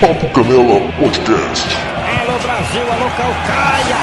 Papo 0.00 0.28
Canela 0.30 0.80
Podcast. 0.98 1.68
Alô 2.20 2.38
Brasil, 2.38 2.82
alô 2.92 3.10
Calcaia. 3.16 3.96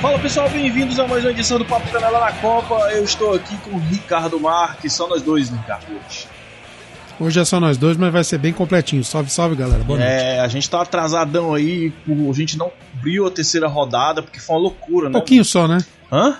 Fala 0.00 0.18
pessoal, 0.18 0.48
bem-vindos 0.50 0.98
a 0.98 1.08
mais 1.08 1.24
uma 1.24 1.30
edição 1.30 1.58
do 1.58 1.64
Papo 1.64 1.90
Canela 1.90 2.20
na 2.20 2.32
Copa. 2.32 2.74
Eu 2.92 3.04
estou 3.04 3.34
aqui 3.34 3.56
com 3.58 3.76
o 3.76 3.78
Ricardo 3.78 4.38
Marques, 4.38 4.92
só 4.92 5.08
nós 5.08 5.22
dois, 5.22 5.48
Ricardo. 5.48 5.86
Hoje. 5.90 6.26
Hoje 7.20 7.38
é 7.38 7.44
só 7.44 7.60
nós 7.60 7.76
dois, 7.76 7.96
mas 7.96 8.12
vai 8.12 8.24
ser 8.24 8.38
bem 8.38 8.52
completinho. 8.52 9.04
Salve, 9.04 9.30
salve, 9.30 9.54
galera. 9.54 9.84
Boa 9.84 9.98
noite. 9.98 10.10
É, 10.10 10.40
a 10.40 10.48
gente 10.48 10.68
tá 10.68 10.82
atrasadão 10.82 11.54
aí, 11.54 11.92
a 12.08 12.32
gente 12.32 12.58
não 12.58 12.72
cobriu 13.02 13.26
a 13.26 13.30
terceira 13.30 13.66
rodada, 13.66 14.22
porque 14.22 14.38
foi 14.38 14.54
uma 14.56 14.62
loucura, 14.62 15.06
Um 15.06 15.10
né? 15.10 15.18
pouquinho 15.18 15.44
só, 15.44 15.66
né? 15.66 15.78
Hã? 16.10 16.38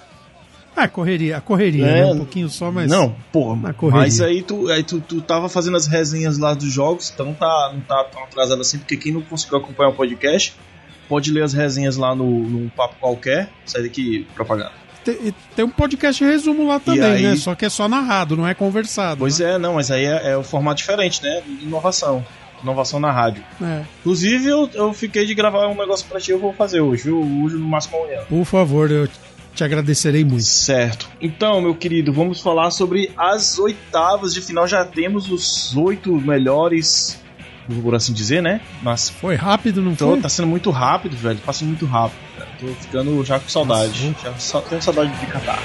Ah, 0.74 0.88
correria, 0.88 1.36
a 1.36 1.40
correria, 1.40 1.84
É. 1.84 2.00
né? 2.06 2.12
Um 2.12 2.18
pouquinho 2.18 2.48
só, 2.48 2.70
mas. 2.70 2.90
Não, 2.90 3.14
porra, 3.30 3.74
mas 3.90 4.20
aí, 4.22 4.42
tu, 4.42 4.70
aí 4.70 4.82
tu, 4.82 5.00
tu 5.00 5.20
tava 5.20 5.48
fazendo 5.48 5.76
as 5.76 5.86
resenhas 5.86 6.38
lá 6.38 6.54
dos 6.54 6.72
jogos, 6.72 7.10
então 7.12 7.34
tá, 7.34 7.70
não 7.74 7.80
tá 7.80 8.04
tão 8.04 8.22
atrasado 8.24 8.60
assim, 8.60 8.78
porque 8.78 8.96
quem 8.96 9.12
não 9.12 9.20
conseguiu 9.22 9.58
acompanhar 9.58 9.90
o 9.90 9.92
podcast, 9.92 10.54
pode 11.08 11.30
ler 11.30 11.42
as 11.42 11.52
resenhas 11.52 11.96
lá 11.96 12.14
no, 12.14 12.24
no 12.48 12.70
Papo 12.70 12.94
Qualquer, 13.00 13.50
sai 13.66 13.82
daqui, 13.82 14.26
propaganda. 14.34 14.72
Tem, 15.04 15.34
tem 15.56 15.64
um 15.64 15.68
podcast 15.68 16.24
resumo 16.24 16.66
lá 16.66 16.78
também, 16.80 17.02
aí- 17.02 17.22
né? 17.22 17.36
Só 17.36 17.54
que 17.54 17.66
é 17.66 17.68
só 17.68 17.86
narrado, 17.88 18.34
não 18.36 18.46
é 18.48 18.54
conversado. 18.54 19.18
Pois 19.18 19.40
é, 19.40 19.58
não, 19.58 19.74
mas 19.74 19.90
aí 19.90 20.04
é, 20.06 20.30
é 20.30 20.36
o 20.38 20.42
formato 20.44 20.76
diferente, 20.78 21.22
né? 21.22 21.42
Inovação. 21.60 22.24
Inovação 22.62 23.00
na 23.00 23.10
rádio. 23.10 23.42
é. 23.60 23.82
Inclusive, 24.00 24.46
eu, 24.48 24.70
eu 24.74 24.92
fiquei 24.92 25.26
de 25.26 25.34
gravar 25.34 25.66
um 25.68 25.74
negócio 25.76 26.06
pra 26.08 26.20
ti, 26.20 26.30
eu 26.30 26.38
vou 26.38 26.52
fazer 26.52 26.80
hoje, 26.80 27.04
viu? 27.04 27.18
Hoje 27.44 27.56
no 27.56 27.66
máximo 27.66 27.96
amanhã. 28.02 28.20
Por 28.28 28.44
favor, 28.44 28.90
eu 28.90 29.08
te 29.54 29.64
agradecerei 29.64 30.24
muito. 30.24 30.44
Certo. 30.44 31.08
Então, 31.20 31.60
meu 31.60 31.74
querido, 31.74 32.12
vamos 32.12 32.40
falar 32.40 32.70
sobre 32.70 33.10
as 33.16 33.58
oitavas 33.58 34.32
de 34.32 34.40
final. 34.40 34.66
Já 34.66 34.84
temos 34.84 35.30
os 35.30 35.76
oito 35.76 36.14
melhores, 36.16 37.20
por 37.82 37.94
assim 37.94 38.12
dizer, 38.12 38.42
né? 38.42 38.60
Mas 38.80 39.08
Foi 39.10 39.34
rápido, 39.34 39.82
não 39.82 39.94
tô, 39.94 40.10
foi? 40.12 40.20
tá 40.20 40.28
sendo 40.28 40.48
muito 40.48 40.70
rápido, 40.70 41.16
velho. 41.16 41.38
Passa 41.44 41.64
muito 41.64 41.84
rápido. 41.84 42.18
cara. 42.38 42.48
Tô 42.60 42.66
ficando 42.68 43.24
já 43.24 43.38
com 43.40 43.48
saudade. 43.48 44.14
Já 44.22 44.32
só 44.38 44.60
tenho 44.60 44.80
saudade 44.80 45.10
de 45.18 45.26
Catar. 45.26 45.58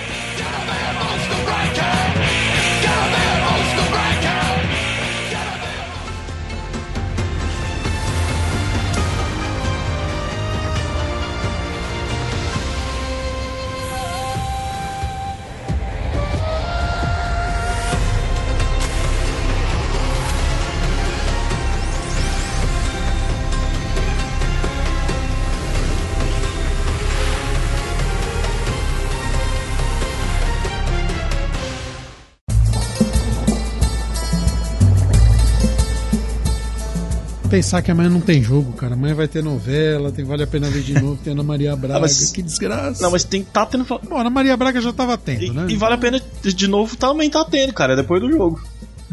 Pensar 37.57 37.81
que 37.81 37.89
amanhã 37.89 38.09
não 38.09 38.21
tem 38.21 38.41
jogo, 38.43 38.73
cara. 38.73 38.93
Amanhã 38.93 39.15
vai 39.15 39.27
ter 39.27 39.43
novela, 39.43 40.11
tem 40.11 40.23
Vale 40.23 40.43
a 40.43 40.47
Pena 40.47 40.69
Ver 40.69 40.83
de 40.83 40.93
novo, 41.01 41.17
tem 41.23 41.33
Ana 41.33 41.41
Maria 41.43 41.75
Braga. 41.75 41.99
mas- 42.01 42.31
Que 42.31 42.41
desgraça. 42.43 43.01
Não, 43.01 43.09
mas 43.09 43.23
tem 43.23 43.43
tá 43.43 43.65
tendo. 43.65 43.83
Bom, 43.83 43.99
Ana 44.17 44.29
Maria 44.29 44.55
Braga 44.55 44.79
já 44.79 44.93
tava 44.93 45.17
tendo, 45.17 45.43
E, 45.43 45.49
né? 45.49 45.65
e 45.69 45.75
vale 45.75 45.95
a 45.95 45.97
pena 45.97 46.21
de 46.43 46.67
novo 46.67 46.95
também 46.95 47.29
tá 47.31 47.43
tendo, 47.45 47.73
cara. 47.73 47.93
É 47.93 47.95
depois 47.95 48.21
do 48.21 48.31
jogo. 48.31 48.61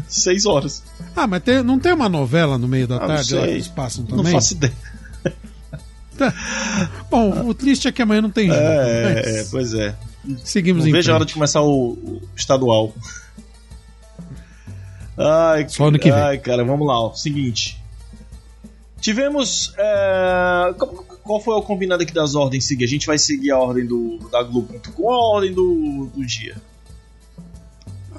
Seis 0.07 0.45
horas. 0.45 0.83
Ah, 1.15 1.25
mas 1.25 1.41
tem- 1.41 1.63
não 1.63 1.79
tem 1.79 1.91
uma 1.93 2.07
novela 2.07 2.57
no 2.59 2.67
meio 2.67 2.87
da 2.87 2.97
Ah, 2.97 2.99
não 2.99 3.07
tarde 3.07 3.33
lá 3.35 3.41
que 3.41 3.47
eles 3.49 3.67
passam 3.67 4.05
Não 4.07 4.17
também? 4.17 4.33
faço 4.33 4.53
ideia. 4.53 4.73
Bom, 7.09 7.47
o 7.47 7.53
triste 7.55 7.87
é 7.87 7.91
que 7.91 8.01
amanhã 8.03 8.21
não 8.21 8.29
tem 8.29 8.47
jogo. 8.47 8.59
É, 8.59 9.03
mas 9.15 9.25
é, 9.27 9.43
pois 9.49 9.73
é. 9.73 9.95
Seguimos 10.43 10.83
Não 10.83 10.89
em 10.89 10.93
vejo 10.93 11.11
a 11.11 11.15
hora 11.15 11.25
de 11.25 11.33
começar 11.33 11.61
o, 11.61 11.93
o 11.93 12.21
estadual. 12.35 12.93
Ai, 15.17 15.65
Só 15.67 15.87
ano 15.87 15.97
que 15.97 16.11
vem. 16.11 16.19
Ai, 16.21 16.37
cara, 16.37 16.63
vamos 16.63 16.85
lá. 16.87 16.99
Ó. 16.99 17.13
Seguinte. 17.13 17.83
Tivemos. 19.05 19.71
é, 19.77 20.73
qual- 21.23 21.41
foi 21.41 21.53
o 21.55 21.61
combinado 21.61 22.01
aqui 22.01 22.11
das 22.13 22.33
ordens 22.33 22.65
seguir? 22.65 22.85
A 22.85 22.87
gente 22.87 23.05
vai 23.05 23.19
seguir 23.19 23.51
a 23.51 23.59
ordem 23.59 23.85
do, 23.85 24.17
da 24.31 24.41
Globo.com 24.41 25.11
a 25.11 25.17
ordem 25.35 25.53
do, 25.53 26.09
do 26.15 26.25
dia? 26.25 26.55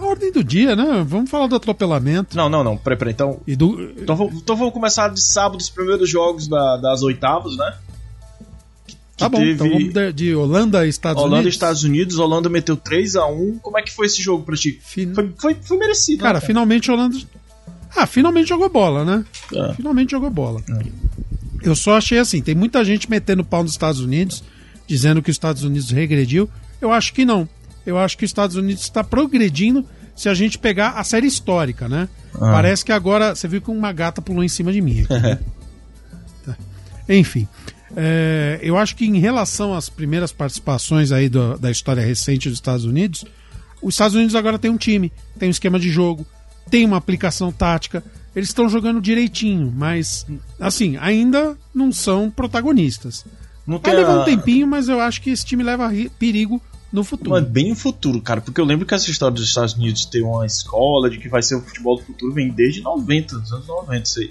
A 0.01 0.05
ordem 0.05 0.31
do 0.31 0.45
dia, 0.45 0.77
né? 0.77 1.05
Vamos 1.05 1.29
falar 1.29 1.49
do 1.49 1.57
atropelamento. 1.57 2.37
Não, 2.37 2.49
não, 2.49 2.63
não. 2.63 2.77
Peraí, 2.77 2.97
peraí. 2.99 3.13
Então, 3.15 3.41
E 3.47 3.57
do. 3.57 3.83
então, 4.01 4.15
vamos- 4.15 4.35
então 4.41 4.55
vamos 4.55 4.73
começar 4.73 5.09
de 5.09 5.21
sábado 5.21 5.59
os 5.61 5.69
primeiros 5.69 6.09
jogos 6.09 6.47
da- 6.47 6.77
das 6.77 7.03
oitavas, 7.03 7.57
né? 7.57 7.79
Que 8.87 8.97
Tá 9.17 9.29
bom, 9.29 9.39
teve 9.39 9.53
então 9.55 9.69
vamos 9.71 9.93
de, 9.93 10.13
de 10.13 10.35
Holanda 10.37 10.81
a 10.81 10.87
Estados 10.87 11.21
Holanda 11.21 11.37
e 11.37 11.41
Unidos. 11.41 11.55
Estados 11.55 11.83
Unidos. 11.83 12.19
Holanda 12.19 12.49
meteu 12.49 12.77
3x1. 12.77 13.59
Como 13.61 13.77
é 13.77 13.83
que 13.83 13.91
foi 13.93 14.07
esse 14.07 14.23
jogo 14.23 14.45
pra 14.45 14.55
ti? 14.55 14.79
Fin- 14.85 15.13
Foi, 15.15 15.33
foi, 15.37 15.55
foi 15.61 15.79
merecido. 15.79 16.23
Cara, 16.23 16.39
né, 16.39 16.47
finalmente 16.47 16.91
a 16.91 16.95
Holanda. 16.95 17.17
Ah, 17.95 18.07
finalmente 18.07 18.49
jogou 18.49 18.69
bola, 18.69 19.05
né? 19.05 19.25
É. 19.55 19.75
Finalmente 19.75 20.11
jogou 20.11 20.31
bola. 20.31 20.63
Eu 21.63 21.75
só 21.77 21.97
achei 21.97 22.19
assim: 22.19 22.41
tem 22.43 22.55
muita 22.55 22.85
gente 22.85 23.09
metendo 23.11 23.45
pau 23.45 23.63
nos 23.63 23.73
Estados 23.73 24.01
Unidos, 24.01 24.43
dizendo 24.87 25.23
que 25.23 25.31
os 25.31 25.35
Estados 25.35 25.63
Unidos 25.65 25.91
regrediu. 25.91 26.49
Eu 26.81 26.93
acho 26.93 27.13
que 27.13 27.25
não. 27.25 27.49
Eu 27.85 27.99
acho 27.99 28.17
que 28.19 28.25
os 28.25 28.31
Estados 28.31 28.57
Unidos 28.57 28.83
está 28.83 29.03
progredindo 29.05 29.85
se 30.15 30.29
a 30.29 30.35
gente 30.35 30.59
pegar 30.59 30.91
a 30.91 31.05
série 31.05 31.27
histórica, 31.27 31.89
né? 31.89 32.09
Ah. 32.35 32.53
Parece 32.53 32.85
que 32.85 32.93
agora. 32.93 33.35
Você 33.35 33.47
viu 33.49 33.61
que 33.63 33.71
uma 33.71 33.93
gata 33.93 34.21
pulou 34.21 34.43
em 34.45 34.49
cima 34.49 34.73
de 34.73 34.81
mim. 34.81 35.03
Aqui, 35.03 35.13
né? 35.15 35.39
Tá. 36.45 36.57
Enfim. 37.09 37.47
é, 37.97 38.59
eu 38.63 38.77
acho 38.77 38.95
que 38.97 39.07
em 39.07 39.19
relação 39.19 39.75
às 39.75 39.89
primeiras 39.89 40.33
participações 40.33 41.13
aí 41.13 41.29
do- 41.29 41.57
da 41.59 41.71
história 41.71 42.05
recente 42.05 42.49
dos 42.49 42.59
Estados 42.59 42.85
Unidos, 42.85 43.25
os 43.83 43.95
Estados 43.95 44.15
Unidos 44.17 44.35
agora 44.35 44.59
tem 44.59 44.71
um 44.71 44.77
time, 44.77 45.13
tem 45.39 45.49
um 45.49 45.51
esquema 45.51 45.79
de 45.79 45.89
jogo, 45.91 46.27
tem 46.71 46.85
uma 46.85 46.97
aplicação 46.97 47.51
tática. 47.53 48.03
Eles 48.35 48.51
estão 48.51 48.69
jogando 48.69 49.01
direitinho, 49.01 49.73
mas 49.75 50.27
assim, 50.61 50.97
ainda 50.99 51.57
não 51.75 51.91
são 51.91 52.31
protagonistas. 52.31 53.25
Não 53.67 53.79
Vai 53.79 53.97
levar 53.97 54.13
a- 54.19 54.21
um 54.21 54.25
tempinho, 54.25 54.67
mas 54.67 54.89
eu 54.89 55.01
acho 55.01 55.21
que 55.23 55.31
esse 55.31 55.45
time 55.45 55.63
leva 55.63 55.89
ri- 55.89 56.11
perigo 56.19 56.61
no 56.93 57.03
futuro. 57.03 57.31
Mas 57.31 57.45
bem 57.49 57.71
no 57.71 57.75
futuro, 57.77 58.21
cara, 58.21 58.41
porque 58.41 58.61
eu 58.61 58.65
lembro 58.65 58.85
que 58.87 58.95
essa 58.95 59.11
história 59.11 59.35
dos 59.35 59.45
Estados 59.49 59.75
Unidos 59.75 60.05
ter 60.05 60.23
uma 60.23 60.45
escola, 60.47 61.09
de 61.11 61.19
que 61.19 61.29
vai 61.29 61.43
ser 61.43 61.57
o 61.57 61.63
futebol 61.63 61.97
do 61.97 62.03
futuro, 62.03 62.33
vem 62.33 62.51
desde 62.51 62.83
90, 62.83 63.39
dos 63.39 63.53
anos 63.53 63.67
90, 63.67 64.03
isso 64.05 64.21
aí. 64.21 64.31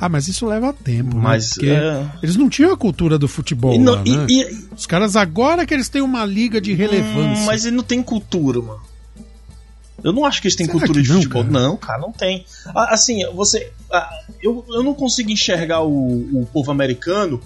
Ah, 0.00 0.08
mas 0.08 0.28
isso 0.28 0.46
leva 0.46 0.72
tempo, 0.72 1.14
né? 1.16 1.20
Mas, 1.22 1.50
Porque 1.54 1.68
é... 1.68 2.08
eles 2.22 2.36
não 2.36 2.48
tinham 2.48 2.72
a 2.72 2.76
cultura 2.76 3.18
do 3.18 3.28
futebol 3.28 3.74
E 3.74 3.78
não- 3.78 3.96
lá, 3.96 4.02
e- 4.06 4.16
né? 4.16 4.26
e- 4.30 4.68
Os 4.74 4.86
caras 4.86 5.14
agora 5.14 5.66
que 5.66 5.74
eles 5.74 5.90
têm 5.90 6.00
uma 6.00 6.24
liga 6.24 6.58
de 6.60 6.72
relevância. 6.72 7.42
Hum, 7.42 7.46
mas 7.46 7.64
ele 7.66 7.76
não 7.76 7.84
tem 7.84 8.02
cultura, 8.02 8.62
mano. 8.62 8.80
Eu 10.02 10.12
não 10.12 10.24
acho 10.24 10.40
que 10.40 10.46
eles 10.46 10.56
têm 10.56 10.66
Será 10.66 10.78
cultura 10.78 11.02
de 11.02 11.08
não, 11.08 11.16
futebol. 11.16 11.42
cara? 11.44 11.52
Não, 11.52 11.76
cara, 11.76 11.98
não 11.98 12.12
tem. 12.12 12.44
Assim, 12.74 13.24
você. 13.32 13.72
Eu, 14.42 14.64
eu 14.68 14.82
não 14.82 14.94
consigo 14.94 15.30
enxergar 15.30 15.82
o, 15.82 16.40
o 16.42 16.48
povo 16.52 16.70
americano 16.70 17.40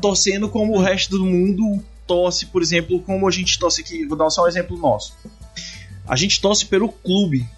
torcendo 0.00 0.48
como 0.48 0.76
o 0.76 0.80
resto 0.80 1.16
do 1.16 1.24
mundo 1.24 1.82
torce, 2.06 2.46
por 2.46 2.62
exemplo, 2.62 3.00
como 3.00 3.26
a 3.26 3.30
gente 3.30 3.58
torce 3.58 3.80
aqui. 3.80 4.04
Vou 4.04 4.16
dar 4.16 4.30
só 4.30 4.44
um 4.44 4.48
exemplo 4.48 4.76
nosso. 4.76 5.14
A 6.06 6.16
gente 6.16 6.40
torce 6.40 6.66
pelo 6.66 6.88
clube. 6.88 7.48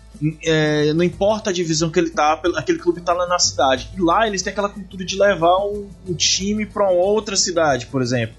É, 0.45 0.95
não 0.95 1.05
importa 1.05 1.51
a 1.51 1.53
divisão 1.53 1.91
que 1.91 1.99
ele 1.99 2.09
tá, 2.09 2.41
aquele 2.57 2.79
clube 2.79 3.03
tá 3.03 3.13
lá 3.13 3.27
na 3.27 3.39
cidade. 3.39 3.91
E 3.97 4.01
lá 4.01 4.27
eles 4.27 4.43
têm 4.43 4.51
aquela 4.51 4.69
cultura 4.69 5.05
de 5.05 5.19
levar 5.19 5.59
um, 5.59 5.89
um 6.09 6.15
time 6.15 6.65
pra 6.65 6.85
uma 6.85 6.93
outra 6.93 7.37
cidade, 7.37 7.87
por 7.87 8.01
exemplo. 8.01 8.37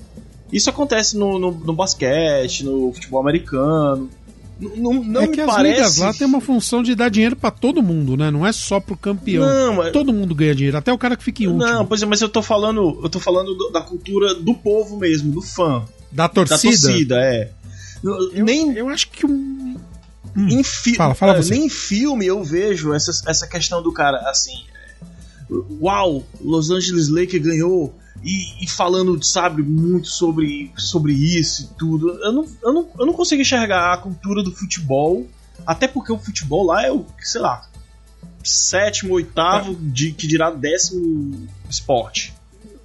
Isso 0.51 0.69
acontece 0.69 1.17
no, 1.17 1.37
no, 1.37 1.51
no 1.51 1.73
basquete, 1.73 2.63
no 2.63 2.93
futebol 2.93 3.19
americano. 3.19 4.09
Não, 4.59 5.03
não 5.03 5.21
é 5.21 5.27
que 5.27 5.39
as 5.41 5.45
parece. 5.47 5.75
ligas 5.75 5.97
lá 5.97 6.13
tem 6.13 6.25
uma 6.25 6.41
função 6.41 6.81
de 6.81 6.95
dar 6.95 7.09
dinheiro 7.09 7.35
pra 7.35 7.51
todo 7.51 7.81
mundo, 7.83 8.17
né? 8.17 8.31
Não 8.31 8.45
é 8.45 8.51
só 8.51 8.79
pro 8.79 8.97
campeão. 8.97 9.45
Não, 9.45 9.75
mas- 9.75 9.91
Todo 9.93 10.11
mundo 10.11 10.33
ganha 10.33 10.55
dinheiro, 10.55 10.77
até 10.77 10.91
o 10.91 10.97
cara 10.97 11.15
que 11.15 11.23
fica 11.23 11.43
em 11.43 11.47
último. 11.47 11.63
Não, 11.63 11.85
pois 11.85 12.01
é, 12.01 12.05
mas 12.07 12.21
eu 12.21 12.29
tô 12.29 12.41
falando, 12.41 12.99
eu 13.03 13.09
tô 13.09 13.19
falando 13.19 13.53
do- 13.53 13.69
da 13.69 13.81
cultura 13.81 14.33
do 14.33 14.53
povo 14.55 14.97
mesmo, 14.97 15.31
do 15.31 15.41
fã, 15.41 15.85
da 16.11 16.23
da 16.23 16.29
torcida. 16.29 16.71
torcida, 16.87 17.15
é. 17.21 17.51
Eu, 18.03 18.43
nem 18.45 18.71
eu 18.73 18.89
acho 18.89 19.09
que 19.09 19.25
um. 19.27 19.75
em 20.35 20.63
fi- 20.63 20.95
Fala, 20.95 21.13
fala 21.15 21.33
é, 21.33 21.41
você. 21.41 21.53
nem 21.53 21.65
em 21.65 21.69
filme 21.69 22.25
eu 22.25 22.43
vejo 22.43 22.93
essa, 22.93 23.11
essa 23.27 23.47
questão 23.47 23.81
do 23.83 23.91
cara 23.91 24.17
assim, 24.29 24.53
é, 25.51 25.55
uau, 25.81 26.23
Los 26.41 26.69
Angeles 26.71 27.09
Lakers 27.09 27.43
ganhou 27.43 27.93
e, 28.23 28.63
e 28.63 28.67
falando, 28.67 29.21
sabe, 29.23 29.61
muito 29.61 30.07
sobre, 30.07 30.71
sobre 30.77 31.13
isso 31.13 31.63
e 31.63 31.77
tudo. 31.77 32.09
Eu 32.23 32.31
não, 32.33 32.47
eu, 32.63 32.73
não, 32.73 32.89
eu 32.99 33.05
não 33.05 33.13
consigo 33.13 33.41
enxergar 33.41 33.93
a 33.93 33.97
cultura 33.97 34.43
do 34.43 34.51
futebol, 34.51 35.27
até 35.65 35.87
porque 35.87 36.11
o 36.11 36.17
futebol 36.17 36.65
lá 36.65 36.85
é 36.85 36.91
o, 36.91 37.05
sei 37.19 37.41
lá, 37.41 37.63
sétimo, 38.43 39.13
oitavo, 39.13 39.75
de, 39.75 40.11
que 40.13 40.27
dirá 40.27 40.49
décimo 40.51 41.47
esporte. 41.69 42.33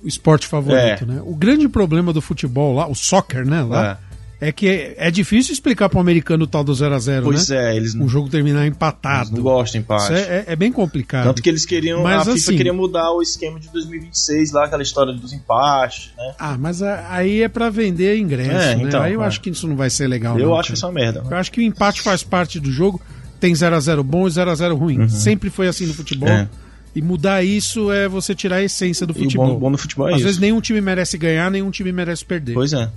o 0.02 0.08
esporte 0.08 0.46
favorito, 0.46 1.04
É. 1.04 1.06
né? 1.06 1.22
O 1.24 1.34
grande 1.34 1.68
problema 1.68 2.12
do 2.12 2.20
futebol 2.20 2.74
lá, 2.74 2.88
o 2.88 2.94
soccer, 2.94 3.46
né, 3.46 3.62
lá, 3.62 3.92
é, 3.92 4.11
que 4.50 4.66
é, 4.66 4.94
é 4.96 5.10
difícil 5.10 5.52
explicar 5.52 5.88
para 5.88 5.98
o 5.98 6.00
americano 6.00 6.44
o 6.44 6.46
tal 6.48 6.64
do 6.64 6.74
0 6.74 6.92
a 6.94 6.98
0 6.98 7.24
Pois 7.26 7.48
né? 7.48 7.72
é, 7.72 7.76
eles 7.76 7.94
não, 7.94 8.06
Um 8.06 8.08
jogo 8.08 8.28
terminar 8.28 8.62
eles 8.62 8.74
empatado. 8.74 9.30
não 9.36 9.42
gostam 9.42 9.80
de 9.80 9.84
empate. 9.84 10.12
É, 10.14 10.16
é- 10.18 10.44
é 10.48 10.56
bem 10.56 10.72
complicado. 10.72 11.24
Tanto 11.26 11.40
que 11.42 11.48
eles 11.48 11.64
queriam. 11.64 12.02
Mas, 12.02 12.22
a 12.22 12.24
FIFA 12.24 12.34
assim- 12.36 12.56
queria 12.56 12.72
mudar 12.72 13.12
o 13.12 13.22
esquema 13.22 13.60
de 13.60 13.68
2026, 13.68 14.50
lá, 14.50 14.64
aquela 14.64 14.82
história 14.82 15.12
dos 15.12 15.32
empates, 15.32 16.10
né? 16.16 16.34
Ah, 16.38 16.56
mas 16.58 16.82
aí 16.82 17.42
é 17.42 17.48
para 17.48 17.70
vender 17.70 18.18
ingresso, 18.18 18.50
É, 18.50 18.74
né? 18.74 18.82
então, 18.82 19.00
aí 19.02 19.12
eu 19.12 19.22
é. 19.22 19.26
acho 19.26 19.40
que 19.40 19.50
isso 19.50 19.68
não 19.68 19.76
vai 19.76 19.90
ser 19.90 20.08
legal. 20.08 20.36
Eu 20.38 20.46
não, 20.48 20.54
acho 20.56 20.68
cara. 20.70 20.74
isso 20.76 20.86
uma 20.86 20.92
merda. 20.92 21.22
Eu 21.30 21.36
acho 21.36 21.52
que 21.52 21.60
o 21.60 21.62
empate 21.62 22.00
faz 22.00 22.22
parte 22.24 22.58
do 22.58 22.72
jogo. 22.72 23.00
Tem 23.38 23.54
0 23.54 23.76
a 23.76 23.80
0 23.80 24.02
bom 24.02 24.26
e 24.26 24.30
0 24.30 24.50
a 24.50 24.54
0 24.54 24.74
ruim. 24.76 25.08
Sempre 25.08 25.50
foi 25.50 25.68
assim 25.68 25.84
no 25.86 25.92
futebol. 25.94 26.28
Uhum. 26.28 26.34
É. 26.34 26.48
E 26.94 27.00
mudar 27.00 27.42
isso 27.42 27.90
é 27.90 28.06
você 28.08 28.34
tirar 28.34 28.56
a 28.56 28.62
essência 28.62 29.06
do 29.06 29.12
E 29.14 29.16
o 29.16 29.22
futebol. 29.24 29.46
bom, 29.54 29.58
bom 29.58 29.70
no 29.70 29.78
futebol 29.78 30.08
é 30.08 30.12
Às 30.12 30.16
isso. 30.18 30.24
vezes 30.26 30.40
nenhum 30.40 30.60
time 30.60 30.80
merece 30.80 31.16
ganhar, 31.18 31.50
nenhum 31.50 31.70
time 31.70 31.90
merece 31.90 32.24
perder. 32.24 32.52
Pois 32.54 32.72
é. 32.72 32.88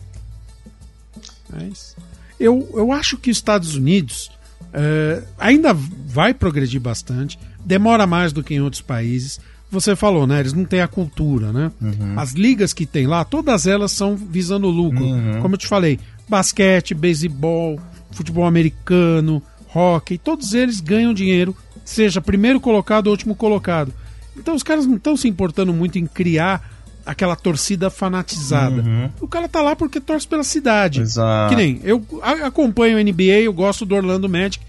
Mas 1.52 1.96
eu, 2.40 2.70
eu 2.74 2.92
acho 2.92 3.18
que 3.18 3.32
os 3.32 3.38
Estados 3.38 3.76
Unidos 3.76 4.32
eh, 4.74 5.24
ainda 5.38 5.74
vai 5.74 6.34
progredir 6.34 6.82
bastante, 6.82 7.40
demora 7.64 8.06
mais 8.06 8.34
do 8.34 8.44
que 8.44 8.54
em 8.54 8.62
outros 8.62 8.82
países. 8.82 9.40
Você 9.72 9.96
falou, 9.96 10.28
né? 10.28 10.40
Eles 10.40 10.54
não 10.54 10.66
têm 10.66 10.82
a 10.82 10.88
cultura, 10.88 11.52
né? 11.52 11.72
As 12.16 12.34
ligas 12.34 12.72
que 12.72 12.86
tem 12.86 13.08
lá, 13.08 13.26
todas 13.26 13.66
elas 13.66 13.92
são 13.92 14.16
visando 14.16 14.68
lucro. 14.68 15.04
Como 15.42 15.56
eu 15.56 15.58
te 15.58 15.68
falei, 15.68 16.00
basquete, 16.30 16.94
beisebol, 16.94 17.80
futebol 18.12 18.46
americano, 18.46 19.42
hockey, 19.74 20.18
todos 20.18 20.54
eles 20.54 20.80
ganham 20.80 21.14
dinheiro, 21.14 21.56
seja 21.84 22.22
primeiro 22.22 22.60
colocado 22.60 23.08
ou 23.08 23.12
último 23.12 23.36
colocado. 23.36 23.94
Então 24.38 24.56
os 24.56 24.64
caras 24.64 24.86
não 24.86 24.96
estão 24.96 25.18
se 25.18 25.28
importando 25.28 25.74
muito 25.74 25.98
em 25.98 26.06
criar 26.06 26.75
aquela 27.06 27.36
torcida 27.36 27.90
fanatizada. 27.90 29.12
O 29.22 29.28
cara 29.28 29.48
tá 29.48 29.62
lá 29.62 29.76
porque 29.76 30.00
torce 30.00 30.28
pela 30.28 30.44
cidade. 30.44 31.02
Exato. 31.02 31.50
Que 31.50 31.56
nem 31.56 31.80
eu 31.84 32.04
acompanho 32.44 32.98
o 32.98 33.02
NBA, 33.04 33.42
eu 33.44 33.54
gosto 33.54 33.86
do 33.86 33.96
Orlando 33.96 34.28
Magic. 34.30 34.64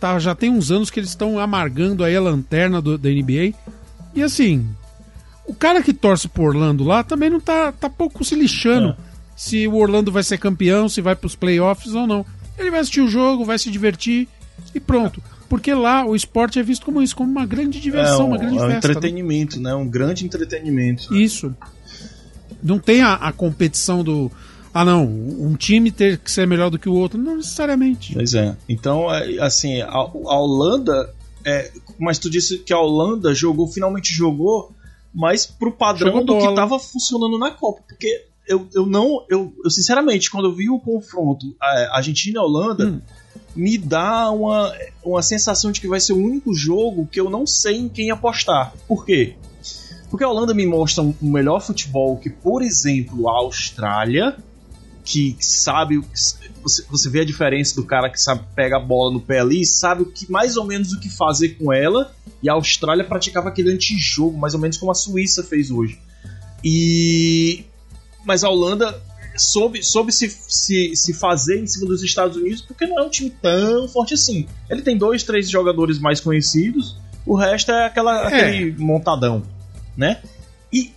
Tá, 0.00 0.18
já 0.18 0.34
tem 0.34 0.50
uns 0.50 0.70
anos 0.70 0.90
que 0.90 1.00
eles 1.00 1.10
estão 1.10 1.38
amargando 1.38 2.04
aí 2.04 2.14
a 2.14 2.20
lanterna 2.20 2.82
do- 2.82 2.98
da 2.98 3.08
NBA. 3.08 3.54
E 4.14 4.22
assim, 4.22 4.66
o 5.46 5.54
cara 5.54 5.82
que 5.82 5.92
torce 5.94 6.28
pro 6.28 6.44
Orlando 6.44 6.84
lá 6.84 7.02
também 7.02 7.30
não 7.30 7.40
tá, 7.40 7.72
tá 7.72 7.88
pouco 7.88 8.24
se 8.24 8.34
lixando 8.34 8.90
É. 8.90 8.96
se 9.36 9.66
o 9.66 9.74
Orlando 9.76 10.12
vai 10.12 10.22
ser 10.22 10.38
campeão, 10.38 10.88
se 10.88 11.00
vai 11.00 11.16
pros 11.16 11.34
playoffs 11.34 11.94
ou 11.94 12.06
não. 12.06 12.26
Ele 12.58 12.70
vai 12.70 12.80
assistir 12.80 13.00
o 13.00 13.08
jogo, 13.08 13.44
vai 13.44 13.58
se 13.58 13.70
divertir 13.70 14.28
e 14.74 14.80
pronto. 14.80 15.22
Porque 15.48 15.72
lá 15.72 16.04
o 16.04 16.16
esporte 16.16 16.58
é 16.58 16.62
visto 16.62 16.84
como 16.84 17.00
isso, 17.00 17.14
como 17.14 17.30
uma 17.30 17.46
grande 17.46 17.80
diversão, 17.80 18.20
é 18.22 18.24
um, 18.24 18.26
uma 18.28 18.38
grande 18.38 18.58
é 18.58 18.62
um 18.62 18.68
festa. 18.70 18.88
né? 18.88 18.94
entretenimento, 18.94 19.60
né? 19.60 19.74
Um 19.74 19.88
grande 19.88 20.24
entretenimento. 20.26 21.14
Isso. 21.14 21.54
Não 22.62 22.78
tem 22.78 23.02
a, 23.02 23.14
a 23.14 23.32
competição 23.32 24.02
do. 24.04 24.30
Ah, 24.72 24.84
não, 24.84 25.04
um 25.04 25.54
time 25.56 25.90
ter 25.90 26.18
que 26.18 26.30
ser 26.30 26.46
melhor 26.46 26.68
do 26.70 26.78
que 26.78 26.88
o 26.88 26.94
outro. 26.94 27.18
Não 27.18 27.36
necessariamente. 27.36 28.12
Pois 28.14 28.34
é. 28.34 28.56
Então, 28.68 29.12
é, 29.12 29.38
assim, 29.40 29.80
a, 29.80 29.88
a 29.90 30.38
Holanda. 30.38 31.14
É, 31.44 31.70
mas 31.98 32.18
tu 32.18 32.28
disse 32.28 32.58
que 32.58 32.72
a 32.72 32.78
Holanda 32.78 33.32
jogou, 33.34 33.68
finalmente 33.68 34.12
jogou, 34.12 34.72
mas 35.14 35.46
pro 35.46 35.70
padrão 35.72 36.08
Jogou 36.08 36.24
do 36.24 36.34
que 36.38 36.44
bola. 36.44 36.56
tava 36.56 36.78
funcionando 36.78 37.38
na 37.38 37.52
Copa. 37.52 37.82
Porque 37.88 38.26
eu, 38.48 38.66
eu 38.74 38.84
não. 38.84 39.24
Eu, 39.30 39.52
eu, 39.64 39.70
sinceramente, 39.70 40.30
quando 40.30 40.46
eu 40.48 40.54
vi 40.54 40.68
o 40.68 40.78
confronto 40.78 41.54
a 41.60 41.96
Argentina 41.96 42.38
e 42.40 42.42
Holanda, 42.42 42.86
Hum. 42.88 43.00
me 43.54 43.78
dá 43.78 44.30
uma, 44.30 44.74
uma 45.04 45.22
sensação 45.22 45.70
de 45.72 45.80
que 45.80 45.88
vai 45.88 46.00
ser 46.00 46.12
o 46.12 46.18
único 46.18 46.52
jogo 46.52 47.08
que 47.10 47.18
eu 47.20 47.30
não 47.30 47.46
sei 47.46 47.76
em 47.76 47.88
quem 47.88 48.10
apostar. 48.10 48.74
Por 48.86 49.06
quê? 49.06 49.36
Porque 50.16 50.24
a 50.24 50.28
Holanda 50.30 50.54
me 50.54 50.64
mostra 50.64 51.04
um, 51.04 51.12
um 51.20 51.30
melhor 51.30 51.60
futebol 51.60 52.16
que, 52.16 52.30
por 52.30 52.62
exemplo, 52.62 53.28
a 53.28 53.32
Austrália, 53.32 54.34
que 55.04 55.36
sabe. 55.38 55.98
o 55.98 56.02
que- 56.02 56.08
Você, 56.62 56.82
você 56.90 57.10
vê 57.10 57.20
a 57.20 57.24
diferença 57.24 57.74
do 57.76 57.84
cara 57.84 58.08
que 58.08 58.18
sabe 58.18 58.40
pega 58.54 58.78
a 58.78 58.80
bola 58.80 59.12
no 59.12 59.20
pé 59.20 59.40
ali, 59.40 59.66
sabe 59.66 60.00
o 60.04 60.06
que 60.06 60.32
mais 60.32 60.56
ou 60.56 60.64
menos 60.64 60.90
o 60.94 60.98
que 60.98 61.10
fazer 61.10 61.50
com 61.58 61.70
ela. 61.70 62.14
E 62.42 62.48
a 62.48 62.54
Austrália 62.54 63.04
praticava 63.04 63.50
aquele 63.50 63.70
antijogo, 63.70 64.38
mais 64.38 64.54
ou 64.54 64.58
menos 64.60 64.78
como 64.78 64.90
a 64.90 64.94
Suíça 64.94 65.42
fez 65.44 65.70
hoje. 65.70 66.00
E. 66.64 67.64
Mas 68.24 68.42
a 68.42 68.48
Holanda 68.48 68.98
soube, 69.36 69.82
soube 69.82 70.10
se, 70.12 70.30
se, 70.48 70.96
se 70.96 71.12
fazer 71.12 71.60
em 71.60 71.66
cima 71.66 71.84
dos 71.86 72.02
Estados 72.02 72.38
Unidos, 72.38 72.62
porque 72.62 72.86
não 72.86 72.98
é 72.98 73.02
um 73.02 73.10
time 73.10 73.28
tão 73.30 73.86
forte 73.86 74.14
assim. 74.14 74.46
Ele 74.70 74.80
tem 74.80 74.96
dois, 74.96 75.22
três 75.22 75.50
jogadores 75.50 75.98
mais 75.98 76.20
conhecidos, 76.20 76.96
o 77.26 77.36
resto 77.36 77.70
é 77.70 77.84
aquela, 77.84 78.30
É. 78.32 78.40
aquele 78.48 78.72
montadão, 78.82 79.42
né? 79.96 80.18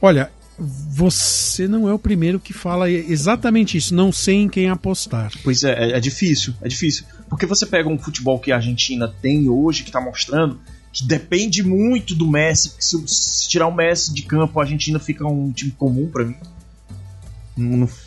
Olha, 0.01 0.29
você 0.57 1.67
não 1.67 1.87
é 1.87 1.93
o 1.93 1.99
primeiro 1.99 2.39
que 2.39 2.51
fala 2.51 2.89
exatamente 2.89 3.77
isso. 3.77 3.95
Não 3.95 4.11
sei 4.11 4.35
em 4.35 4.49
quem 4.49 4.69
apostar. 4.69 5.31
Pois 5.43 5.63
é, 5.63 5.91
é, 5.91 5.97
é 5.97 5.99
difícil, 5.99 6.53
é 6.61 6.67
difícil. 6.67 7.05
Porque 7.29 7.45
você 7.45 7.65
pega 7.65 7.87
um 7.87 7.97
futebol 7.97 8.39
que 8.39 8.51
a 8.51 8.55
Argentina 8.57 9.07
tem 9.21 9.47
hoje, 9.47 9.83
que 9.83 9.91
tá 9.91 10.01
mostrando, 10.01 10.59
que 10.91 11.05
depende 11.05 11.63
muito 11.63 12.13
do 12.13 12.27
Messi. 12.27 12.71
que 12.71 12.83
Se, 12.83 13.01
se 13.07 13.47
tirar 13.49 13.67
o 13.67 13.73
Messi 13.75 14.13
de 14.13 14.23
campo, 14.23 14.59
a 14.59 14.63
Argentina 14.63 14.99
fica 14.99 15.25
um 15.25 15.51
time 15.51 15.71
comum 15.71 16.07
pra 16.07 16.25
mim. 16.25 16.35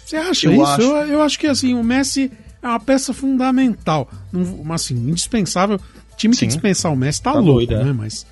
Você 0.05 0.17
acha 0.17 0.47
Eu 0.47 0.53
isso? 0.55 0.63
acho. 0.65 0.83
Eu, 0.83 0.97
eu 1.09 1.23
acho 1.23 1.39
que 1.39 1.47
assim, 1.47 1.75
o 1.75 1.83
Messi 1.85 2.31
é 2.63 2.67
uma 2.67 2.81
peça 2.81 3.13
fundamental. 3.13 4.11
Não- 4.33 4.73
assim, 4.73 4.95
indispensável. 4.95 5.79
time 6.17 6.35
que 6.35 6.41
Sim. 6.41 6.47
dispensar 6.49 6.93
o 6.93 6.97
Messi 6.97 7.23
tá, 7.23 7.33
Tá 7.33 7.39
louco, 7.39 7.67
doido, 7.67 7.75
é. 7.75 7.85
né? 7.85 7.93
Mas. 7.93 8.27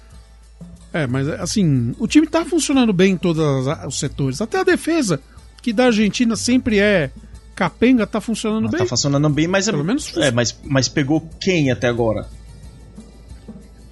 É, 0.93 1.07
mas 1.07 1.29
assim, 1.29 1.95
o 1.99 2.07
time 2.09 2.27
tá 2.27 2.45
funcionando 2.45 2.93
bem 2.93 3.13
em 3.13 3.17
todos 3.17 3.67
os 3.87 3.99
setores. 3.99 4.41
Até 4.41 4.59
a 4.61 4.65
defesa, 4.65 5.21
que 5.63 5.73
da 5.73 5.87
Argentina 5.87 6.35
sempre 6.37 6.79
é 6.79 7.11
capenga, 7.55 8.07
tá 8.07 8.21
funcionando 8.21 8.69
bem. 8.69 8.81
tá 8.81 8.87
funcionando 8.87 9.29
bem, 9.29 9.47
mas 9.47 9.69
é, 9.69 9.71
Pelo 9.71 9.85
menos 9.85 10.17
é, 10.17 10.31
mas, 10.31 10.59
mas 10.65 10.89
pegou 10.89 11.29
quem 11.39 11.71
até 11.71 11.89
agora? 11.89 12.27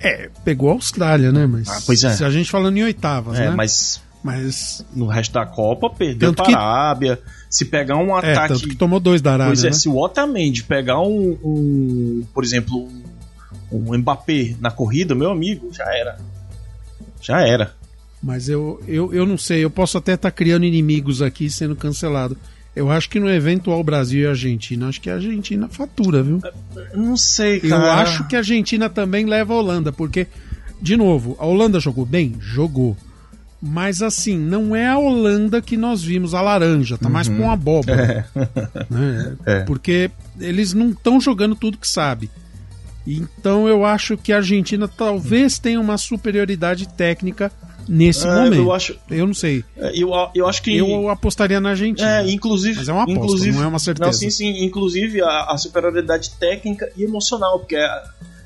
É, 0.00 0.31
pegou 0.45 0.71
a 0.71 0.73
Austrália, 0.75 1.33
né? 1.33 1.47
Mas 1.47 1.69
Ah, 1.69 1.81
pois 1.85 2.03
é. 2.05 2.11
se 2.15 2.25
a 2.25 2.31
gente 2.31 2.50
falando 2.50 2.77
em 2.77 2.83
oitavas, 2.85 3.39
É, 3.39 3.49
né? 3.50 3.55
mas 3.56 4.00
Mas 4.23 4.85
no 4.95 5.06
resto 5.06 5.33
da 5.35 5.47
Copa 5.47 5.91
perdeu 5.91 6.33
Tanto 6.33 6.45
para 6.45 6.59
a 6.59 6.85
Arábia. 6.87 7.21
Se 7.49 7.65
pegar 7.65 7.97
um 7.97 8.11
é, 8.19 8.33
ataque 8.33 8.55
tanto 8.55 8.69
que 8.69 8.75
tomou 8.77 8.99
dois 9.00 9.23
da 9.23 9.33
Arábia, 9.35 9.53
Pois 9.55 9.65
é, 9.65 9.69
né? 9.69 9.73
se 9.73 9.89
o 9.89 9.97
Otamendi 9.97 10.65
pegar 10.65 11.00
um, 11.00 11.39
um, 11.45 12.27
por 12.35 12.43
exemplo, 12.45 12.89
um, 13.71 13.93
um 13.93 13.99
Mbappé 13.99 14.56
na 14.61 14.71
corrida, 14.71 15.15
meu 15.15 15.31
amigo, 15.31 15.71
já 15.73 15.85
era. 15.85 16.19
Já 17.20 17.41
era. 17.47 17.73
Mas 18.23 18.49
eu, 18.49 18.82
eu, 18.87 19.12
eu 19.15 19.25
não 19.26 19.38
sei, 19.38 19.62
eu 19.65 19.70
posso 19.70 19.97
até 19.99 20.15
estar 20.15 20.31
criando 20.31 20.65
inimigos 20.65 21.23
aqui 21.23 21.49
sendo 21.49 21.76
cancelado. 21.76 22.37
Eu 22.75 22.90
acho 22.90 23.09
que 23.11 23.19
no 23.19 23.28
eventual 23.28 23.83
Brasil 23.83 24.23
e 24.23 24.26
Argentina, 24.26 24.88
acho 24.88 25.00
que 25.00 25.11
a 25.11 25.14
Argentina 25.14 25.69
fatura, 25.69 26.23
viu? 26.23 26.40
Eu 26.92 26.99
Não 26.99 27.16
sei, 27.16 27.57
Eu 27.62 27.71
cara. 27.71 27.95
acho 27.95 28.26
que 28.28 28.37
a 28.37 28.40
Argentina 28.40 28.88
também 28.88 29.25
leva 29.26 29.52
a 29.52 29.57
Holanda, 29.57 29.92
porque, 29.92 30.26
de 30.81 30.97
novo, 30.97 31.37
a 31.40 31.47
Holanda 31.47 31.81
jogou 31.81 32.04
bem? 32.07 32.37
Jogou. 32.40 32.97
Mas 33.61 34.02
assim, 34.02 34.38
não 34.38 34.76
é 34.76 34.87
a 34.87 34.97
Holanda 34.99 35.61
que 35.61 35.76
nós 35.76 36.00
vimos, 36.02 36.35
a 36.35 36.40
laranja, 36.40 36.97
tá 36.97 37.09
mais 37.09 37.28
com 37.28 37.50
abóbora. 37.50 38.25
né? 38.88 39.37
É. 39.45 39.61
Porque 39.61 40.11
eles 40.40 40.73
não 40.73 40.90
estão 40.90 41.21
jogando 41.21 41.57
tudo 41.57 41.78
que 41.78 41.88
sabe. 41.88 42.31
Então 43.17 43.69
eu 43.69 43.85
acho 43.85 44.17
que 44.17 44.33
a 44.33 44.37
Argentina 44.37 44.87
talvez 44.88 45.59
tenha 45.59 45.81
uma 45.81 45.97
superioridade 45.99 46.88
técnica 46.88 47.50
nesse 47.88 48.27
É, 48.27 48.31
momento. 48.35 48.55
eu 48.57 48.73
acho- 48.73 48.97
Eu 49.11 49.27
não 49.27 49.35
sei. 49.35 49.65
É, 49.77 49.91
Eu, 49.95 50.11
eu 50.35 50.47
acho 50.47 50.62
que. 50.62 50.77
Eu 50.77 51.09
apostaria 51.09 51.61
na 51.61 51.71
Argentina. 51.71 52.21
É, 52.21 52.31
inclusive. 52.31 52.77
Mas 52.79 52.88
é 52.88 52.93
uma 52.93 53.03
aposta, 53.05 53.19
inclusive, 53.25 53.57
não 53.57 53.65
é 53.65 53.67
uma 53.67 53.79
certeza. 53.79 54.07
Não, 54.11 54.12
sim, 54.12 54.31
sim. 54.31 54.65
Inclusive 54.65 55.23
a, 55.23 55.45
a 55.50 55.57
superioridade 55.57 56.31
técnica 56.38 56.91
e 56.97 57.05
emocional, 57.05 57.59
porque 57.61 57.77
é, 57.77 58.03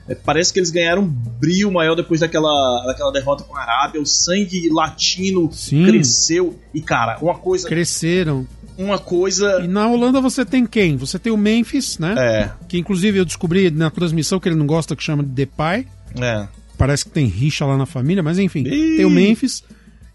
é, 0.09 0.15
parece 0.15 0.53
que 0.53 0.59
eles 0.61 0.71
ganharam 0.71 1.03
um 1.03 1.09
brilho 1.09 1.73
maior 1.73 1.95
depois 1.97 2.21
daquela, 2.21 2.85
daquela 2.87 3.11
derrota 3.13 3.43
com 3.45 3.57
a 3.57 3.61
Arábia. 3.63 4.01
O 4.01 4.07
sangue 4.07 4.69
latino 4.71 5.51
Sim. 5.53 5.85
cresceu. 5.87 6.57
E, 6.73 6.81
cara, 6.81 7.19
uma 7.21 7.35
coisa. 7.35 7.67
Cresceram. 7.69 8.47
Uma 8.83 8.99
coisa. 8.99 9.61
E 9.63 9.69
na 9.69 9.87
Holanda 9.89 10.21
você 10.21 10.45
tem 10.45 10.65
quem? 10.67 10.97
Você 10.97 11.19
tem 11.19 11.33
o 11.33 11.37
Memphis, 11.37 11.99
né? 11.99 12.15
É, 12.19 12.51
Que 12.69 12.79
inclusive 12.79 13.19
eu 13.19 13.25
descobri 13.25 13.71
na 13.71 13.91
transmissão 13.91 14.41
que 14.41 14.49
ele 14.49 14.57
não 14.57 14.67
gosta 14.67 14.97
que 14.97 15.03
chama 15.03 15.23
de 15.23 15.31
Depay. 15.31 15.87
é. 16.21 16.49
Parece 16.79 17.05
que 17.05 17.11
tem 17.13 17.27
rixa 17.27 17.65
lá 17.65 17.77
na 17.77 17.87
família, 17.87 18.25
mas 18.25 18.41
enfim, 18.41 18.61
Ih. 18.67 18.97
tem 18.97 19.05
o 19.05 19.11
Memphis. 19.11 19.63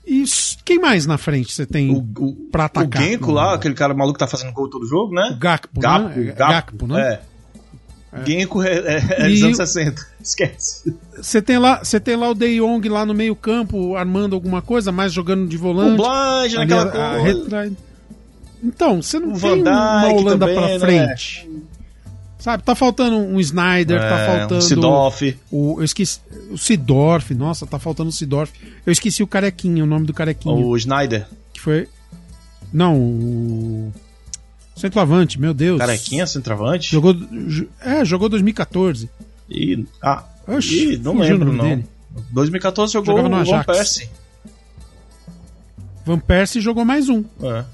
E 0.05 0.23
quem 0.65 0.79
mais 0.79 1.05
na 1.05 1.17
frente 1.17 1.53
você 1.53 1.65
tem 1.65 1.91
O, 1.91 1.99
o, 1.99 2.33
pra 2.51 2.65
atacar? 2.65 3.01
o 3.01 3.05
Genko 3.05 3.31
lá, 3.31 3.53
aquele 3.53 3.73
cara 3.73 3.93
maluco 3.93 4.17
que 4.17 4.25
tá 4.25 4.27
fazendo 4.27 4.51
gol 4.51 4.69
todo 4.69 4.85
jogo, 4.85 5.13
né? 5.13 5.29
O 5.33 5.37
Gakpo, 5.39 5.79
Gakpo, 5.79 6.19
né? 6.19 6.33
Gakpo, 6.35 6.87
né? 6.87 7.19
É. 8.13 8.25
Genko 8.25 8.63
é, 8.63 8.73
é, 8.73 9.05
é 9.25 9.29
E 9.29 9.33
dos 9.33 9.43
anos 9.43 9.59
o- 9.59 9.61
60. 9.65 10.01
Esquece. 10.21 10.93
Você 11.21 11.41
tem 11.41 11.57
lá, 11.57 11.81
você 11.83 11.99
tem 11.99 12.15
lá 12.17 12.29
o 12.29 12.33
De 12.33 12.57
Jong 12.57 12.89
lá 12.89 13.05
no 13.05 13.13
meio-campo 13.13 13.95
armando 13.95 14.33
alguma 14.35 14.61
coisa, 14.61 14.91
mais 14.91 15.13
jogando 15.13 15.47
de 15.47 15.55
volante. 15.55 15.93
O 15.93 15.97
Blanche 15.97 16.57
ali 16.57 16.67
naquela 16.73 17.17
coisa. 17.21 17.71
Então, 18.63 19.01
você 19.01 19.19
não 19.19 19.33
O 19.33 19.39
tem 19.39 19.61
uma 19.61 20.07
Holanda 20.11 20.45
também, 20.47 20.55
pra 20.55 20.67
né? 20.67 20.79
frente. 20.79 21.49
Sabe, 22.39 22.63
tá 22.63 22.75
faltando 22.75 23.17
um 23.17 23.39
Snyder, 23.39 23.99
tá 23.99 24.19
É, 24.19 24.25
faltando. 24.27 24.55
um 24.55 24.61
Sidoff. 24.61 25.39
O, 25.51 25.75
eu 25.79 25.83
esqueci. 25.83 26.19
O 26.51 26.57
Sidorf, 26.57 27.33
nossa, 27.33 27.65
tá 27.65 27.77
faltando 27.79 28.09
o 28.09 28.13
Sidorf. 28.13 28.53
Eu 28.85 28.91
esqueci 28.93 29.21
o 29.23 29.27
Carequinha, 29.27 29.83
o 29.83 29.87
nome 29.87 30.05
do 30.05 30.13
Carequinha. 30.13 30.53
O 30.55 30.75
Snyder. 30.77 31.27
Que 31.53 31.59
foi. 31.59 31.87
Não, 32.71 32.95
o. 32.99 33.93
Centroavante, 34.75 35.39
meu 35.39 35.53
Deus. 35.53 35.79
Carequinha, 35.79 36.25
centroavante. 36.27 36.91
Jogou. 36.91 37.15
É, 37.81 38.05
jogou 38.05 38.29
2014. 38.29 39.09
E, 39.49 39.85
ah, 40.01 40.23
Oxi, 40.47 40.93
Ih, 40.93 40.97
não 40.97 41.17
lembro, 41.17 41.45
nome 41.51 41.57
não. 41.57 41.65
dele. 41.69 41.85
2014 42.31 42.93
jogou 42.93 43.17
Jogava 43.17 43.29
no 43.29 43.41
o 43.41 43.45
Van 43.45 43.55
Ajax. 43.59 43.65
Persie. 43.65 44.09
Van 46.05 46.19
Persie 46.19 46.61
jogou 46.61 46.85
mais 46.85 47.09
um. 47.09 47.23
É. 47.41 47.65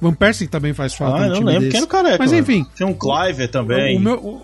Van 0.00 0.12
Persie 0.14 0.46
também 0.48 0.72
faz 0.72 0.94
falta 0.94 1.16
Ah, 1.16 1.20
no 1.20 1.24
eu 1.26 1.28
não 1.30 1.34
time 1.38 1.46
lembro 1.50 1.60
desse. 1.62 1.70
quem 1.72 1.78
era 1.78 1.84
o 1.84 1.88
careca. 1.88 2.18
Mas 2.18 2.32
enfim, 2.32 2.66
Tem 2.76 2.86
um 2.86 2.94
Cliver 2.94 3.50
também. 3.50 3.96
o 3.96 4.00
meu, 4.00 4.14
o- 4.16 4.42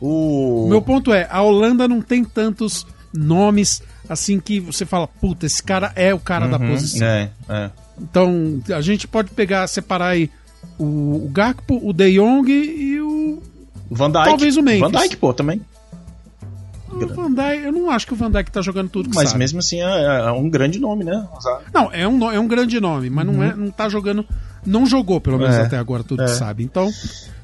O... 0.00 0.64
o 0.66 0.68
meu 0.68 0.82
ponto 0.82 1.12
é, 1.12 1.26
a 1.30 1.42
Holanda 1.42 1.86
não 1.88 2.00
tem 2.02 2.24
tantos 2.24 2.86
nomes 3.12 3.82
assim 4.08 4.38
que 4.40 4.58
você 4.60 4.84
fala, 4.84 5.06
puta, 5.06 5.46
esse 5.46 5.62
cara 5.62 5.92
é 5.94 6.12
o 6.14 6.18
cara 6.18 6.46
da 6.48 6.58
Uhum, 6.58 6.68
posição. 6.70 7.06
É, 7.06 7.30
é. 7.48 7.70
Então, 8.00 8.60
a 8.74 8.80
gente 8.80 9.06
pode 9.06 9.30
pegar, 9.30 9.66
separar 9.68 10.08
aí 10.08 10.28
o, 10.78 10.84
o 11.26 11.30
Gakpo, 11.32 11.80
o 11.82 11.92
De 11.92 12.12
Jong 12.18 12.50
e 12.50 13.00
o 13.00 13.42
Van 13.90 14.10
Dijk. 14.10 14.24
Talvez 14.24 14.56
o 14.56 14.62
Memphis. 14.62 14.80
Van 14.80 14.90
Dijk, 14.90 15.16
pô, 15.16 15.32
também. 15.32 15.60
O 17.02 17.08
Van 17.08 17.32
Dijk. 17.32 17.64
Eu 17.64 17.72
não 17.72 17.90
acho 17.90 18.06
que 18.06 18.12
o 18.12 18.16
Van 18.16 18.30
Dijk 18.30 18.50
tá 18.50 18.62
jogando 18.62 18.88
tudo 18.90 19.08
que 19.08 19.16
Mas 19.16 19.30
sabe. 19.30 19.38
mesmo 19.38 19.58
assim 19.58 19.80
é, 19.80 20.26
é 20.26 20.32
um 20.32 20.48
grande 20.48 20.78
nome, 20.78 21.04
né? 21.04 21.26
Não, 21.72 21.92
é 21.92 22.06
um, 22.06 22.30
é 22.30 22.38
um 22.38 22.46
grande 22.46 22.78
nome, 22.80 23.10
mas 23.10 23.26
não, 23.26 23.42
é, 23.42 23.54
não 23.54 23.70
tá 23.70 23.88
jogando. 23.88 24.24
Não 24.64 24.86
jogou, 24.86 25.20
pelo 25.20 25.38
menos 25.38 25.54
Uhum. 25.56 25.62
É, 25.62 25.66
até 25.66 25.78
agora, 25.78 26.02
tudo 26.02 26.22
é. 26.22 26.26
que 26.26 26.32
sabe. 26.32 26.62
Então, 26.62 26.90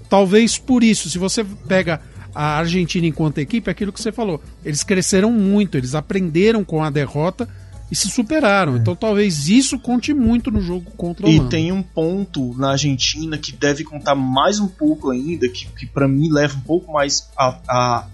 talvez 0.08 0.58
por 0.58 0.82
isso, 0.82 1.10
se 1.10 1.18
você 1.18 1.44
pega 1.44 2.00
a 2.34 2.58
Argentina 2.58 3.06
enquanto 3.06 3.38
equipe, 3.38 3.68
é 3.68 3.72
aquilo 3.72 3.92
que 3.92 4.00
você 4.00 4.12
falou. 4.12 4.40
Eles 4.64 4.82
cresceram 4.82 5.30
muito, 5.32 5.76
eles 5.76 5.94
aprenderam 5.94 6.64
com 6.64 6.82
a 6.82 6.90
derrota 6.90 7.48
e 7.90 7.96
se 7.96 8.08
superaram. 8.08 8.76
Então, 8.76 8.94
talvez 8.94 9.48
isso 9.48 9.78
conte 9.78 10.14
muito 10.14 10.50
no 10.50 10.60
jogo 10.60 10.90
contra 10.92 11.26
o 11.26 11.28
É. 11.28 11.32
E 11.32 11.48
tem 11.48 11.72
um 11.72 11.82
ponto 11.82 12.54
na 12.56 12.72
Argentina 12.72 13.36
que 13.36 13.52
deve 13.52 13.82
contar 13.82 14.14
mais 14.14 14.60
um 14.60 14.68
pouco 14.68 15.10
ainda, 15.10 15.48
que, 15.48 15.66
que 15.66 15.86
para 15.86 16.06
mim 16.06 16.30
leva 16.30 16.56
um 16.56 16.60
pouco 16.60 16.92
mais 16.92 17.28
a, 17.36 17.58
a, 17.68 18.06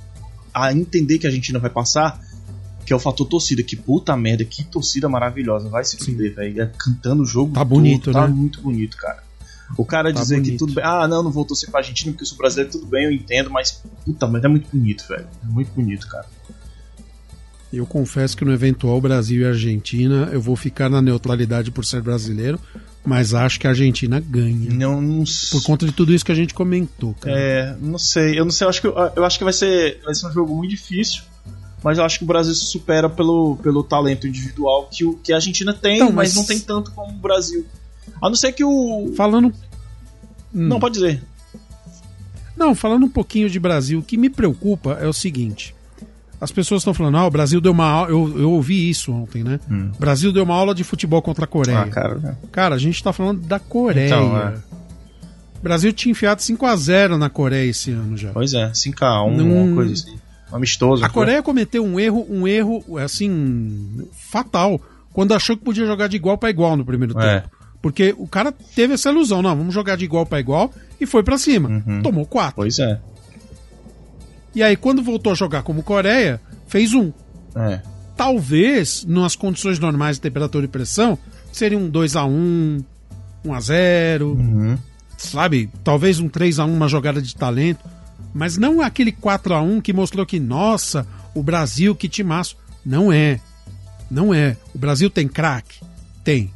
a 0.57 0.73
entender 0.73 1.19
que 1.19 1.27
a 1.27 1.31
Argentina 1.31 1.59
vai 1.59 1.71
passar, 1.71 2.19
que 2.87 2.93
é 2.93 2.97
o 2.97 2.99
fator 2.99 3.27
torcida. 3.29 3.63
Que 3.63 3.77
puta 3.77 4.17
merda, 4.17 4.45
que 4.45 4.65
torcida 4.65 5.09
maravilhosa. 5.09 5.69
Vai 5.69 5.85
se 5.85 5.97
fuder, 5.99 6.35
velho. 6.35 6.71
Cantando 6.79 7.23
o 7.23 7.27
jogo 7.27 7.53
Tá 7.53 7.61
todo, 7.61 7.69
bonito, 7.69 8.11
Tá 8.13 8.27
né? 8.27 8.35
muito 8.35 8.61
bonito, 8.63 8.97
cara. 8.97 9.23
O 9.77 9.85
cara 9.85 10.13
Tá 10.15 10.21
dizer 10.21 10.37
que 10.37 10.43
bonito. 10.43 10.59
tudo 10.61 10.75
bem. 10.75 10.85
Ah, 10.85 11.07
não, 11.09 11.23
não 11.23 11.31
vou 11.31 11.45
torcer 11.45 11.69
pra 11.71 11.81
Argentina 11.81 12.13
porque 12.13 12.23
eu 12.23 12.27
sou 12.29 12.39
brasileiro, 12.39 12.71
tudo 12.73 12.87
bem, 12.87 13.05
eu 13.05 13.13
entendo, 13.13 13.51
mas 13.51 13.83
puta 14.05 14.27
merda, 14.29 14.47
é 14.47 14.51
muito 14.51 14.69
bonito, 14.73 15.05
velho. 15.09 15.27
É 15.45 15.47
muito 15.47 15.71
bonito, 15.73 16.07
cara. 16.09 16.27
Eu 17.73 17.85
confesso 17.85 18.37
que 18.37 18.45
no 18.45 18.53
eventual 18.53 19.01
Brasil 19.01 19.43
e 19.43 19.45
Argentina, 19.45 20.29
eu 20.33 20.41
vou 20.41 20.55
ficar 20.57 20.89
na 20.89 21.03
neutralidade 21.03 21.71
por 21.73 21.85
ser 21.85 22.01
brasileiro, 22.01 22.59
mas 23.07 23.33
acho 23.33 23.61
que 23.61 23.67
a 23.67 23.71
Argentina 23.71 24.19
ganha. 24.21 24.71
Não, 24.71 25.01
não 25.01 25.25
Por 25.53 25.63
conta 25.63 25.87
de 25.87 25.93
tudo 25.93 26.13
isso 26.13 26.25
que 26.25 26.33
a 26.33 26.35
gente 26.35 26.53
comentou, 26.53 27.15
cara. 27.15 27.39
É, 27.39 27.77
não 27.81 27.99
sei, 27.99 28.39
eu 28.39 28.45
não 28.45 28.51
sei, 28.51 28.65
eu 28.65 28.69
acho 28.69 28.81
que, 28.81 28.87
eu 28.89 29.25
acho 29.25 29.39
que 29.39 29.45
vai, 29.45 29.53
ser, 29.53 30.01
vai 30.05 30.15
ser 30.15 30.27
um 30.27 30.33
jogo 30.33 30.55
muito 30.55 30.71
difícil, 30.71 31.23
mas 31.85 31.99
eu 31.99 32.05
acho 32.05 32.19
que 32.19 32.25
o 32.25 32.27
Brasil 32.27 32.53
se 32.53 32.65
supera 32.65 33.09
pelo, 33.09 33.57
pelo 33.63 33.85
talento 33.85 34.27
individual 34.27 34.89
que, 34.91 35.05
o, 35.05 35.15
que 35.15 35.33
a 35.33 35.37
Argentina 35.37 35.73
tem, 35.73 35.97
Então, 35.97 36.11
mas... 36.11 36.31
mas- 36.31 36.35
não 36.35 36.45
tem 36.45 36.59
tanto 36.59 36.91
como 36.91 37.11
o 37.13 37.19
Brasil. 37.21 37.65
A 38.21 38.29
não 38.29 38.35
ser 38.37 38.51
que 38.53 38.65
o. 38.65 39.13
Falando. 39.17 39.49
Hum. 40.55 40.69
Não, 40.69 40.81
pode 40.81 40.95
dizer. 40.95 41.23
Não, 42.57 42.75
falando 42.75 43.05
um 43.05 43.09
pouquinho 43.09 43.49
de 43.49 43.61
Brasil, 43.61 44.01
o 44.01 44.03
que 44.03 44.17
me 44.17 44.29
preocupa 44.31 44.99
é 45.01 45.07
o 45.07 45.13
seguinte. 45.13 45.76
As 46.41 46.51
pessoas 46.53 46.83
estão 46.83 46.93
falando, 46.93 47.17
ah, 47.17 47.27
o 47.27 47.31
Brasil 47.31 47.61
deu 47.61 47.73
uma 47.73 47.87
aula. 47.87 48.11
Eu, 48.11 48.39
eu 48.41 48.51
ouvi 48.53 48.91
isso 48.91 49.11
ontem, 49.13 49.43
né? 49.43 49.59
Hum. 49.71 49.91
O 49.95 49.99
Brasil 49.99 50.31
deu 50.33 50.45
uma 50.45 50.55
aula 50.55 50.75
de 50.75 50.85
futebol 50.85 51.23
contra 51.23 51.45
a 51.45 51.49
Coreia. 51.49 51.81
Ah, 51.81 51.89
cara. 51.89 52.17
né? 52.17 52.37
Cara, 52.53 52.75
a 52.75 52.79
gente 52.79 53.03
tá 53.03 53.13
falando 53.13 53.41
da 53.41 53.59
Coreia. 53.59 54.07
Então, 54.07 54.37
é. 54.37 54.55
O 55.59 55.63
Brasil 55.63 55.93
tinha 55.93 56.11
enfiado 56.13 56.41
5x0 56.43 57.17
na 57.17 57.31
Coreia 57.31 57.71
esse 57.71 57.91
ano 57.91 58.17
já. 58.17 58.31
Pois 58.33 58.53
é, 58.53 58.71
5x1, 58.71 59.35
Não- 59.37 59.51
uma 59.65 59.75
coisa 59.75 59.93
assim. 59.95 60.17
Amistoso. 60.53 61.05
A 61.05 61.09
Coreia 61.09 61.43
cometeu 61.43 61.85
um 61.85 61.99
erro, 61.99 62.25
um 62.31 62.47
erro, 62.47 62.99
assim, 62.99 64.07
fatal, 64.31 64.81
quando 65.13 65.35
achou 65.35 65.57
que 65.57 65.65
podia 65.65 65.85
jogar 65.87 66.07
de 66.07 66.17
igual 66.17 66.39
para 66.39 66.51
igual 66.51 66.77
no 66.77 66.85
primeiro 66.85 67.19
É. 67.19 67.41
tempo. 67.41 67.57
Porque 67.83 68.15
o 68.19 68.27
cara 68.29 68.53
teve 68.53 68.95
essa 68.95 69.11
ilusão, 69.11 69.43
não, 69.43 69.57
vamos 69.57 69.75
jogar 69.75 69.97
de 69.97 70.05
igual 70.05 70.25
para 70.27 70.39
igual, 70.41 70.73
e 71.01 71.07
foi 71.07 71.23
para 71.23 71.37
cima. 71.39 71.69
Uhum. 71.69 72.03
Tomou 72.03 72.27
quatro. 72.27 72.57
Pois 72.57 72.79
é. 72.79 72.99
E 74.57 74.63
aí, 74.63 74.75
quando 74.75 75.03
voltou 75.03 75.33
a 75.33 75.37
jogar 75.37 75.63
como 75.63 75.83
Coreia, 75.83 76.41
fez 76.67 76.95
um. 76.95 77.13
É. 77.55 77.81
Talvez, 78.17 79.05
nas 79.07 79.37
condições 79.37 79.79
normais 79.79 80.17
de 80.17 80.23
temperatura 80.23 80.65
e 80.65 80.69
pressão, 80.69 81.19
seria 81.53 81.77
um 81.79 81.91
2x1, 81.91 82.83
1x0, 83.45 84.23
Uhum. 84.23 84.79
sabe? 85.19 85.71
Talvez 85.85 86.19
um 86.21 86.29
3x1, 86.29 86.67
uma 86.67 86.89
jogada 86.89 87.21
de 87.21 87.37
talento. 87.37 87.85
Mas 88.33 88.57
não 88.57 88.81
aquele 88.81 89.13
4x1 89.13 89.81
que 89.83 89.93
mostrou 89.93 90.25
que, 90.27 90.41
nossa, 90.41 91.07
o 91.35 91.43
Brasil, 91.43 91.95
que 91.95 92.09
timaço. 92.09 92.57
Não 92.85 93.13
é. 93.13 93.41
Não 94.11 94.33
é. 94.33 94.57
O 94.75 94.79
Brasil 94.79 95.11
tem 95.11 95.29
craque? 95.29 95.81
Tem. 96.25 96.51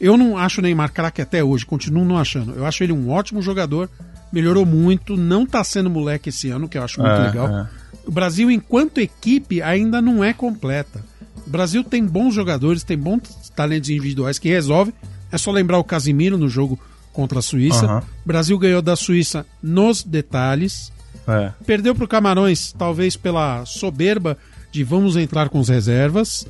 Eu 0.00 0.16
não 0.16 0.36
acho 0.36 0.60
o 0.60 0.62
Neymar 0.62 0.92
craque 0.92 1.20
até 1.22 1.42
hoje, 1.42 1.64
continuo 1.66 2.04
não 2.04 2.18
achando. 2.18 2.52
Eu 2.54 2.64
acho 2.66 2.82
ele 2.84 2.92
um 2.92 3.10
ótimo 3.10 3.42
jogador, 3.42 3.90
melhorou 4.32 4.64
muito, 4.66 5.16
não 5.16 5.44
tá 5.46 5.62
sendo 5.64 5.88
moleque 5.90 6.28
esse 6.28 6.48
ano, 6.50 6.68
que 6.68 6.76
eu 6.78 6.82
acho 6.82 7.00
muito 7.00 7.12
É, 7.14 7.26
legal. 7.26 7.48
é. 7.48 7.66
O 8.06 8.10
Brasil, 8.10 8.50
enquanto 8.50 8.98
equipe, 9.00 9.60
ainda 9.62 10.00
não 10.00 10.22
é 10.24 10.32
completa. 10.32 11.02
O 11.46 11.50
Brasil 11.50 11.82
tem 11.84 12.04
bons 12.04 12.34
jogadores, 12.34 12.82
tem 12.82 12.96
bons 12.98 13.20
talentos 13.54 13.90
individuais 13.90 14.38
que 14.38 14.48
resolve. 14.48 14.94
É 15.30 15.36
só 15.38 15.50
lembrar 15.50 15.78
o 15.78 15.84
Casimiro 15.84 16.38
no 16.38 16.48
jogo 16.48 16.78
contra 17.12 17.38
a 17.38 17.42
Suíça. 17.42 17.84
Aham. 17.86 18.02
O 18.24 18.28
Brasil 18.28 18.58
ganhou 18.58 18.80
da 18.82 18.96
Suíça 18.96 19.44
nos 19.62 20.02
detalhes. 20.02 20.92
É. 21.26 21.52
Perdeu 21.66 21.94
para 21.94 22.04
o 22.04 22.08
Camarões, 22.08 22.72
talvez 22.72 23.16
pela 23.16 23.64
soberba 23.66 24.38
de 24.72 24.82
vamos 24.84 25.16
entrar 25.16 25.48
com 25.50 25.60
as 25.60 25.68
reservas. 25.68 26.46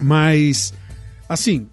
Mas, 0.00 0.72
assim, 1.28 1.66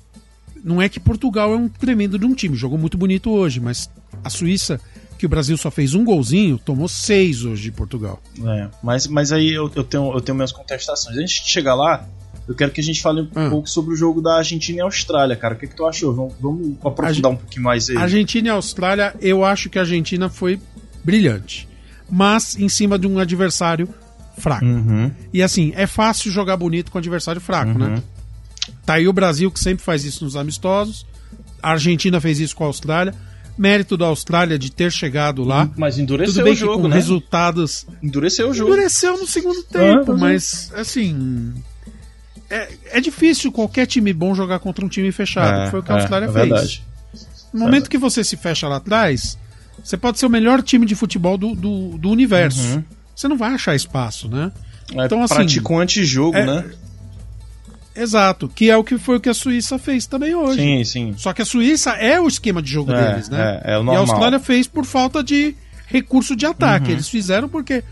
não 0.63 0.82
é 0.82 0.88
que 0.89 1.00
Portugal 1.00 1.54
é 1.54 1.58
um 1.58 1.68
tremendo 1.70 2.18
de 2.18 2.25
um 2.25 2.34
time. 2.34 2.56
Jogou 2.56 2.78
muito 2.78 2.98
bonito 2.98 3.30
hoje, 3.32 3.60
mas 3.60 3.89
a 4.24 4.30
Suíça, 4.30 4.80
que 5.18 5.25
o 5.25 5.30
Brasil 5.30 5.58
só 5.58 5.70
fez 5.72 5.94
um 5.94 6.04
golzinho, 6.04 6.58
tomou 6.58 6.88
seis 6.88 7.44
hoje 7.44 7.63
de 7.63 7.72
Portugal. 7.72 8.22
É, 8.46 8.68
mas, 8.84 9.08
mas 9.08 9.32
aí 9.32 9.50
eu, 9.51 9.72
eu, 9.75 9.84
tenho, 9.84 10.13
eu 10.13 10.22
tenho 10.22 10.36
minhas 10.36 10.51
contestações. 10.51 11.18
Antes 11.18 11.44
de 11.44 11.50
chegar 11.50 11.75
lá, 11.75 12.08
eu 12.48 12.56
quero 12.56 12.72
que 12.72 12.82
a 12.82 12.84
gente 12.84 13.01
fale 13.01 13.22
um 13.22 13.28
Ah. 13.36 13.50
pouco 13.50 13.70
sobre 13.70 13.94
o 13.94 13.96
jogo 13.98 14.22
da 14.22 14.38
Argentina 14.38 14.80
e 14.80 14.82
Austrália, 14.82 15.36
cara. 15.36 15.54
O 15.56 15.58
que, 15.58 15.68
que 15.68 15.75
tu 15.75 15.86
achou? 15.86 16.13
Vamos, 16.16 16.34
vamos 16.39 16.78
aprofundar 16.84 17.32
um 17.32 17.36
pouquinho 17.36 17.63
mais 17.63 17.89
aí. 17.89 17.98
Argentina 17.98 18.48
e 18.48 18.51
Austrália, 18.51 19.16
eu 19.22 19.44
acho 19.46 19.70
que 19.70 19.78
a 19.78 19.82
Argentina 19.82 20.30
foi 20.30 20.60
brilhante. 21.04 21.68
Mas 22.10 22.58
em 22.58 22.68
cima 22.68 22.98
de 22.98 23.06
um 23.06 23.20
adversário 23.20 23.88
fraco. 24.38 24.66
Uhum. 24.66 25.12
E 25.34 25.44
assim, 25.44 25.74
é 25.75 25.86
fácil 25.86 26.32
jogar 26.32 26.58
bonito 26.58 26.92
com 26.92 26.98
adversário 26.98 27.39
fraco, 27.42 27.78
né? 27.78 28.01
Tá 28.89 28.96
aí 28.96 29.08
o 29.08 29.13
Brasil 29.13 29.51
que 29.51 29.60
sempre 29.60 29.84
faz 29.86 30.03
isso 30.03 30.24
nos 30.24 30.36
amistosos. 30.36 31.05
A 31.62 31.74
Argentina 31.74 32.19
fez 32.19 32.39
isso 32.39 32.55
com 32.55 32.63
a 32.63 32.67
Austrália. 32.67 33.13
Mérito 33.55 33.96
da 33.96 34.08
Austrália 34.08 34.58
de 34.58 34.72
ter 34.72 34.91
chegado 34.91 35.43
lá. 35.43 35.69
Mas 35.77 36.00
endureceu 36.00 36.34
Tudo 36.34 36.43
bem 36.46 36.53
o 36.53 36.55
jogo, 36.55 36.81
com 36.81 36.88
né? 36.88 36.96
resultados. 36.96 37.86
Endureceu 38.01 38.50
o 38.50 38.53
jogo. 38.53 38.72
Endureceu 38.72 39.15
no 39.19 39.27
segundo 39.27 39.62
tempo, 39.62 40.13
Ah, 40.13 40.17
mas 40.17 40.72
assim. 40.75 41.53
É, 42.50 42.67
é 42.93 43.00
difícil 43.00 43.51
qualquer 43.51 43.86
time 43.86 44.12
bom 44.12 44.34
jogar 44.34 44.58
contra 44.58 44.84
um 44.84 44.89
time 44.89 45.12
fechado. 45.12 45.65
que 45.65 45.69
foi 45.69 45.81
o 45.81 45.84
que 45.84 45.91
a 45.91 45.96
Austrália 45.96 46.25
é 46.25 46.31
fez. 46.31 46.48
verdade. 46.50 46.84
No 47.53 47.60
momento 47.60 47.91
que 47.91 47.98
você 48.00 48.24
se 48.24 48.38
fecha 48.38 48.67
lá 48.67 48.77
atrás, 48.77 49.38
você 49.84 49.98
pode 49.98 50.17
ser 50.17 50.25
o 50.25 50.29
melhor 50.31 50.63
time 50.63 50.88
de 50.88 50.96
futebol 50.96 51.38
do, 51.38 51.53
do, 51.53 51.96
do 51.96 52.10
universo. 52.10 52.75
Uhum. 52.77 52.84
Você 53.15 53.27
não 53.27 53.38
vai 53.38 53.53
achar 53.53 53.75
espaço, 53.75 54.27
né? 54.27 54.51
É, 54.96 55.05
Então, 55.05 55.22
assim, 55.22 55.36
pratica 55.36 55.74
um 55.74 55.79
antijogo, 55.79 56.36
é- 56.36 56.46
né? 56.46 56.65
Exato, 58.01 58.48
que 58.48 58.70
é 58.70 58.77
o 58.77 58.84
que 58.84 58.98
foi 58.98 59.18
o 59.18 59.20
que 59.20 59.29
a 59.29 59.34
Suíça 59.34 59.77
fez 59.77 60.06
também 60.08 60.34
hoje. 60.36 60.60
Sim, 60.62 60.84
sim. 60.84 61.13
Só 61.18 61.34
que 61.34 61.41
a 61.41 61.46
Suíça 61.46 61.91
é 61.91 62.20
o 62.20 62.27
esquema 62.27 62.62
de 62.62 62.72
jogo 62.72 62.91
É, 62.91 63.12
deles, 63.12 63.29
né? 63.29 63.62
é, 63.63 63.74
é 63.74 63.77
o 63.77 63.79
e 63.79 63.82
a 63.82 63.84
normal. 63.84 63.98
Austrália 63.98 64.39
fez 64.39 64.68
por 64.68 64.86
falta 64.86 65.24
de 65.24 65.56
recurso 65.88 66.36
de 66.36 66.46
ataque. 66.46 66.88
Uhum. 66.88 66.91
Eles 66.94 67.10
fizeram 67.10 67.50
porque 67.50 67.84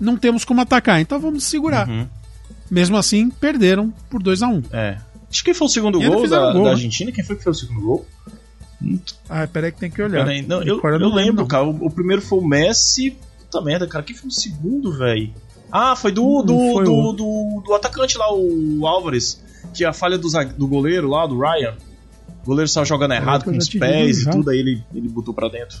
não 0.00 0.16
temos 0.16 0.44
como 0.44 0.60
atacar, 0.60 1.00
então 1.00 1.20
vamos 1.20 1.44
segurar. 1.44 1.88
Uhum. 1.88 2.06
Mesmo 2.70 2.96
assim, 2.96 3.28
perderam 3.30 3.92
por 4.10 4.22
2 4.22 4.42
a 4.42 4.48
1 4.48 4.52
um. 4.54 4.62
É. 4.72 4.96
Acho 5.30 5.40
que 5.40 5.44
quem 5.46 5.54
foi 5.54 5.66
o 5.66 5.70
segundo 5.70 6.00
gol 6.00 6.28
da, 6.28 6.52
gol, 6.52 6.54
da 6.54 6.60
né? 6.64 6.70
Argentina? 6.70 7.12
Quem 7.12 7.22
foi 7.24 7.36
que 7.36 7.42
foi 7.44 7.52
o 7.52 7.54
segundo 7.54 7.80
gol? 7.80 8.06
Ah, 9.28 9.46
peraí 9.46 9.70
que 9.70 9.78
tem 9.78 9.90
que 9.90 10.02
olhar. 10.02 10.24
Peraí, 10.24 10.42
não, 10.42 10.62
eu, 10.62 10.80
eu 10.82 10.98
não 10.98 11.14
lembro, 11.14 11.42
não. 11.42 11.46
cara. 11.46 11.64
O, 11.64 11.86
o 11.86 11.90
primeiro 11.90 12.20
foi 12.20 12.38
o 12.38 12.44
Messi. 12.46 13.16
Puta 13.38 13.60
merda, 13.62 13.86
cara. 13.86 14.04
Quem 14.04 14.16
foi 14.16 14.28
o 14.28 14.32
segundo, 14.32 14.92
velho? 14.98 15.30
Ah, 15.70 15.94
foi 15.96 16.12
do, 16.12 16.22
Não 16.22 16.44
do, 16.44 16.72
foi 16.74 16.84
do, 16.84 16.92
o- 16.94 17.12
do, 17.12 17.62
do 17.64 17.74
atacante 17.74 18.18
lá, 18.18 18.26
o 18.34 18.86
Álvares. 18.86 19.40
Que 19.74 19.84
a 19.84 19.92
falha 19.92 20.18
do, 20.18 20.28
do 20.56 20.66
goleiro 20.68 21.08
lá, 21.08 21.26
do 21.26 21.38
Ryan. 21.38 21.74
O 22.42 22.46
goleiro 22.46 22.66
estava 22.66 22.84
jogando 22.84 23.12
errado 23.12 23.44
com 23.44 23.56
os 23.56 23.68
pés 23.68 24.22
e 24.22 24.30
tudo, 24.30 24.50
aí 24.50 24.58
ele, 24.58 24.82
ele 24.94 25.08
botou 25.08 25.32
pra 25.32 25.48
dentro. 25.48 25.78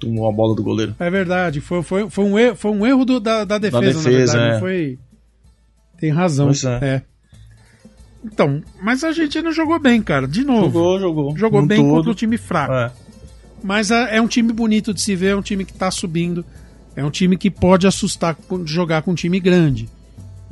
tomou 0.00 0.28
a 0.28 0.32
bola 0.32 0.54
do 0.56 0.62
goleiro. 0.62 0.94
É 0.98 1.10
verdade, 1.10 1.60
foi, 1.60 1.82
foi, 1.82 2.08
foi, 2.10 2.24
um, 2.24 2.38
erro, 2.38 2.56
foi 2.56 2.70
um 2.70 2.86
erro 2.86 3.04
do- 3.04 3.20
da, 3.20 3.44
da 3.44 3.58
defesa, 3.58 3.80
defesa, 3.82 4.10
na 4.10 4.16
verdade. 4.16 4.38
é. 4.38 4.52
não 4.52 4.60
Foi... 4.60 4.98
Tem 5.98 6.10
razão. 6.10 6.50
É. 6.80 6.86
é. 6.86 7.02
Então, 8.24 8.62
mas 8.80 9.02
a 9.04 9.08
Argentina 9.08 9.50
jogou 9.52 9.78
bem, 9.78 10.00
cara, 10.02 10.26
de 10.26 10.44
novo. 10.44 10.66
Jogou, 10.66 10.98
jogou. 11.00 11.36
Jogou 11.36 11.60
No 11.62 11.66
bem 11.66 11.78
todo. 11.80 11.90
contra 11.90 12.10
o 12.10 12.14
time 12.14 12.36
fraco. 12.38 12.72
É. 12.72 12.90
Mas 13.62 13.90
é, 13.90 14.16
é 14.16 14.20
um 14.20 14.26
time 14.26 14.52
bonito 14.52 14.92
de 14.94 15.00
se 15.00 15.14
ver, 15.14 15.28
é 15.28 15.36
um 15.36 15.42
time 15.42 15.64
que 15.64 15.72
tá 15.72 15.90
subindo. 15.90 16.44
É 16.96 17.04
um 17.04 17.10
time 17.10 17.36
que 17.36 17.50
pode 17.50 17.86
assustar 17.86 18.36
jogar 18.64 19.02
com 19.02 19.12
um 19.12 19.14
time 19.14 19.38
grande. 19.38 19.88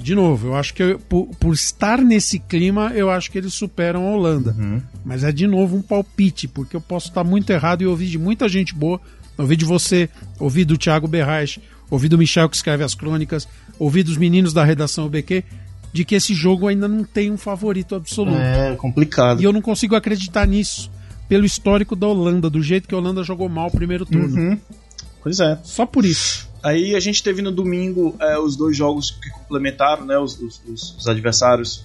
De 0.03 0.15
novo, 0.15 0.49
eu 0.49 0.57
acho 0.57 0.73
que 0.75 0.83
eu- 0.83 0.99
por, 0.99 1.27
por 1.39 1.53
estar 1.55 1.99
nesse 1.99 2.39
clima, 2.39 2.93
eu 2.95 3.11
acho 3.11 3.31
que 3.31 3.39
eles 3.39 3.53
superam 3.55 4.07
a 4.07 4.11
Holanda. 4.13 4.55
Uhum. 4.59 4.81
Mas 5.05 5.23
é 5.25 5.31
de 5.31 5.47
novo 5.47 5.77
um 5.77 5.83
palpite, 5.83 6.49
porque 6.49 6.75
eu 6.75 6.81
posso 6.81 7.09
estar 7.09 7.23
muito 7.25 7.51
errado 7.51 7.83
e 7.83 7.87
ouvir 7.87 8.07
de 8.07 8.19
muita 8.19 8.49
gente 8.49 8.75
boa. 8.75 9.01
Ouvi 9.39 9.57
de 9.57 9.65
você, 9.65 10.09
ouvi 10.39 10.65
do 10.65 10.77
Thiago 10.77 11.07
Berrais, 11.09 11.59
ouvi 11.91 12.09
do 12.09 12.19
Michel 12.19 12.49
que 12.49 12.57
escreve 12.57 12.85
as 12.85 12.95
crônicas, 12.95 13.47
ouvi 13.79 14.03
dos 14.03 14.17
meninos 14.17 14.53
da 14.53 14.65
redação 14.65 15.07
UBQ, 15.07 15.45
de 15.93 16.05
que 16.05 16.15
esse 16.15 16.35
jogo 16.35 16.67
ainda 16.69 16.87
não 16.87 17.05
tem 17.05 17.31
um 17.31 17.39
favorito 17.39 17.95
absoluto. 17.95 18.37
É 18.37 18.75
complicado. 18.77 19.41
E 19.41 19.45
eu 19.45 19.53
não 19.53 19.63
consigo 19.63 19.95
acreditar 19.97 20.47
nisso, 20.47 20.91
pelo 21.29 21.45
histórico 21.47 21.95
da 21.97 22.07
Holanda, 22.07 22.51
do 22.51 22.63
jeito 22.63 22.87
que 22.89 22.95
a 22.95 22.99
Holanda 22.99 23.23
jogou 23.25 23.49
mal 23.49 23.69
o 23.69 23.71
primeiro 23.71 24.05
turno. 24.05 24.37
Uhum. 24.37 24.59
Pois 25.23 25.41
é. 25.41 25.59
Só 25.63 25.87
por 25.87 26.05
isso. 26.05 26.50
Aí 26.63 26.95
a 26.95 27.01
gente 27.01 27.23
teve 27.23 27.41
no 27.43 27.51
domingo 27.51 28.15
é, 28.21 28.39
os 28.39 28.57
dois 28.57 28.77
jogos 28.77 29.11
que 29.11 29.31
complementaram, 29.31 30.05
né? 30.05 30.19
Os, 30.19 30.39
os- 30.39 30.61
os- 30.69 30.97
os 30.99 31.07
adversários 31.09 31.85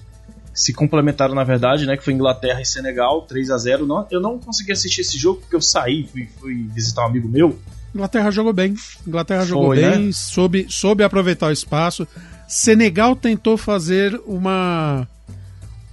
se 0.53 0.74
complementaram, 0.74 1.36
na 1.36 1.44
verdade, 1.44 1.86
né? 1.86 1.98
Que 1.98 2.03
foi 2.03 2.13
Inglaterra 2.13 2.62
e 2.62 2.65
Senegal, 2.65 3.22
3 3.24 3.51
a 3.51 3.58
0 3.58 3.86
não, 3.86 4.08
Eu 4.12 4.22
não 4.22 4.38
consegui 4.39 4.72
assistir 4.72 5.01
esse 5.01 5.17
jogo 5.17 5.41
porque 5.41 5.55
eu 5.55 5.62
saí, 5.62 6.08
fui, 6.12 6.27
fui 6.39 6.70
visitar 6.74 7.03
um 7.03 7.08
amigo 7.08 7.27
meu. 7.27 7.58
Inglaterra 7.94 8.29
jogou 8.32 8.51
bem. 8.53 8.75
Inglaterra 9.08 9.46
jogou 9.46 9.67
Foi, 9.67 9.77
bem, 9.82 10.05
né? 10.08 10.12
soube, 10.13 10.65
soube 10.70 11.03
aproveitar 11.03 11.48
o 11.48 11.51
espaço. 11.51 12.05
Senegal 12.48 13.15
tentou 13.15 13.58
fazer 13.58 14.20
uma, 14.25 15.08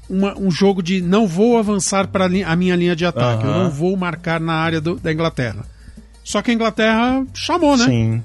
uma- 0.09 0.37
um 0.39 0.51
jogo 0.51 0.83
de 0.83 1.01
não 1.01 1.27
vou 1.27 1.57
avançar 1.59 2.09
para 2.09 2.27
a 2.27 2.57
minha 2.57 2.77
linha 2.77 2.95
de 2.97 3.05
ataque, 3.07 3.45
eu 3.45 3.51
Aham. 3.51 3.65
não 3.65 3.71
vou 3.71 3.97
marcar 3.97 4.41
na 4.41 4.55
área 4.55 4.81
do- 4.81 4.97
da 4.97 5.13
Inglaterra. 5.13 5.65
Só 6.25 6.41
que 6.43 6.51
a 6.51 6.55
Inglaterra 6.55 7.25
chamou, 7.35 7.77
né? 7.77 7.85
Sim. 7.85 8.23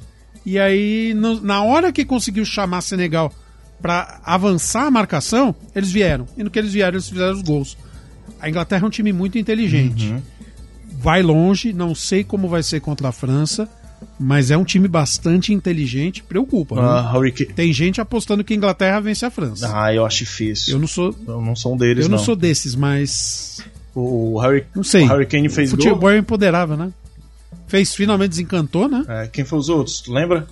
E 0.49 0.57
aí, 0.57 1.13
no- 1.13 1.41
na 1.41 1.61
hora 1.61 1.91
que 1.91 2.05
conseguiu 2.05 2.45
chamar 2.45 2.79
Senegal 2.79 3.33
para 3.81 4.21
avançar 4.23 4.85
a 4.87 4.91
marcação, 4.91 5.53
eles 5.75 5.91
vieram. 5.91 6.25
E 6.37 6.43
no 6.43 6.49
que 6.49 6.57
eles 6.57 6.71
vieram, 6.71 6.93
eles 6.95 7.09
fizeram 7.09 7.33
os 7.33 7.41
gols. 7.41 7.77
A 8.39 8.47
Inglaterra 8.47 8.83
é 8.83 8.87
um 8.87 8.89
time 8.89 9.11
muito 9.11 9.37
inteligente. 9.37 10.07
Uhum. 10.07 10.21
Vai 11.01 11.21
longe, 11.21 11.73
não 11.73 11.93
sei 11.93 12.23
como 12.23 12.47
vai 12.47 12.63
ser 12.63 12.79
contra 12.79 13.09
a 13.09 13.11
França, 13.11 13.67
mas 14.17 14.49
é 14.49 14.57
um 14.57 14.63
time 14.63 14.87
bastante 14.87 15.53
inteligente, 15.53 16.23
preocupa. 16.23 16.75
né? 16.75 16.81
Ah, 16.81 17.13
Tem 17.53 17.73
gente 17.73 17.99
apostando 17.99 18.41
que 18.43 18.53
a 18.53 18.55
Inglaterra 18.55 19.01
vence 19.01 19.25
a 19.25 19.29
França. 19.29 19.69
Ah, 19.73 19.93
eu 19.93 20.05
acho 20.05 20.19
difícil. 20.19 20.73
Eu 20.75 20.79
não 20.79 20.87
sou, 20.87 21.13
Eu 21.27 21.41
não 21.41 21.55
sou 21.57 21.73
um 21.73 21.77
deles, 21.77 22.05
eu 22.05 22.09
não, 22.09 22.17
não. 22.17 22.23
sou 22.23 22.35
desses, 22.37 22.73
mas 22.73 23.59
O 23.93 24.39
Harry, 24.39 24.63
não 24.73 24.83
sei. 24.83 25.03
o 25.03 25.07
Harry 25.07 25.25
Kane 25.25 25.49
fez 25.49 25.71
gol. 25.73 25.81
Futebol 25.81 26.09
é 26.09 26.17
empoderável, 26.17 26.77
né? 26.77 26.89
Fez 27.67 27.93
finalmente 27.93 28.29
desencantou, 28.29 28.87
né? 28.87 29.03
É, 29.07 29.27
quem 29.27 29.43
foi 29.43 29.59
os 29.59 29.69
outros? 29.69 29.99
Tu 30.01 30.11
lembra? 30.13 30.47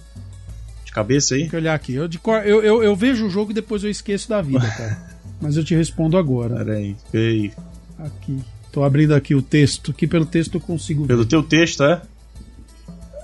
De 0.84 0.92
cabeça 0.92 1.34
aí? 1.36 1.42
Tem 1.42 1.50
que 1.50 1.56
olhar 1.56 1.74
aqui. 1.74 1.94
Eu, 1.94 2.08
de 2.08 2.20
cor- 2.20 2.44
eu, 2.46 2.62
eu, 2.62 2.84
eu 2.84 2.96
vejo 2.96 3.26
o 3.26 3.30
jogo 3.30 3.52
e 3.52 3.54
depois 3.54 3.84
eu 3.84 3.90
esqueço 3.90 4.28
da 4.30 4.42
vida, 4.42 4.68
cara. 4.70 5.16
Mas 5.42 5.58
eu 5.58 5.64
te 5.64 5.74
respondo 5.76 6.18
agora. 6.18 6.56
Pera 6.58 6.74
aí. 6.74 6.96
Ei. 7.14 7.52
Aqui. 8.00 8.40
Tô 8.72 8.84
abrindo 8.84 9.14
aqui 9.16 9.34
o 9.34 9.42
texto, 9.42 9.94
que 9.94 10.06
pelo 10.06 10.26
texto 10.26 10.56
eu 10.56 10.62
consigo 10.62 11.04
ver. 11.04 11.08
Pelo 11.08 11.26
teu 11.26 11.42
texto, 11.42 11.84
é? 11.84 12.02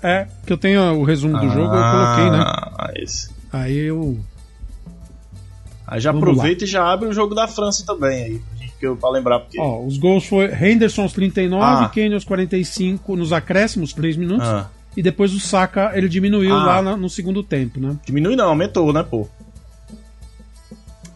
É, 0.04 0.28
que 0.46 0.52
eu 0.54 0.58
tenho 0.58 0.82
o 0.96 1.04
resumo 1.04 1.38
do 1.38 1.50
jogo, 1.50 1.76
eu 1.76 1.92
coloquei, 1.92 2.32
né? 2.32 2.44
Ah, 2.44 2.92
esse. 2.96 3.30
Aí 3.52 3.78
eu. 3.78 4.18
Aí 5.86 6.00
já 6.00 6.12
Vamos 6.12 6.30
aproveita 6.30 6.64
e 6.64 6.68
já 6.68 6.84
abre 6.90 7.08
o 7.10 7.14
jogo 7.14 7.36
da 7.36 7.48
França 7.48 7.86
também 7.86 8.24
aí. 8.24 8.42
Pra, 8.82 8.82
gente, 8.82 8.82
que 8.82 8.88
eu- 8.88 8.98
pra 8.98 9.10
lembrar, 9.10 9.40
porque. 9.40 9.60
Ó, 9.60 9.86
os 9.86 9.98
gols 9.98 10.26
foi 10.26 10.46
Henderson 10.54 11.04
aos 11.04 11.14
39, 11.14 11.86
Ah. 11.86 11.90
Kane 11.90 12.14
aos 12.14 12.24
45, 12.26 13.16
nos 13.16 13.32
acréscimos, 13.32 13.94
3 13.94 14.18
minutos. 14.18 14.48
Ah, 14.48 14.70
E 14.98 15.02
depois 15.02 15.34
o 15.34 15.40
Saka, 15.40 15.92
ele 15.96 16.10
diminuiu 16.10 16.54
Ah. 16.54 16.66
lá 16.66 16.82
na- 16.82 16.98
no 16.98 17.10
segundo 17.10 17.42
tempo, 17.42 17.80
né? 17.80 17.96
diminui 18.06 18.36
não, 18.36 18.50
aumentou, 18.50 18.92
né, 18.92 19.02
pô? 19.02 19.26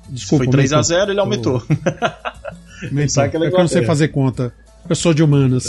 Desculpa. 0.10 0.44
foi 0.46 0.52
3 0.52 0.72
a 0.72 0.78
aumentou. 0.78 0.96
0 0.98 1.12
ele 1.12 1.20
aumentou. 1.20 1.64
Aumentou. 2.84 3.10
Saka 3.10 3.38
É 3.38 3.42
é 3.48 3.50
que 3.50 3.56
eu 3.56 3.60
não 3.60 3.68
sei 3.68 3.82
Inglaterra. 3.82 3.86
fazer 3.88 4.08
conta. 4.10 4.54
Eu 4.88 4.96
sou 4.96 5.14
de 5.14 5.24
humanas. 5.24 5.66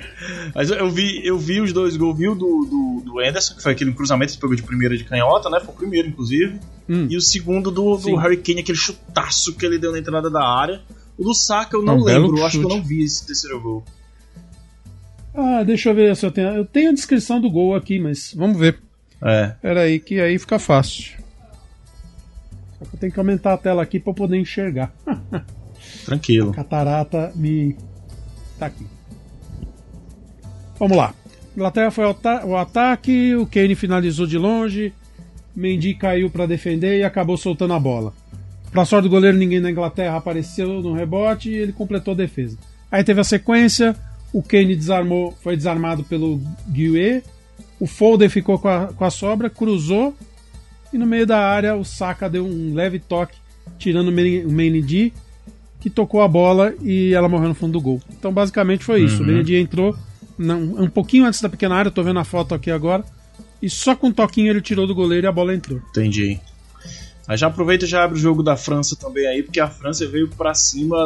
Mas 0.54 0.70
eu 0.70 0.88
vi, 0.90 1.20
eu 1.26 1.38
vi 1.38 1.60
os 1.60 1.72
dois 1.72 1.96
gols, 1.96 2.16
vi 2.16 2.26
o 2.28 2.34
do, 2.34 2.64
do, 2.64 3.02
do 3.04 3.18
Anderson, 3.20 3.54
que 3.54 3.62
foi 3.62 3.72
aquele 3.72 3.92
cruzamento 3.92 4.32
que 4.32 4.38
pegou 4.40 4.56
de 4.56 4.62
primeira 4.62 4.96
de 4.96 5.04
canhota, 5.04 5.50
né? 5.50 5.60
Foi 5.60 5.74
o 5.74 5.76
primeiro, 5.76 6.08
inclusive. 6.08 6.58
Hum. 6.88 7.06
E 7.10 7.16
o 7.16 7.20
segundo 7.20 7.70
do, 7.70 7.98
Sim. 7.98 8.12
do 8.12 8.16
Harry 8.16 8.38
Kane, 8.38 8.60
aquele 8.60 8.78
chutaço 8.78 9.54
que 9.54 9.66
ele 9.66 9.78
deu 9.78 9.92
na 9.92 9.98
entrada 9.98 10.30
da 10.30 10.42
área. 10.42 10.80
O 11.18 11.24
do 11.24 11.34
Saka 11.34 11.76
eu 11.76 11.82
não 11.82 11.98
Um 11.98 12.04
lembro, 12.04 12.38
eu 12.38 12.46
acho 12.46 12.58
que 12.58 12.64
eu 12.64 12.68
não 12.68 12.82
vi 12.82 13.02
esse 13.02 13.26
terceiro 13.26 13.60
gol. 13.60 13.84
ah, 15.34 15.62
deixa 15.64 15.90
eu 15.90 15.94
ver 15.94 16.14
se 16.16 16.26
eu 16.26 16.30
tenho. 16.30 16.48
Eu 16.48 16.64
tenho 16.64 16.90
a 16.90 16.94
descrição 16.94 17.40
do 17.40 17.50
gol 17.50 17.74
aqui, 17.74 17.98
mas 17.98 18.34
vamos 18.34 18.58
ver. 18.58 18.78
É. 19.22 19.54
Pera 19.62 19.80
aí, 19.82 19.98
que 19.98 20.20
aí 20.20 20.38
fica 20.38 20.58
fácil. 20.58 21.16
Só 22.78 22.84
que 22.84 22.94
eu 22.96 23.00
tenho 23.00 23.12
que 23.12 23.18
aumentar 23.18 23.54
a 23.54 23.58
tela 23.58 23.82
aqui 23.82 23.98
pra 23.98 24.10
eu 24.10 24.14
poder 24.14 24.36
enxergar. 24.36 24.92
Tranquilo. 26.04 26.52
Catarata 26.52 27.32
me. 27.34 27.76
Tá 28.58 28.66
aqui. 28.66 28.86
Vamos 30.78 30.96
lá. 30.96 31.14
Inglaterra 31.56 31.90
foi 31.90 32.04
o 32.04 32.56
ataque, 32.56 33.34
o 33.34 33.46
Kane 33.46 33.74
finalizou 33.74 34.26
de 34.26 34.36
longe, 34.36 34.92
Mendy 35.54 35.94
caiu 35.94 36.28
para 36.28 36.44
defender 36.44 36.98
e 36.98 37.02
acabou 37.02 37.38
soltando 37.38 37.72
a 37.72 37.80
bola. 37.80 38.12
Pra 38.76 38.84
sorte 38.84 39.04
do 39.04 39.10
goleiro, 39.10 39.38
ninguém 39.38 39.58
na 39.58 39.70
Inglaterra 39.70 40.16
apareceu 40.18 40.82
no 40.82 40.92
rebote 40.92 41.48
e 41.50 41.54
ele 41.54 41.72
completou 41.72 42.12
a 42.12 42.16
defesa. 42.16 42.58
Aí 42.92 43.02
teve 43.02 43.20
a 43.20 43.24
sequência, 43.24 43.96
o 44.32 44.42
Kane 44.42 44.76
desarmou, 44.76 45.34
foi 45.42 45.56
desarmado 45.56 46.04
pelo 46.04 46.40
Guié, 46.68 47.22
o 47.80 47.86
Folder 47.86 48.28
ficou 48.28 48.58
com 48.58 48.68
a, 48.68 48.86
com 48.88 49.04
a 49.04 49.10
sobra, 49.10 49.48
cruzou 49.48 50.14
e 50.92 50.98
no 50.98 51.06
meio 51.06 51.26
da 51.26 51.38
área 51.38 51.74
o 51.74 51.84
Saka 51.84 52.28
deu 52.28 52.44
um 52.46 52.74
leve 52.74 52.98
toque, 52.98 53.36
tirando 53.78 54.08
o 54.08 54.12
Men- 54.12 54.44
o 54.44 54.52
Mendy, 54.52 55.12
que 55.80 55.88
tocou 55.88 56.20
a 56.20 56.28
bola 56.28 56.74
e 56.82 57.14
ela 57.14 57.28
morreu 57.30 57.48
no 57.48 57.54
fundo 57.54 57.72
do 57.72 57.80
gol. 57.80 58.00
Então 58.10 58.30
basicamente 58.32 58.84
foi 58.84 59.02
isso. 59.02 59.22
O 59.22 59.26
Mendy 59.26 59.56
entrou 59.56 59.96
não, 60.38 60.60
um 60.60 60.88
pouquinho 60.90 61.24
antes 61.24 61.40
da 61.40 61.48
pequena 61.48 61.74
área, 61.76 61.90
tô 61.90 62.02
vendo 62.02 62.18
a 62.18 62.24
foto 62.24 62.54
aqui 62.54 62.70
agora, 62.70 63.02
e 63.62 63.70
só 63.70 63.96
com 63.96 64.08
um 64.08 64.12
toquinho 64.12 64.50
ele 64.50 64.60
tirou 64.60 64.86
do 64.86 64.94
goleiro 64.94 65.26
e 65.26 65.28
a 65.28 65.32
bola 65.32 65.54
entrou. 65.54 65.80
Entendi. 65.90 66.38
Aí 67.28 67.36
já 67.36 67.48
aproveita 67.48 67.84
e 67.84 67.88
já 67.88 68.04
abre 68.04 68.16
o 68.16 68.20
jogo 68.20 68.42
da 68.42 68.56
França 68.56 68.94
também 68.96 69.26
aí, 69.26 69.42
porque 69.42 69.58
a 69.60 69.68
França 69.68 70.06
veio 70.06 70.28
pra 70.28 70.54
cima, 70.54 70.96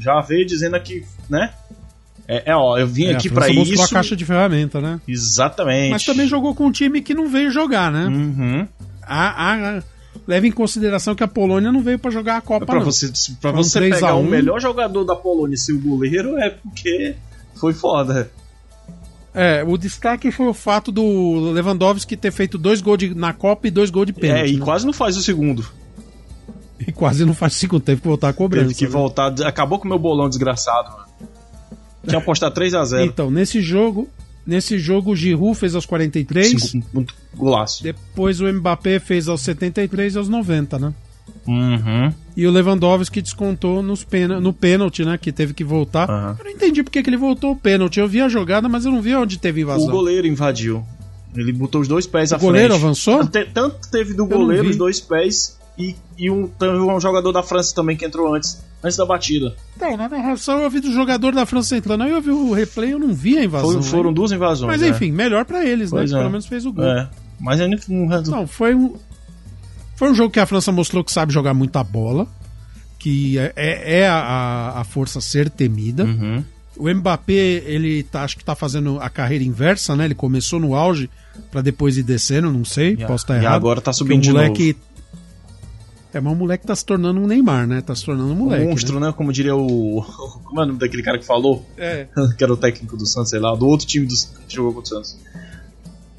já- 0.00 0.20
veio 0.20 0.44
dizendo 0.44 0.74
aqui, 0.74 1.04
né? 1.30 1.52
É, 2.26 2.50
é, 2.52 2.56
ó, 2.56 2.76
eu 2.78 2.86
vim 2.86 3.06
É, 3.06 3.14
aqui 3.16 3.28
a 3.28 3.32
França 3.32 3.46
pra 3.48 3.54
mostrou 3.54 3.84
isso. 3.84 3.94
a 3.94 3.96
caixa 3.96 4.16
de 4.16 4.24
ferramenta, 4.24 4.80
né? 4.80 5.00
Exatamente. 5.06 5.90
Mas 5.90 6.04
também 6.04 6.26
jogou 6.26 6.54
com 6.54 6.66
um 6.66 6.72
time 6.72 7.00
que 7.02 7.14
não 7.14 7.28
veio 7.28 7.50
jogar, 7.50 7.92
né? 7.92 8.06
Uhum. 8.06 8.66
A, 9.02 9.52
a- 9.78 9.82
leva 10.26 10.46
em 10.46 10.50
consideração 10.50 11.14
que 11.14 11.22
a 11.22 11.28
Polônia 11.28 11.70
não 11.70 11.82
veio 11.82 11.98
pra 11.98 12.10
jogar 12.10 12.38
a 12.38 12.40
Copa, 12.40 12.64
Pra 12.66 12.76
não. 12.76 12.84
você, 12.84 13.08
pra 13.40 13.50
Foram 13.50 13.62
você 13.62 13.78
3 13.78 13.92
a 13.92 13.96
pegar 13.96 14.14
o 14.14 14.20
1. 14.22 14.28
melhor 14.30 14.60
jogador 14.60 15.04
da 15.04 15.14
Polônia 15.14 15.54
e 15.54 15.58
ser 15.58 15.72
o 15.72 15.78
goleiro 15.80 16.38
é 16.38 16.50
porque 16.50 17.14
foi 17.56 17.72
foda. 17.74 18.30
É, 19.34 19.64
o 19.66 19.76
destaque 19.76 20.30
foi 20.30 20.46
o 20.46 20.54
fato 20.54 20.92
do 20.92 21.50
Lewandowski 21.52 22.16
ter 22.16 22.30
feito 22.30 22.56
dois 22.56 22.80
gols 22.80 22.98
de- 22.98 23.14
na 23.14 23.32
Copa 23.32 23.66
e 23.66 23.70
dois 23.70 23.90
gols 23.90 24.06
de 24.06 24.12
pênalti. 24.12 24.40
é, 24.42 24.48
e 24.48 24.56
né? 24.58 24.64
quase 24.64 24.86
não 24.86 24.92
faz 24.92 25.16
o 25.16 25.22
segundo. 25.22 25.66
E 26.86 26.92
quase 26.92 27.24
não 27.24 27.34
faz 27.34 27.54
segundo, 27.54 27.82
teve 27.82 28.00
que 28.00 28.06
voltar 28.06 28.28
a 28.28 28.32
cobrança. 28.32 28.66
Teve 28.68 28.78
que 28.78 28.84
né? 28.84 28.90
voltar. 28.90 29.32
Acabou 29.42 29.78
com 29.78 29.86
o 29.86 29.88
meu 29.88 29.98
bolão 29.98 30.28
desgraçado, 30.28 30.90
mano. 30.92 31.04
Tinha 32.06 32.18
apostado 32.18 32.54
3x0. 32.54 33.04
Então, 33.06 33.30
nesse 33.30 33.60
jogo, 33.62 34.08
nesse 34.46 34.78
jogo 34.78 35.12
o 35.12 35.16
Giroud 35.16 35.58
fez 35.58 35.74
aos 35.74 35.86
43, 35.86 36.60
Cinco- 36.70 36.86
muito 36.92 37.14
golaço. 37.34 37.82
depois 37.82 38.40
o 38.40 38.52
Mbappé 38.52 38.98
fez 39.00 39.26
aos 39.28 39.40
73 39.40 40.14
e 40.14 40.18
aos 40.18 40.28
90, 40.28 40.78
né? 40.78 40.92
Uhum. 41.46 42.12
E 42.36 42.46
o 42.46 42.50
Lewandowski 42.50 43.20
descontou 43.22 43.82
nos 43.82 44.02
pena, 44.02 44.40
no 44.40 44.52
pênalti, 44.52 45.04
né? 45.04 45.18
Que 45.18 45.30
teve 45.30 45.52
que 45.54 45.62
voltar. 45.62 46.08
Aham. 46.10 46.36
Eu 46.38 46.44
não 46.44 46.50
entendi 46.50 46.82
porque 46.82 47.02
que 47.02 47.10
ele 47.10 47.16
voltou 47.16 47.52
o 47.52 47.56
pênalti. 47.56 48.00
Eu 48.00 48.08
vi 48.08 48.20
a 48.20 48.28
jogada, 48.28 48.68
mas 48.68 48.84
eu 48.84 48.92
não 48.92 49.00
vi 49.02 49.14
onde 49.14 49.38
teve 49.38 49.60
invasão. 49.60 49.86
O 49.88 49.90
goleiro 49.90 50.26
invadiu. 50.26 50.84
Ele 51.36 51.52
botou 51.52 51.80
os 51.80 51.88
dois 51.88 52.06
pés 52.06 52.32
à 52.32 52.36
O 52.36 52.40
goleiro 52.40 52.74
frente. 52.74 52.84
avançou? 52.84 53.26
Tanto 53.26 53.88
teve 53.90 54.14
do 54.14 54.22
não 54.22 54.28
goleiro 54.28 54.70
os 54.70 54.76
dois 54.76 55.00
pés 55.00 55.58
e, 55.78 55.94
e 56.16 56.30
um, 56.30 56.46
teve 56.46 56.76
um 56.76 57.00
jogador 57.00 57.32
da 57.32 57.42
França 57.42 57.74
também 57.74 57.96
que 57.96 58.04
entrou 58.04 58.32
antes, 58.34 58.62
antes 58.82 58.96
da 58.96 59.04
batida. 59.04 59.54
Então, 59.76 59.96
na 59.96 60.08
narração 60.08 60.60
eu 60.60 60.70
vi 60.70 60.78
do 60.80 60.92
jogador 60.92 61.32
da 61.34 61.44
França 61.44 61.76
entrando. 61.76 62.02
Aí 62.04 62.10
eu 62.12 62.22
vi 62.22 62.30
o 62.30 62.52
replay 62.52 62.92
eu 62.92 62.98
não 63.00 63.12
vi 63.12 63.36
a 63.36 63.44
invasão. 63.44 63.72
Foi- 63.72 63.82
foram 63.82 64.10
né? 64.10 64.14
duas 64.14 64.30
invasões. 64.32 64.68
Mas 64.68 64.80
né? 64.80 64.88
enfim, 64.88 65.10
melhor 65.10 65.44
pra 65.44 65.64
eles, 65.66 65.90
né? 65.92 65.98
Pois 65.98 66.10
Que 66.10 66.16
é. 66.16 66.18
pelo 66.20 66.30
menos 66.30 66.46
fez 66.46 66.64
o 66.64 66.72
gol. 66.72 66.84
É. 66.84 67.08
Mas 67.40 67.60
ainda 67.60 67.78
não 67.88 68.06
Não, 68.22 68.46
foi 68.46 68.74
um. 68.74 68.94
Foi 69.96 70.10
um 70.10 70.14
jogo 70.14 70.30
que 70.30 70.40
a 70.40 70.46
França 70.46 70.70
mostrou 70.72 71.02
que 71.04 71.12
sabe 71.12 71.32
jogar 71.32 71.54
muita 71.54 71.82
bola. 71.84 72.26
Que 72.98 73.38
é, 73.38 73.52
é- 73.56 74.00
é 74.00 74.08
a, 74.08 74.74
a 74.76 74.84
força 74.84 75.20
ser 75.20 75.50
temida. 75.50 76.04
Uhum. 76.04 76.42
O 76.76 76.88
Mbappé, 76.92 77.32
ele 77.32 78.02
tá, 78.02 78.22
acho 78.24 78.36
que 78.36 78.44
tá 78.44 78.54
fazendo 78.54 78.98
a 78.98 79.08
carreira 79.10 79.44
inversa, 79.44 79.94
né? 79.94 80.06
Ele 80.06 80.14
começou 80.14 80.58
no 80.58 80.74
auge 80.74 81.08
para 81.50 81.60
depois 81.60 81.96
ir 81.96 82.02
descendo, 82.02 82.50
não 82.50 82.64
sei, 82.64 82.96
E 82.98 83.04
a- 83.04 83.06
posso 83.06 83.24
estar 83.24 83.36
e 83.36 83.40
errado. 83.44 83.54
agora 83.54 83.80
tá 83.80 83.92
subindo 83.92 84.22
de 84.22 84.32
moleque... 84.32 84.76
É, 86.12 86.20
mas 86.20 86.32
o 86.32 86.36
moleque 86.36 86.64
tá 86.64 86.74
se 86.76 86.84
tornando 86.86 87.20
um 87.20 87.26
Neymar, 87.26 87.66
né? 87.66 87.80
Tá 87.80 87.92
se 87.94 88.04
tornando 88.04 88.32
um 88.32 88.36
moleque. 88.36 88.64
um 88.64 88.70
monstro, 88.70 89.00
né? 89.00 89.12
Como 89.16 89.32
diria 89.32 89.56
o. 89.56 90.00
Como 90.46 90.60
é 90.60 90.62
o 90.64 90.66
nome 90.68 90.78
daquele 90.78 91.02
cara 91.02 91.18
que 91.18 91.26
falou? 91.26 91.66
né? 91.76 91.84
É, 91.84 92.08
que 92.38 92.44
era 92.44 92.52
o 92.52 92.56
técnico 92.56 92.96
do 92.96 93.04
Santos, 93.04 93.30
sei 93.30 93.40
lá, 93.40 93.52
do 93.56 93.66
outro 93.66 93.84
time 93.84 94.06
do 94.06 94.14
que 94.46 94.54
jogou 94.54 94.74
contra 94.74 94.94
o 95.00 95.04
Santos. 95.04 95.18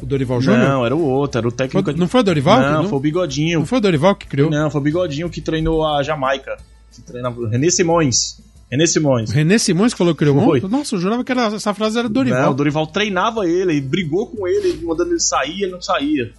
O 0.01 0.05
Dorival 0.05 0.41
Júnior. 0.41 0.67
Não, 0.67 0.85
era 0.85 0.95
o 0.95 1.01
outro, 1.03 1.39
era 1.39 1.47
o 1.47 1.51
Foi- 1.51 1.57
técnico. 1.57 1.91
não 1.93 2.07
foi 2.07 2.19
o 2.21 2.23
Dorival? 2.23 2.59
Não, 2.61 2.83
não, 2.83 2.89
foi 2.89 2.97
o 2.97 3.01
Bigodinho. 3.01 3.59
não 3.59 3.65
foi 3.65 3.77
o 3.77 3.81
Dorival 3.81 4.15
que 4.15 4.27
criou? 4.27 4.49
Não, 4.49 4.69
foi 4.69 4.81
o 4.81 4.83
Bigodinho 4.83 5.29
que 5.29 5.41
treinou 5.41 5.85
a 5.85 6.01
Jamaica. 6.03 6.57
Que 6.93 7.01
treinava 7.01 7.39
o 7.39 7.47
René 7.47 7.69
Simões. 7.69 8.39
René 8.71 8.87
Simões. 8.87 9.29
O 9.29 9.33
René 9.33 9.57
Simões 9.57 9.93
que 9.93 9.97
falou 9.97 10.13
que 10.13 10.19
criou 10.19 10.41
Foi. 10.41 10.57
ontem? 10.59 10.67
Nossa, 10.69 10.95
eu 10.95 10.99
jurava 10.99 11.23
que 11.23 11.31
era, 11.31 11.45
essa 11.47 11.73
frase 11.73 11.99
era 11.99 12.09
Dorival. 12.09 12.41
Não, 12.41 12.51
o 12.51 12.53
Dorival 12.55 12.87
treinava 12.87 13.47
ele, 13.47 13.73
e 13.73 13.81
brigou 13.81 14.27
com 14.27 14.47
ele, 14.47 14.79
mandando 14.83 15.11
ele 15.11 15.19
sair, 15.19 15.63
ele 15.63 15.71
não 15.71 15.81
saía. 15.81 16.31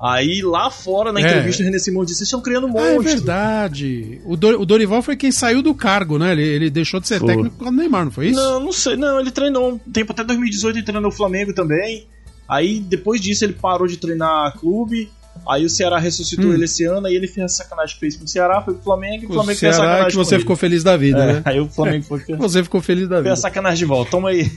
Aí 0.00 0.42
lá 0.42 0.68
fora, 0.70 1.12
na 1.12 1.20
É. 1.20 1.22
entrevista, 1.22 1.62
o 1.62 1.66
René 1.66 1.78
Simões 1.78 2.08
disse: 2.08 2.18
Vocês 2.18 2.26
estão 2.28 2.40
criando 2.42 2.66
um 2.66 2.76
Ah, 2.76 2.88
é 2.88 2.98
verdade. 2.98 4.20
O, 4.24 4.36
Dor- 4.36 4.60
o 4.60 4.66
Dorival 4.66 5.00
foi 5.02 5.16
quem 5.16 5.30
saiu 5.30 5.62
do 5.62 5.74
cargo, 5.74 6.18
né? 6.18 6.32
Ele, 6.32 6.42
ele 6.42 6.70
deixou 6.70 6.98
de 7.00 7.06
ser 7.06 7.20
Foi. 7.20 7.28
técnico 7.28 7.56
causa 7.56 7.70
do 7.72 7.76
Neymar, 7.78 8.04
não 8.06 8.10
foi 8.12 8.28
isso? 8.28 8.40
Não, 8.40 8.60
não 8.60 8.72
sei. 8.72 8.96
Não, 8.96 9.20
ele 9.20 9.30
treinou 9.30 9.72
um 9.74 9.78
tempo 9.78 10.12
até 10.12 10.24
2018, 10.24 10.76
ele 10.78 10.84
treinou 10.84 11.08
o 11.10 11.14
Flamengo 11.14 11.52
também. 11.54 12.06
Aí 12.48 12.80
depois 12.80 13.20
disso 13.20 13.44
ele 13.44 13.52
parou 13.54 13.86
de 13.86 13.96
treinar 13.96 14.56
clube. 14.58 15.10
Aí 15.48 15.64
o 15.64 15.70
Ceará 15.70 15.98
ressuscitou 15.98 16.50
Hum. 16.50 16.54
ele 16.54 16.66
esse 16.66 16.84
ano, 16.84 17.06
aí 17.06 17.14
ele 17.14 17.26
fez 17.26 17.44
a 17.46 17.48
sacanagem 17.48 17.94
que 17.94 18.00
fez 18.00 18.16
com 18.16 18.24
o 18.24 18.28
Ceará, 18.28 18.60
foi 18.60 18.74
pro 18.74 18.82
Flamengo 18.82 19.24
e 19.24 19.26
o 19.26 19.30
O 19.30 19.32
Flamengo 19.32 19.58
fez 19.58 19.72
a 19.72 19.76
Ceará 19.76 19.88
sacanagem 19.92 20.06
é 20.06 20.10
que 20.10 20.16
você 20.16 20.38
ficou 20.38 20.56
feliz 20.56 20.84
da 20.84 20.96
vida, 20.96 21.18
É, 21.24 21.32
né? 21.34 21.42
Aí 21.46 21.58
o 21.60 21.68
Flamengo 21.68 22.04
foi 22.04 22.20
fez 22.20 22.38
Você 22.38 22.62
ficou 22.62 22.80
feliz 22.82 23.08
da 23.08 23.16
a 23.18 23.20
vida. 23.22 23.36
sacanagem 23.36 23.78
de 23.78 23.84
volta. 23.86 24.10
Toma 24.10 24.28
aí. 24.28 24.50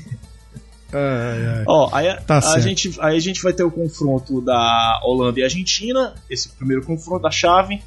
Ai, 0.93 1.47
ai. 1.57 1.63
Ó, 1.67 1.89
aí, 1.91 2.07
a- 2.09 2.17
Tá 2.21 2.37
a 2.37 2.41
certo. 2.41 2.61
gente, 2.61 2.95
aí 2.99 3.15
a 3.17 3.19
gente 3.19 3.41
vai 3.41 3.53
ter 3.53 3.63
o 3.63 3.71
confronto 3.71 4.41
da 4.41 4.99
Holanda 5.03 5.39
e 5.39 5.43
Argentina, 5.43 6.13
esse 6.29 6.49
primeiro 6.49 6.83
confronto 6.85 7.23
da 7.23 7.31
chave, 7.31 7.81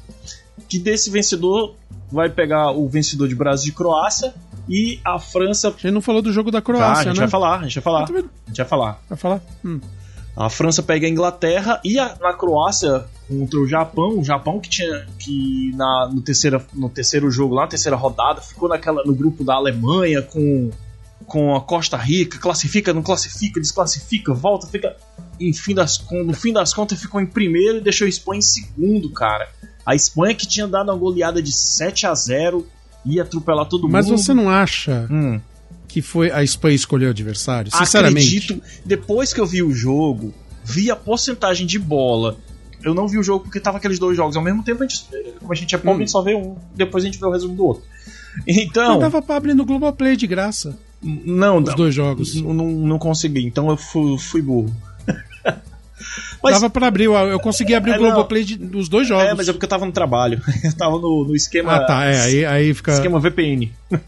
que 0.67 0.77
desse 0.77 1.09
vencedor 1.09 1.75
vai 2.11 2.29
pegar 2.29 2.71
o 2.71 2.87
vencedor 2.89 3.27
de 3.27 3.35
Brasil 3.35 3.71
e 3.71 3.75
Croácia 3.75 4.33
e 4.69 4.99
a 5.03 5.17
França. 5.19 5.69
A 5.69 5.71
gente 5.71 5.91
não 5.91 6.01
falou 6.01 6.21
do 6.21 6.31
jogo 6.31 6.51
da 6.51 6.59
Tá, 6.59 6.59
a 6.59 6.61
Croácia, 6.61 7.03
gente 7.05 7.15
né? 7.15 7.19
vai 7.21 7.27
falar, 7.29 7.59
a 7.59 7.63
gente 7.63 7.75
vai 7.75 7.83
falar. 7.83 8.05
Também- 8.05 8.23
A 8.45 8.47
gente 8.49 8.57
vai 8.57 8.65
falar. 8.67 9.01
Vai 9.09 9.17
falar? 9.17 9.41
Hum. 9.65 9.79
A 10.37 10.49
França 10.49 10.81
pega 10.81 11.05
a 11.05 11.09
Inglaterra 11.09 11.81
e 11.83 11.99
a- 11.99 12.15
na 12.21 12.33
Croácia 12.33 13.05
contra 13.27 13.59
o 13.59 13.67
Japão. 13.67 14.19
O 14.19 14.23
Japão 14.23 14.59
que 14.59 14.69
tinha 14.69 15.05
que 15.17 15.71
na, 15.75 16.09
no, 16.13 16.21
terceira, 16.21 16.65
no 16.73 16.87
terceiro 16.89 17.29
jogo 17.29 17.55
lá, 17.55 17.63
na 17.63 17.67
terceira 17.67 17.97
rodada, 17.97 18.39
ficou 18.39 18.69
naquela, 18.69 19.03
no 19.03 19.13
grupo 19.13 19.43
da 19.43 19.55
Alemanha 19.55 20.21
com, 20.21 20.69
com 21.25 21.55
a 21.55 21.61
Costa 21.61 21.97
Rica, 21.97 22.37
classifica, 22.39 22.93
não 22.93 23.01
classifica, 23.03 23.59
desclassifica, 23.59 24.33
volta, 24.33 24.67
fica. 24.67 24.95
Em 25.39 25.51
fim 25.53 25.73
das, 25.73 26.03
no 26.11 26.33
fim 26.33 26.53
das 26.53 26.73
contas 26.73 26.99
ficou 26.99 27.19
em 27.19 27.25
primeiro 27.25 27.77
e 27.77 27.81
deixou 27.81 28.05
a 28.05 28.09
Espanha 28.09 28.39
em 28.39 28.41
segundo, 28.41 29.09
cara. 29.11 29.49
A 29.85 29.95
Espanha 29.95 30.35
que 30.35 30.45
tinha 30.47 30.67
dado 30.67 30.89
uma 30.91 30.97
goleada 30.97 31.41
de 31.41 31.51
7 31.51 32.05
a 32.05 32.13
0 32.13 32.65
ia 33.05 33.23
atropelar 33.23 33.65
todo 33.65 33.87
Mas 33.89 34.07
mundo. 34.07 34.17
você 34.17 34.33
não 34.33 34.49
acha 34.49 35.07
Hum. 35.09 35.39
que 35.87 36.01
foi 36.01 36.31
a 36.31 36.43
Espanha 36.43 36.75
escolher 36.75 37.07
o 37.07 37.09
adversário? 37.09 37.71
Sinceramente. 37.75 38.37
Acredito, 38.37 38.61
depois 38.85 39.33
que 39.33 39.39
eu 39.41 39.45
vi 39.45 39.63
o 39.63 39.71
jogo, 39.73 40.33
vi 40.63 40.89
a 40.91 40.95
porcentagem 40.95 41.65
de 41.65 41.79
bola. 41.79 42.37
Eu 42.83 42.93
não 42.93 43.07
vi 43.07 43.17
o 43.17 43.23
jogo 43.23 43.43
porque 43.45 43.59
tava 43.59 43.77
aqueles 43.77 43.99
dois 43.99 44.15
jogos 44.15 44.35
ao 44.37 44.43
mesmo 44.43 44.63
tempo. 44.63 44.83
A 44.83 44.87
gente, 44.87 45.05
como 45.39 45.51
a 45.51 45.55
gente 45.55 45.73
é 45.75 45.77
pobre, 45.77 45.91
Hum. 45.91 45.95
a 45.97 45.99
gente 45.99 46.11
só 46.11 46.21
vê 46.21 46.35
um. 46.35 46.55
Depois 46.75 47.03
a 47.03 47.07
gente 47.07 47.19
vê 47.19 47.25
o 47.25 47.31
resumo 47.31 47.55
do 47.55 47.65
outro. 47.65 47.83
Então, 48.47 48.99
dava 48.99 49.21
pra 49.21 49.35
abrir 49.35 49.53
no 49.53 49.65
Globoplay 49.65 50.15
de 50.15 50.27
graça 50.27 50.77
não, 51.01 51.57
os 51.57 51.65
não, 51.69 51.75
dois 51.75 51.93
jogos. 51.95 52.35
não, 52.35 52.53
não 52.53 52.99
consegui. 52.99 53.45
Então 53.45 53.69
eu 53.69 53.75
fui, 53.77 54.17
fui 54.17 54.41
burro. 54.41 54.73
Mas, 56.41 56.53
Dava 56.53 56.69
pra 56.69 56.87
abrir, 56.87 57.05
eu- 57.05 57.39
consegui 57.39 57.75
abrir 57.75 57.91
É, 57.91 57.95
o. 57.97 57.99
Globoplay 57.99 58.43
de- 58.45 58.57
dos 58.57 58.87
dois 58.87 59.07
jogos. 59.07 59.25
é, 59.25 59.33
mas 59.33 59.49
é 59.49 59.51
porque 59.51 59.65
eu 59.65 59.69
tava 59.69 59.85
no 59.85 59.91
trabalho. 59.91 60.41
Eu 60.63 60.73
tava 60.73 60.97
no, 60.97 61.25
no 61.25 61.35
esquema. 61.35 61.75
Ah, 61.75 61.85
tá, 61.85 62.05
é, 62.05 62.21
aí, 62.21 62.45
aí 62.45 62.73
fica. 62.73 62.93
Esquema 62.93 63.19
VPN. 63.19 63.71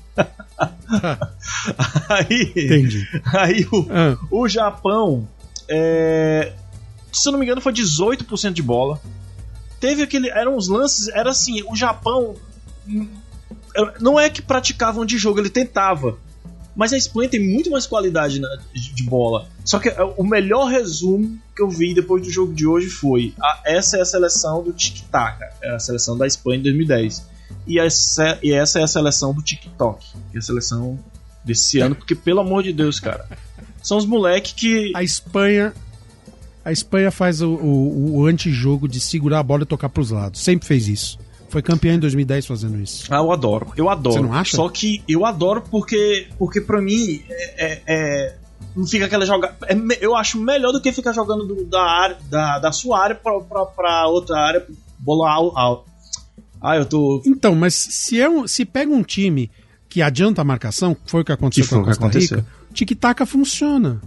aí, 2.10 2.52
Entendi. 2.56 3.08
aí 3.34 3.68
o, 3.72 3.86
Ah, 3.90 4.18
O 4.30 4.48
Japão, 4.48 5.28
é, 5.70 6.54
se 7.12 7.28
eu 7.28 7.32
não 7.32 7.40
me 7.40 7.46
engano, 7.46 7.62
foi 7.62 7.74
18% 7.74 8.54
de 8.54 8.62
bola. 8.62 9.00
Teve 9.80 10.04
aquele. 10.04 10.30
Eram 10.30 10.56
uns 10.56 10.68
lances. 10.68 11.08
Era 11.10 11.32
assim, 11.32 11.64
o 11.68 11.76
Japão. 11.76 12.36
hum, 12.88 13.08
Não 14.00 14.20
é 14.20 14.30
que 14.30 14.42
praticavam 14.42 15.06
de 15.06 15.18
jogo, 15.18 15.40
ele 15.40 15.50
tentava. 15.50 16.18
Mas 16.76 16.94
a 16.94 16.98
Espanha 16.98 17.30
tem 17.30 17.40
muito 17.46 17.70
mais 17.70 17.86
qualidade 17.86 18.40
na- 18.40 18.56
de 18.74 18.94
de 18.94 19.04
bola. 19.04 19.48
Só 19.66 19.78
que 19.80 19.90
é, 19.90 20.02
o 20.18 20.24
melhor 20.24 20.66
resumo 20.70 21.38
que 21.56 21.62
eu 21.62 21.70
vi 21.70 21.94
depois 21.94 22.24
do 22.24 22.30
jogo 22.32 22.54
de 22.54 22.66
hoje 22.66 22.88
foi: 22.88 23.34
a- 23.42 23.62
essa 23.66 23.98
é 23.98 24.02
a 24.02 24.06
seleção 24.06 24.64
do 24.64 24.72
tic-tac, 24.72 25.42
é 25.62 25.72
a 25.76 25.80
seleção 25.80 26.18
da 26.18 26.26
Espanha 26.26 26.60
em 26.60 26.64
2010. 26.64 27.26
E 27.68 27.78
essa, 27.80 28.40
e 28.42 28.52
essa 28.54 28.80
é 28.80 28.84
a 28.84 28.88
seleção 28.88 29.34
do 29.34 29.42
TikTok, 29.42 30.06
que 30.32 30.38
é 30.38 30.40
a 30.40 30.42
seleção 30.42 30.98
desse 31.44 31.80
ano, 31.80 31.96
porque 31.96 32.16
pelo 32.16 32.40
amor 32.40 32.64
de 32.64 32.72
Deus, 32.72 33.00
cara. 33.00 33.28
São 33.84 33.98
os 33.98 34.06
moleques 34.06 34.54
que. 34.54 34.92
a 34.96 35.04
Espanha. 35.04 35.74
A 36.64 36.72
Espanha 36.72 37.10
faz 37.10 37.42
o, 37.42 37.50
o, 37.50 38.18
o 38.20 38.26
antijogo 38.28 38.88
de 38.88 39.00
segurar 39.00 39.40
a 39.40 39.44
bola 39.44 39.64
e 39.64 39.66
tocar 39.66 39.90
pros 39.90 40.12
lados. 40.12 40.42
Sempre 40.42 40.68
fez 40.68 40.88
isso. 40.88 41.18
Foi 41.52 41.62
campeã 41.62 41.94
em 41.96 42.00
2010 42.00 42.46
fazendo 42.48 42.80
isso. 42.82 43.06
Ah, 43.14 43.18
eu 43.18 43.32
adoro. 43.32 43.74
Eu 43.76 43.90
adoro. 43.90 44.16
Você 44.16 44.22
não 44.22 44.34
acha? 44.34 44.56
Só 44.56 44.68
que 44.70 45.04
eu 45.08 45.26
adoro 45.26 45.62
porque, 45.70 46.28
porque 46.40 46.62
pra 46.62 46.82
mim, 46.82 47.22
é, 47.30 47.66
é- 47.66 47.82
é- 47.88 48.36
não 48.76 48.88
fica 48.88 49.06
aquela 49.06 49.26
jogada. 49.26 49.54
é 49.68 49.76
eu 50.00 50.16
acho 50.16 50.40
melhor 50.40 50.72
do 50.72 50.82
que 50.82 50.94
ficar 50.94 51.12
jogando 51.12 51.46
do- 51.46 51.66
da, 51.66 51.82
área, 51.84 52.18
da, 52.30 52.58
da 52.60 52.72
sua 52.72 53.04
área 53.04 53.16
pra, 53.16 53.38
pra, 53.42 53.66
pra 53.66 54.08
outra 54.08 54.38
área, 54.40 54.66
bola 54.98 55.30
alta. 55.30 55.60
Al. 55.60 55.86
Ah, 56.62 56.78
eu 56.78 56.86
tô. 56.86 57.22
Então, 57.26 57.54
mas 57.54 57.74
se, 57.74 58.22
é 58.22 58.30
um, 58.30 58.48
se 58.48 58.64
pega 58.64 58.90
um 58.90 59.04
time 59.04 59.52
que 59.90 60.02
adianta 60.02 60.42
a 60.42 60.46
marcação, 60.46 60.96
foi 61.06 61.20
o 61.22 61.26
que 61.26 61.34
aconteceu 61.34 61.66
Que 61.66 61.70
com 61.74 61.82
a 61.82 61.84
Costa 61.86 62.06
Rica, 62.08 62.36
aconteceu. 62.36 62.46
tic-tac 62.74 63.26
funciona. 63.26 64.00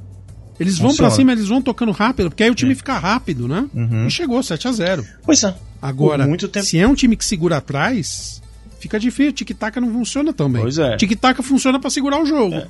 Eles 0.58 0.78
vão 0.78 0.94
pra 0.94 1.10
cima, 1.10 1.32
eles 1.32 1.48
vão 1.48 1.60
tocando 1.60 1.90
rápido, 1.92 2.30
porque 2.30 2.42
aí 2.44 2.50
o 2.50 2.54
time 2.54 2.74
fica 2.74 2.96
rápido, 2.98 3.48
né? 3.48 3.66
Uhum. 3.74 4.06
E 4.06 4.10
chegou, 4.10 4.42
7 4.42 4.68
a 4.68 4.72
0 4.72 5.04
Pois 5.24 5.42
é. 5.42 5.54
Agora, 5.82 6.24
tempo- 6.26 6.62
se 6.62 6.78
é 6.78 6.86
um 6.86 6.94
time 6.94 7.16
que 7.16 7.24
segura 7.24 7.56
atrás, 7.58 8.40
fica 8.78 8.98
difícil. 8.98 9.32
Tic-tac 9.32 9.78
não 9.80 9.92
funciona 9.92 10.32
também. 10.32 10.62
Pois 10.62 10.78
é. 10.78 10.96
Tic-tac 10.96 11.42
funciona 11.42 11.78
pra 11.80 11.90
segurar 11.90 12.22
o 12.22 12.26
jogo. 12.26 12.54
É. 12.54 12.66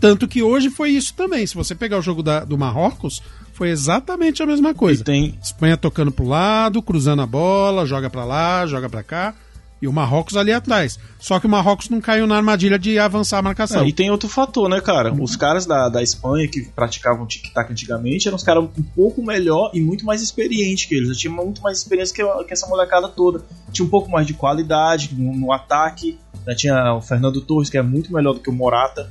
Tanto 0.00 0.28
que 0.28 0.42
hoje 0.42 0.70
foi 0.70 0.90
isso 0.90 1.14
também. 1.14 1.46
Se 1.46 1.54
você 1.54 1.74
pegar 1.74 1.98
o 1.98 2.02
jogo 2.02 2.22
da- 2.22 2.44
do 2.44 2.56
Marrocos, 2.58 3.20
foi 3.52 3.70
exatamente 3.70 4.42
a 4.42 4.46
mesma 4.46 4.70
E 4.70 4.74
coisa. 4.74 5.02
tem. 5.02 5.36
Espanha 5.42 5.76
tocando 5.76 6.12
pro 6.12 6.26
lado, 6.26 6.80
cruzando 6.82 7.22
a 7.22 7.26
bola, 7.26 7.84
joga 7.86 8.08
pra 8.10 8.24
lá, 8.24 8.66
joga 8.66 8.88
pra 8.88 9.02
cá. 9.02 9.34
E 9.80 9.86
o 9.86 9.92
Marrocos 9.92 10.36
ali 10.36 10.52
atrás. 10.52 10.98
Só 11.20 11.38
que 11.38 11.46
o 11.46 11.48
Marrocos 11.48 11.88
não 11.88 12.00
caiu 12.00 12.26
na 12.26 12.36
armadilha 12.36 12.76
de 12.78 12.98
avançar 12.98 13.38
a 13.38 13.42
marcação. 13.42 13.82
Ah, 13.82 13.88
e 13.88 13.92
tem 13.92 14.10
outro 14.10 14.28
fator, 14.28 14.68
né, 14.68 14.80
cara? 14.80 15.12
Os 15.14 15.36
caras 15.36 15.66
da, 15.66 15.88
da 15.88 16.02
Espanha 16.02 16.48
que 16.48 16.62
praticavam 16.62 17.24
tic-tac 17.26 17.70
antigamente 17.70 18.26
eram 18.26 18.36
os 18.36 18.42
caras 18.42 18.64
um 18.64 18.82
pouco 18.82 19.22
melhor 19.24 19.70
e 19.72 19.80
muito 19.80 20.04
mais 20.04 20.20
experientes 20.20 20.86
que 20.86 20.96
eles. 20.96 21.08
Eu 21.10 21.14
tinha 21.16 21.32
muito 21.32 21.62
mais 21.62 21.78
experiência 21.78 22.12
que, 22.14 22.44
que 22.44 22.52
essa 22.52 22.66
molecada 22.66 23.08
toda. 23.08 23.40
Tinha 23.70 23.86
um 23.86 23.88
pouco 23.88 24.10
mais 24.10 24.26
de 24.26 24.34
qualidade 24.34 25.10
no, 25.16 25.32
no 25.32 25.52
ataque. 25.52 26.18
né? 26.44 26.54
Tinha 26.56 26.94
o 26.94 27.00
Fernando 27.00 27.40
Torres, 27.40 27.70
que 27.70 27.78
é 27.78 27.82
muito 27.82 28.12
melhor 28.12 28.32
do 28.34 28.40
que 28.40 28.50
o 28.50 28.52
Morata. 28.52 29.08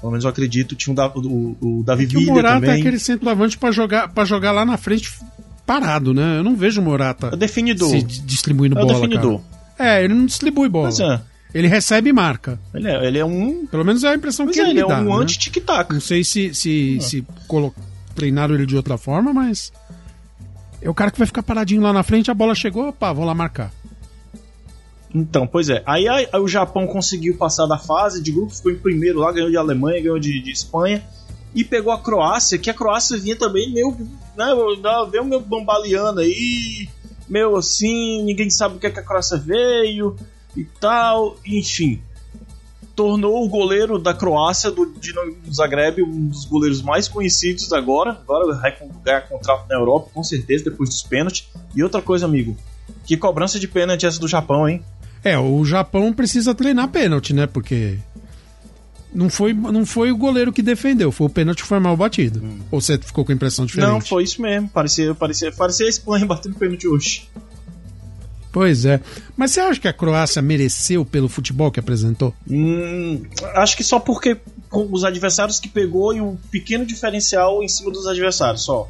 Pelo 0.00 0.10
menos 0.10 0.24
eu 0.24 0.30
acredito. 0.30 0.74
Tinha 0.74 0.92
o, 1.14 1.20
o, 1.60 1.78
o 1.80 1.82
Davi 1.84 2.08
que 2.08 2.16
o 2.16 2.20
Villa 2.20 2.32
Morata 2.32 2.54
também. 2.56 2.70
é 2.70 2.78
aquele 2.80 2.98
centroavante 2.98 3.56
pra 3.56 3.70
jogar, 3.70 4.08
pra 4.08 4.24
jogar 4.24 4.50
lá 4.50 4.64
na 4.64 4.76
frente 4.76 5.12
parado, 5.64 6.12
né? 6.12 6.38
Eu 6.38 6.42
não 6.42 6.56
vejo 6.56 6.80
o 6.80 6.84
Morata 6.84 7.28
É 7.28 7.34
o 7.34 7.36
definidor. 7.36 7.90
se 7.90 8.02
di- 8.02 8.20
distribuindo 8.22 8.76
É 8.76 8.82
o 8.82 8.86
bola, 8.86 8.98
definidor. 8.98 9.38
cara. 9.40 9.59
É, 9.80 10.04
ele 10.04 10.12
não 10.12 10.26
distribui 10.26 10.68
bola. 10.68 10.86
Mas 10.86 11.00
é, 11.00 11.20
Ele 11.54 11.66
recebe 11.66 12.10
e 12.10 12.12
marca. 12.12 12.58
ele 12.74 12.88
é, 12.88 13.06
ele 13.06 13.18
é 13.18 13.24
um. 13.24 13.66
Pelo 13.66 13.84
menos 13.84 14.04
é 14.04 14.08
a 14.08 14.14
impressão 14.14 14.44
Pois 14.44 14.54
que 14.54 14.60
é, 14.60 14.64
ele, 14.64 14.72
ele 14.72 14.80
é 14.80 14.86
dá. 14.86 15.00
um 15.00 15.16
né? 15.16 15.22
anti-tic-tac. 15.22 15.92
Não 15.92 16.00
sei 16.00 16.22
se, 16.22 16.54
se, 16.54 17.00
se 17.00 17.26
colo... 17.48 17.74
treinaram 18.14 18.54
ele 18.54 18.66
de 18.66 18.76
outra 18.76 18.98
forma, 18.98 19.32
mas. 19.32 19.72
É 20.82 20.88
o 20.88 20.94
cara 20.94 21.10
que 21.10 21.18
vai 21.18 21.26
ficar 21.26 21.42
paradinho 21.42 21.82
lá 21.82 21.92
na 21.92 22.02
frente, 22.02 22.30
a 22.30 22.34
bola 22.34 22.54
chegou, 22.54 22.88
opa, 22.88 23.12
vou 23.12 23.24
lá 23.24 23.34
marcar. 23.34 23.70
Então, 25.14 25.46
pois 25.46 25.68
é. 25.68 25.82
Aí, 25.86 26.08
aí 26.08 26.28
o 26.34 26.46
Japão 26.46 26.86
conseguiu 26.86 27.36
passar 27.36 27.66
da 27.66 27.76
fase 27.76 28.22
de 28.22 28.30
grupo, 28.30 28.54
ficou 28.54 28.70
em 28.70 28.76
primeiro 28.76 29.18
lá, 29.18 29.32
ganhou 29.32 29.50
de 29.50 29.56
Alemanha, 29.56 30.00
ganhou 30.00 30.18
de, 30.18 30.40
de 30.40 30.50
Espanha. 30.50 31.02
E 31.54 31.64
pegou 31.64 31.92
a 31.92 31.98
Croácia, 31.98 32.58
que 32.58 32.70
a 32.70 32.74
Croácia 32.74 33.18
vinha 33.18 33.34
também 33.34 33.72
meio. 33.72 33.96
Né, 34.36 34.46
veio 35.10 35.24
meio 35.24 35.40
bambaleando 35.40 36.20
aí, 36.20 36.88
meio 37.30 37.56
assim, 37.56 38.22
ninguém 38.24 38.50
sabe 38.50 38.76
o 38.76 38.78
que, 38.78 38.88
é 38.88 38.90
que 38.90 38.98
a 38.98 39.02
Croácia 39.02 39.38
veio 39.38 40.16
e 40.56 40.64
tal. 40.64 41.36
Enfim. 41.46 42.02
Tornou 42.96 43.44
o 43.44 43.48
goleiro 43.48 43.98
da 43.98 44.12
Croácia, 44.12 44.70
do 44.70 44.84
Dinamo 44.84 45.34
Zagreb, 45.50 46.02
um 46.02 46.26
dos 46.26 46.44
goleiros 46.44 46.82
mais 46.82 47.08
conhecidos 47.08 47.72
agora. 47.72 48.10
Agora 48.10 48.54
vai 48.54 48.76
ganhar 49.02 49.22
contrato 49.22 49.66
na 49.68 49.76
Europa, 49.76 50.10
com 50.12 50.22
certeza, 50.22 50.64
depois 50.64 50.90
dos 50.90 51.02
pênaltis. 51.02 51.48
E 51.74 51.82
outra 51.82 52.02
coisa, 52.02 52.26
amigo. 52.26 52.54
Que 53.06 53.16
cobrança 53.16 53.58
de 53.58 53.68
pênalti 53.68 54.04
essa 54.04 54.18
do 54.20 54.28
Japão, 54.28 54.68
hein? 54.68 54.82
É, 55.22 55.38
o 55.38 55.64
Japão 55.64 56.12
precisa 56.12 56.54
treinar 56.54 56.88
pênalti, 56.88 57.32
né? 57.32 57.46
Porque 57.46 57.98
Não 59.12 59.28
foi, 59.28 59.52
não 59.52 59.84
foi 59.84 60.12
o 60.12 60.16
goleiro 60.16 60.52
que 60.52 60.62
defendeu, 60.62 61.10
foi 61.10 61.26
o 61.26 61.30
pênalti 61.30 61.62
que 61.62 61.68
foi 61.68 61.80
mal 61.80 61.96
batido. 61.96 62.42
Ou 62.70 62.80
você 62.80 62.96
ficou 62.96 63.24
com 63.24 63.32
a 63.32 63.34
impressão 63.34 63.66
diferente? 63.66 63.90
Não, 63.90 64.00
foi 64.00 64.22
isso 64.22 64.40
mesmo. 64.40 64.68
Parecia, 64.68 65.14
parecia, 65.14 65.50
parecia 65.50 65.86
a 65.86 65.88
Espanha 65.88 66.24
batendo 66.26 66.54
pênalti 66.54 66.86
hoje. 66.86 67.28
Pois 68.52 68.84
é. 68.84 69.00
Mas 69.36 69.52
você 69.52 69.60
acha 69.60 69.80
que 69.80 69.88
a 69.88 69.92
Croácia 69.92 70.42
mereceu 70.42 71.04
pelo 71.04 71.28
futebol 71.28 71.70
que 71.70 71.78
apresentou? 71.78 72.34
Hum, 72.48 73.22
acho 73.54 73.76
que 73.76 73.84
só 73.84 74.00
porque 74.00 74.36
com 74.68 74.88
os 74.92 75.04
adversários 75.04 75.60
que 75.60 75.68
pegou 75.68 76.14
e 76.14 76.20
um 76.20 76.36
pequeno 76.50 76.84
diferencial 76.84 77.62
em 77.62 77.68
cima 77.68 77.90
dos 77.90 78.06
adversários, 78.06 78.62
só. 78.64 78.88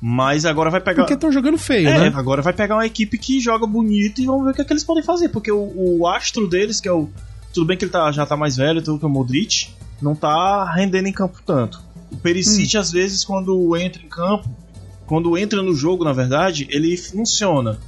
Mas 0.00 0.46
agora 0.46 0.70
vai 0.70 0.80
pegar. 0.80 1.02
Porque 1.02 1.14
estão 1.14 1.30
jogando 1.30 1.58
feio, 1.58 1.88
É, 1.88 2.10
né? 2.10 2.12
agora 2.14 2.40
vai 2.40 2.54
pegar 2.54 2.76
uma 2.76 2.86
equipe 2.86 3.18
que 3.18 3.38
joga 3.38 3.66
bonito 3.66 4.20
e 4.20 4.26
vamos 4.26 4.44
ver 4.44 4.52
o 4.52 4.54
que, 4.54 4.62
é 4.62 4.64
que 4.64 4.72
eles 4.72 4.84
podem 4.84 5.02
fazer. 5.02 5.28
Porque 5.28 5.52
o, 5.52 5.72
o 5.76 6.06
astro 6.06 6.48
deles, 6.48 6.80
que 6.80 6.88
é 6.88 6.92
o. 6.92 7.08
Tudo 7.52 7.66
bem 7.66 7.76
que 7.76 7.84
ele 7.84 7.92
tá, 7.92 8.10
já 8.12 8.24
tá 8.26 8.36
mais 8.36 8.56
velho, 8.56 8.82
tudo 8.82 8.98
que 8.98 9.04
é 9.04 9.08
o 9.08 9.10
Modric, 9.10 9.70
não 10.00 10.14
tá 10.14 10.70
rendendo 10.72 11.06
em 11.08 11.12
campo 11.12 11.40
tanto. 11.44 11.80
O 12.12 12.16
Perisic, 12.16 12.76
às 12.76 12.90
vezes, 12.92 13.24
quando 13.24 13.76
entra 13.76 14.02
em 14.02 14.08
campo, 14.08 14.48
quando 15.06 15.36
entra 15.36 15.62
no 15.62 15.74
jogo, 15.74 16.04
na 16.04 16.12
verdade, 16.12 16.66
ele 16.70 16.96
funciona. 16.96 17.78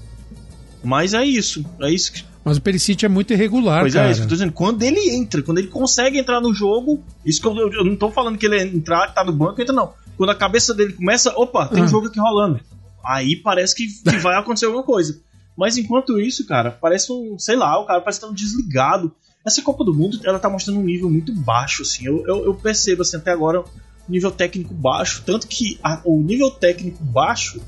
Mas 0.83 1.15
é 1.15 1.25
isso. 1.25 1.65
É 1.81 1.91
isso 1.91 2.13
que. 2.13 2.25
Mas 2.45 2.57
o 2.57 2.61
Perisic 2.61 3.05
é 3.05 3.09
muito 3.09 3.33
irregular, 3.33 3.83
Pois 3.83 3.95
cara. 3.95 4.09
é, 4.09 4.11
isso 4.11 4.21
que 4.21 4.25
eu 4.25 4.29
tô 4.29 4.35
dizendo. 4.35 4.53
Quando 4.53 4.83
ele 4.83 5.11
entra, 5.11 5.41
quando 5.43 5.59
ele 5.59 5.69
consegue 5.69 6.19
entrar 6.19 6.41
no 6.41 6.53
jogo, 6.53 7.01
isso 7.25 7.41
que 7.41 7.47
eu, 7.47 7.57
eu- 7.57 7.73
eu 7.73 7.85
não 7.85 7.95
tô 7.95 8.11
falando 8.11 8.37
que 8.37 8.47
ele 8.47 8.61
entrar, 8.61 9.07
que 9.09 9.15
tá 9.15 9.23
no 9.23 9.33
banco, 9.33 9.61
entra 9.63 9.73
não. 9.75 9.93
Quando 10.17 10.31
a 10.31 10.35
cabeça 10.35 10.75
dele 10.75 10.93
começa, 10.93 11.33
opa, 11.37 11.67
tem 11.69 11.81
um 11.83 11.85
Ah. 11.85 11.89
jogo 11.89 12.09
aqui 12.09 12.19
rolando. 12.19 12.59
Aí 13.05 13.37
parece 13.37 13.77
que, 13.77 13.87
que 13.87 14.17
vai 14.19 14.37
acontecer 14.37 14.67
alguma 14.67 14.83
coisa. 14.83 15.21
Mas 15.57 15.77
enquanto 15.77 16.19
isso, 16.19 16.45
cara, 16.47 16.71
parece 16.73 17.13
um, 17.13 17.39
sei 17.39 17.55
lá, 17.55 17.79
o 17.79 17.87
cara 17.87 18.01
parece 18.01 18.19
estar 18.19 18.29
um 18.29 18.35
desligado. 18.35 19.13
Essa 19.45 19.61
Copa 19.63 19.85
do 19.85 19.93
Mundo, 19.93 20.21
ela 20.25 20.39
tá 20.39 20.49
mostrando 20.49 20.79
um 20.81 20.85
nível 20.85 21.11
muito 21.11 21.33
baixo, 21.35 21.83
assim. 21.83 22.07
Eu, 22.07 22.25
eu, 22.27 22.45
eu 22.45 22.55
percebo, 22.55 23.03
assim, 23.03 23.17
até 23.17 23.31
agora, 23.33 23.61
um 23.61 23.65
nível 24.09 24.31
técnico 24.31 24.73
baixo. 24.73 25.23
Tanto 25.27 25.47
que 25.49 25.79
a- 25.83 26.01
o 26.05 26.21
nível 26.23 26.51
técnico 26.51 27.03
baixo, 27.03 27.61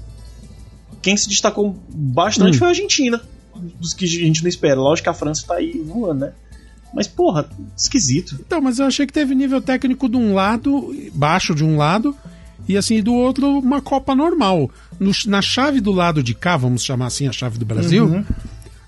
quem 1.03 1.17
se 1.17 1.29
destacou 1.29 1.77
bastante 1.93 2.57
Hum. 2.57 2.59
foi 2.59 2.67
a 2.69 2.71
Argentina. 2.71 3.21
Dos 3.81 3.93
que 3.93 4.05
a 4.05 4.09
gente 4.09 4.43
não 4.43 4.49
espera. 4.49 4.81
Lógico 4.81 5.05
que 5.05 5.09
a 5.11 5.15
França 5.15 5.45
tá 5.47 5.55
aí 5.55 5.81
voando, 5.85 6.21
né? 6.27 6.33
Mas, 6.93 7.09
porra, 7.09 7.49
esquisito. 7.77 8.39
Então, 8.41 8.61
mas 8.61 8.79
eu 8.79 8.87
achei 8.87 9.05
que 9.07 9.13
teve 9.13 9.35
nível 9.35 9.61
técnico 9.61 10.09
de 10.09 10.17
um 10.17 10.33
lado, 10.35 10.95
baixo 11.13 11.53
de 11.55 11.65
um 11.65 11.77
lado, 11.77 12.17
e 12.69 12.77
assim, 12.77 13.03
do 13.03 13.13
outro, 13.13 13.59
uma 13.59 13.81
Copa 13.83 14.15
normal. 14.15 14.71
No- 14.99 15.11
na 15.27 15.43
chave 15.43 15.81
do 15.81 15.91
lado 15.91 16.23
de 16.23 16.35
cá, 16.35 16.57
vamos 16.57 16.85
chamar 16.85 17.07
assim 17.07 17.27
a 17.27 17.33
chave 17.33 17.59
do 17.59 17.65
Brasil, 17.65 18.05
Uhum. 18.07 18.25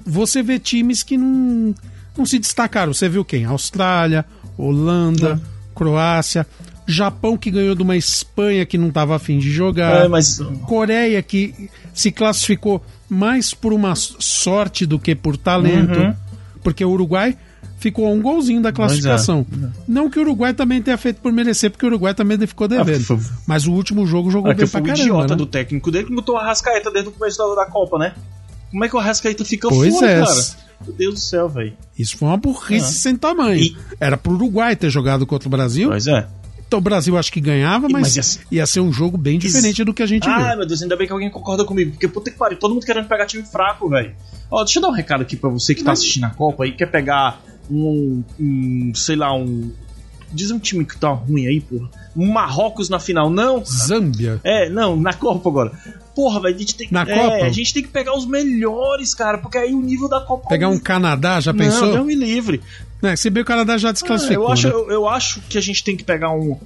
você 0.05 0.41
vê 0.41 0.57
times 0.59 1.03
que 1.03 1.17
não, 1.17 1.75
não 2.19 2.27
se 2.27 2.39
destacaram. 2.39 2.93
Você 2.93 3.09
viu 3.09 3.25
quem? 3.25 3.45
Austrália, 3.45 4.25
Holanda, 4.57 5.41
Croácia, 5.75 6.47
Japão 6.87 7.37
que 7.37 7.51
ganhou 7.51 7.75
de 7.75 7.83
uma 7.83 7.97
Espanha 7.97 8.65
que 8.65 8.79
não 8.79 8.89
estava 8.89 9.17
afim 9.17 9.39
de 9.39 9.51
jogar. 9.51 10.05
É, 10.05 10.09
mas. 10.09 10.39
Coreia 10.67 11.21
que 11.23 11.69
se 11.93 12.11
classificou 12.13 12.83
mais 13.09 13.53
por 13.55 13.73
uma 13.73 13.95
sorte 13.97 14.87
do 14.87 14.99
que 14.99 15.15
por 15.15 15.37
talento, 15.37 15.99
Uhum. 15.99 16.15
porque 16.63 16.85
o 16.85 16.91
Uruguai 16.91 17.37
ficou 17.79 18.07
a 18.07 18.11
um 18.11 18.21
golzinho 18.23 18.61
da 18.63 18.73
classificação. 18.73 19.47
Não 19.87 20.09
que 20.11 20.19
o 20.19 20.23
Uruguai 20.23 20.55
também 20.55 20.81
tenha 20.83 20.97
feito 20.97 21.21
por 21.21 21.31
merecer, 21.33 21.71
porque 21.71 21.85
o 21.85 21.89
Uruguai 21.89 22.15
também 22.15 22.39
ficou 22.47 22.67
devendo. 22.67 23.01
Ah, 23.03 23.05
foi- 23.05 23.19
Mas 23.47 23.67
o 23.67 23.73
último 23.73 24.07
jogo 24.07 24.31
jogou 24.31 24.51
Aqui 24.51 24.61
bem 24.63 24.67
foi 24.67 24.81
pra 24.81 24.91
o 24.93 24.95
caramba, 24.95 25.03
idiota 25.15 25.35
né? 25.35 25.37
do 25.39 25.47
técnico 25.47 25.91
dele 25.91 26.07
que 26.07 26.15
botou 26.15 26.35
o 26.35 26.39
Arrascaeta 26.39 26.91
desde 26.91 27.11
o 27.11 27.13
começo 27.13 27.37
da, 27.39 27.65
da 27.65 27.71
Copa, 27.71 27.99
né? 27.99 28.15
Como 28.71 28.85
é 28.85 28.89
que 28.89 28.97
o 28.97 28.99
Arrascaeta 28.99 29.45
fica 29.45 29.69
Pois 29.69 29.95
fora, 29.95 30.11
é. 30.11 30.21
cara? 30.25 30.45
Meu 30.85 30.93
Deus 30.95 31.15
do 31.15 31.21
céu, 31.21 31.49
velho. 31.49 31.73
Isso 31.99 32.17
foi 32.19 32.29
uma 32.29 32.37
burrice 32.37 32.85
Ah. 32.87 33.01
sem 33.01 33.17
tamanho. 33.17 33.63
E- 33.63 33.77
Era 33.99 34.17
pro 34.17 34.33
Uruguai 34.35 34.77
ter 34.77 34.91
jogado 34.91 35.25
contra 35.27 35.49
o 35.49 35.51
Brasil. 35.51 35.89
Pois 35.89 36.07
é. 36.07 36.27
Então 36.67 36.81
o 36.81 36.83
Brasil 36.83 37.17
acho 37.17 37.33
que 37.33 37.41
ganhava, 37.41 37.89
mas, 37.89 38.03
mas 38.03 38.17
ia 38.17 38.23
ser- 38.23 38.41
ia 38.51 38.67
ser 38.67 38.81
um 38.81 38.93
jogo 38.93 39.17
bem 39.17 39.39
diferente 39.39 39.85
do 39.85 39.95
que 39.95 40.03
a 40.03 40.07
gente 40.07 40.29
Ah, 40.29 40.49
viu. 40.49 40.59
meu 40.59 40.67
Deus, 40.67 40.83
ainda 40.83 40.97
bem 40.97 41.07
que 41.07 41.13
alguém 41.13 41.31
concorda 41.31 41.65
comigo. 41.65 41.93
Porque 41.93 42.09
puta 42.09 42.31
que 42.31 42.37
pariu, 42.37 42.59
todo 42.59 42.75
mundo 42.75 42.85
querendo 42.85 43.07
pegar 43.07 43.25
time 43.25 43.45
fraco, 43.45 43.89
velho. 43.89 44.13
Ó, 44.51 44.65
deixa 44.65 44.79
eu 44.79 44.83
dar 44.83 44.89
um 44.89 44.93
recado 44.93 45.23
aqui 45.23 45.37
pra 45.37 45.49
você 45.49 45.75
que 45.75 45.83
tá 45.85 45.93
assistindo 45.93 46.25
a 46.25 46.31
Copa 46.31 46.67
e 46.67 46.73
quer 46.73 46.87
pegar 46.91 47.41
um, 47.71 48.23
um, 48.39 48.93
sei 48.95 49.17
lá, 49.17 49.33
um. 49.35 49.71
Diz 50.33 50.51
um 50.51 50.59
time 50.59 50.85
que 50.85 50.99
tá 50.99 51.09
ruim 51.11 51.47
aí, 51.47 51.61
porra. 51.61 51.89
Marrocos 52.15 52.89
na 52.89 52.99
final, 52.99 53.31
não? 53.31 53.65
Zâmbia. 53.65 54.41
É, 54.43 54.69
não, 54.69 54.97
na 54.97 55.13
Copa 55.15 55.49
agora. 55.49 55.73
Porra, 56.17 56.41
velho, 56.41 56.57
a 56.57 56.59
gente 56.59 56.75
tem 56.75 56.89
que. 56.89 56.95
Na 56.95 57.03
é, 57.03 57.15
Copa? 57.15 57.45
a 57.45 57.51
gente 57.51 57.75
tem 57.75 57.83
que 57.83 57.91
pegar 57.91 58.17
os 58.17 58.25
melhores, 58.25 59.15
cara, 59.15 59.37
porque 59.37 59.59
aí 59.59 59.75
o 59.75 59.83
nível 59.83 60.09
da 60.09 60.19
Copa. 60.19 60.49
Pegar 60.49 60.69
um 60.69 60.79
Canadá, 60.79 61.39
já 61.41 61.53
pensou? 61.53 61.89
Não, 61.89 61.93
Deus 61.93 62.07
me 62.07 62.15
livre. 62.15 62.63
Né, 63.03 63.15
se 63.15 63.29
bem 63.29 63.45
que 63.45 63.51
o 63.51 63.53
Canadá 63.55 63.77
já 63.77 63.91
Ah, 63.91 63.93
desclassificou. 63.93 64.45
eu, 64.45 64.51
acho, 64.51 64.67
né? 64.69 64.73
eu, 64.73 64.91
eu 64.91 65.07
acho 65.07 65.43
que 65.43 65.59
a 65.59 65.61
gente 65.61 65.85
tem 65.85 65.95
que 65.95 66.03
pegar 66.03 66.31
um. 66.31 66.59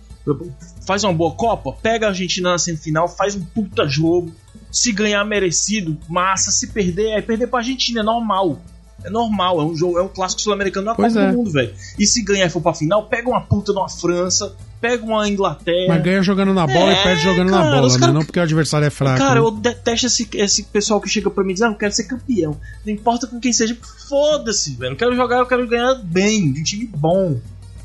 Faz 0.86 1.02
uma 1.02 1.12
boa 1.12 1.32
Copa, 1.32 1.72
pega 1.82 2.06
a 2.06 2.10
Argentina 2.10 2.52
na 2.52 2.58
semifinal, 2.58 3.08
faz 3.08 3.34
um 3.34 3.44
puta 3.44 3.88
jogo. 3.88 4.32
Se 4.70 4.92
ganhar 4.92 5.24
merecido, 5.24 5.98
massa. 6.08 6.52
Se 6.52 6.68
perder, 6.68 7.18
é 7.18 7.20
perder 7.20 7.48
pra 7.48 7.58
Argentina, 7.58 8.02
é 8.02 8.04
normal. 8.04 8.60
É 9.04 9.10
normal, 9.10 9.60
é 9.60 9.64
um 9.64 9.74
jogo, 9.76 9.98
é 9.98 10.02
um 10.02 10.08
clássico 10.08 10.42
sul-americano 10.42 10.86
da 10.86 10.94
Copa 10.94 11.08
é. 11.08 11.30
do 11.30 11.36
Mundo, 11.38 11.50
velho. 11.50 11.72
E 11.98 12.06
se 12.06 12.22
ganhar 12.22 12.46
e 12.46 12.50
for 12.50 12.60
pra 12.60 12.74
final, 12.74 13.06
pega 13.06 13.28
uma 13.28 13.40
puta 13.40 13.72
de 13.72 13.78
uma 13.78 13.88
França, 13.88 14.54
pega 14.80 15.04
uma 15.04 15.28
Inglaterra. 15.28 15.86
Mas 15.88 16.02
ganha 16.02 16.22
jogando 16.22 16.52
na 16.54 16.66
bola 16.66 16.90
É, 16.92 17.00
e 17.00 17.02
perde 17.02 17.22
jogando 17.22 17.50
cara, 17.50 17.64
na 17.64 17.70
bola, 17.70 17.92
né? 17.92 17.98
cara- 17.98 18.12
Não 18.12 18.24
porque 18.24 18.38
o 18.38 18.42
adversário 18.42 18.86
é 18.86 18.90
fraco. 18.90 19.18
Cara, 19.18 19.40
né? 19.40 19.46
eu 19.46 19.50
detesto 19.50 20.06
esse, 20.06 20.28
esse 20.34 20.62
pessoal 20.64 21.00
que 21.00 21.08
chega 21.08 21.30
pra 21.30 21.42
mim 21.44 21.50
e 21.50 21.54
diz, 21.54 21.62
ah, 21.62 21.68
eu 21.68 21.74
quero 21.74 21.92
ser 21.92 22.04
campeão. 22.04 22.56
Não 22.84 22.92
importa 22.92 23.26
com 23.26 23.38
quem 23.40 23.52
seja, 23.52 23.76
foda-se, 24.08 24.74
velho. 24.76 24.92
Eu 24.92 24.96
quero 24.96 25.14
jogar, 25.16 25.38
eu 25.38 25.46
quero 25.46 25.66
ganhar 25.66 25.94
bem, 26.02 26.52
de 26.52 26.60
um 26.60 26.64
time 26.64 26.86
bom. 26.86 27.38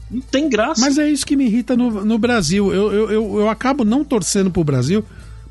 Não 0.10 0.22
tem 0.22 0.48
graça. 0.50 0.82
Mas 0.82 0.98
é 0.98 1.10
isso 1.10 1.26
que 1.26 1.36
me 1.36 1.46
irrita 1.46 1.76
no, 1.76 2.04
no 2.06 2.18
Brasil. 2.20 2.74
Eu, 2.74 2.92
eu, 2.94 3.12
eu, 3.12 3.40
eu 3.40 3.50
acabo 3.50 3.84
não 3.84 4.04
torcendo 4.04 4.52
pro 4.52 4.64
Brasil, 4.64 5.04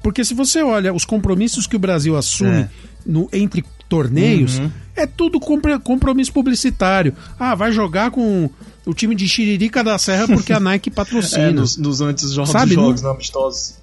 porque 0.03 0.25
se 0.25 0.33
você 0.35 0.63
olha 0.63 0.93
os 0.95 1.05
compromissos 1.05 1.67
que 1.67 1.75
o 1.75 1.79
Brasil 1.79 2.17
assume 2.17 2.51
É. 2.63 2.69
no, 3.05 3.29
entre 3.33 3.65
torneios, 3.89 4.59
Uhum. 4.59 4.71
É 4.97 5.07
tudo 5.07 5.39
compromisso 5.41 6.33
publicitário. 6.33 7.15
Ah, 7.39 7.55
vai 7.55 7.73
jogar 7.73 8.11
com 8.11 8.49
o 8.87 8.95
time 8.95 9.15
de 9.15 9.27
Xiririca 9.29 9.83
da 9.83 9.99
Serra 9.99 10.27
porque 10.27 10.53
a 10.53 10.61
Nike 10.61 10.91
patrocina. 10.93 11.49
É, 11.49 11.53
nos, 11.53 11.77
nos 11.77 12.01
antes 12.01 12.33
jogos, 12.33 12.51
Sabe, 12.51 12.75
jogos 12.75 13.03
não- 13.03 13.11
amistosos. 13.13 13.77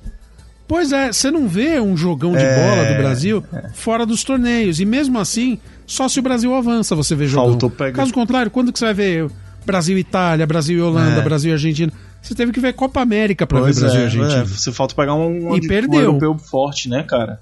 Pois 0.67 0.93
é, 0.93 1.11
você 1.11 1.29
não 1.29 1.49
vê 1.49 1.81
um 1.81 1.97
jogão 1.97 2.31
de 2.31 2.37
É, 2.43 2.55
bola 2.55 2.85
do 2.93 2.97
Brasil 2.97 3.43
fora 3.73 4.05
dos 4.05 4.23
torneios. 4.23 4.79
E 4.79 4.85
mesmo 4.85 5.19
assim, 5.19 5.59
só 5.85 6.07
se 6.07 6.17
o 6.17 6.23
Brasil 6.23 6.55
avança 6.55 6.95
você 6.95 7.13
vê 7.13 7.27
jogão. 7.27 7.49
Faltou 7.49 7.69
pegar- 7.69 7.97
Caso 7.97 8.13
contrário, 8.13 8.49
quando 8.49 8.71
que 8.71 8.79
você 8.79 8.85
vai 8.85 8.93
ver 8.93 9.29
Brasil 9.65 9.97
e 9.97 10.01
Itália, 10.01 10.47
Brasil 10.47 10.77
e 10.77 10.81
Holanda, 10.81 11.19
É. 11.19 11.21
Brasil 11.23 11.49
e 11.51 11.53
Argentina? 11.53 11.91
Você 12.21 12.33
teve 12.33 12.53
que 12.53 12.59
ver 12.61 12.71
Copa 12.73 13.01
América 13.01 13.45
pra 13.45 13.59
Pois 13.59 13.75
ver 13.75 13.81
Brasil 13.81 13.99
é, 13.99 14.03
Argentina. 14.05 14.41
é, 14.41 14.43
você 14.45 14.71
falta 14.71 14.95
pegar 14.95 15.13
um, 15.13 15.49
um, 15.49 15.55
E 15.57 15.59
um 15.59 15.67
perdeu. 15.67 15.99
europeu 16.01 16.37
forte, 16.37 16.87
né, 16.87 17.03
cara? 17.03 17.41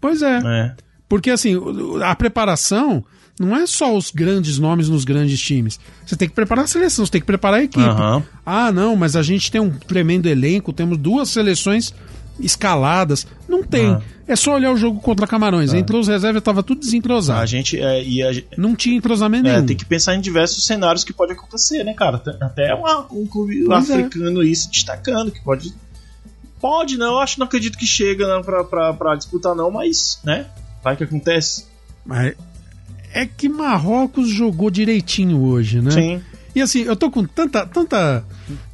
Pois 0.00 0.22
é. 0.22 0.38
É. 0.42 0.74
Porque 1.10 1.28
assim, 1.28 1.56
a 2.02 2.14
preparação 2.14 3.04
não 3.38 3.54
é 3.56 3.66
só 3.66 3.94
os 3.96 4.10
grandes 4.10 4.58
nomes 4.58 4.88
nos 4.88 5.04
grandes 5.04 5.40
times. 5.40 5.78
Você 6.06 6.14
tem 6.16 6.28
que 6.28 6.34
preparar 6.34 6.64
a 6.64 6.68
seleção, 6.68 7.04
você 7.04 7.12
tem 7.12 7.20
que 7.20 7.26
preparar 7.26 7.60
a 7.60 7.64
equipe. 7.64 7.82
Aham. 7.84 8.22
Ah, 8.46 8.70
não, 8.72 8.94
mas 8.96 9.16
a 9.16 9.22
gente 9.22 9.50
tem 9.50 9.60
um 9.60 9.70
tremendo 9.70 10.26
elenco, 10.28 10.72
temos 10.72 10.96
duas 10.96 11.28
seleções 11.30 11.92
escaladas. 12.38 13.26
Não 13.48 13.62
tem. 13.62 13.88
Ah. 13.88 14.00
É 14.28 14.36
só 14.36 14.54
olhar 14.54 14.70
o 14.72 14.76
jogo 14.76 15.00
contra 15.00 15.26
Camarões. 15.26 15.74
Entrou 15.74 16.00
os 16.00 16.06
reservas, 16.06 16.40
tava 16.42 16.62
tudo 16.62 16.78
A 16.78 16.80
desentrosado. 16.82 17.46
gente, 17.48 17.76
é, 17.80 18.02
e 18.04 18.22
a, 18.22 18.30
Não 18.56 18.76
tinha 18.76 18.96
entrosamento 18.96 19.48
é, 19.48 19.52
nenhum. 19.54 19.66
tem 19.66 19.76
que 19.76 19.84
pensar 19.84 20.14
em 20.14 20.20
diversos 20.20 20.64
cenários 20.64 21.02
que 21.02 21.12
pode 21.12 21.32
acontecer, 21.32 21.82
né, 21.82 21.92
cara? 21.92 22.22
Até- 22.40 22.72
uma- 22.74 23.06
um 23.10 23.26
clube 23.26 23.64
Pois 23.66 23.90
é. 23.90 23.94
africano 23.94 24.40
aí 24.40 24.54
se 24.54 24.70
destacando, 24.70 25.32
que 25.32 25.42
pode. 25.42 25.74
Pode, 26.60 26.96
não, 26.96 27.14
eu 27.14 27.18
acho 27.20 27.38
não 27.40 27.46
acredito 27.46 27.76
que 27.76 27.86
chega 27.86 28.28
não, 28.28 28.42
pra, 28.42 28.62
pra, 28.62 28.92
pra 28.92 29.16
disputar, 29.16 29.54
não, 29.54 29.70
mas, 29.70 30.20
né? 30.22 30.46
Vai 30.82 30.96
que 30.96 31.04
acontece. 31.04 31.64
Mas 32.04 32.34
é 33.12 33.26
que 33.26 33.48
Marrocos 33.48 34.28
jogou 34.28 34.70
direitinho 34.70 35.40
hoje, 35.42 35.80
né? 35.80 35.90
Sim. 35.90 36.22
E 36.54 36.60
assim, 36.60 36.80
eu 36.80 36.96
tô 36.96 37.10
com 37.10 37.24
tanta, 37.24 37.64
tanta. 37.66 38.24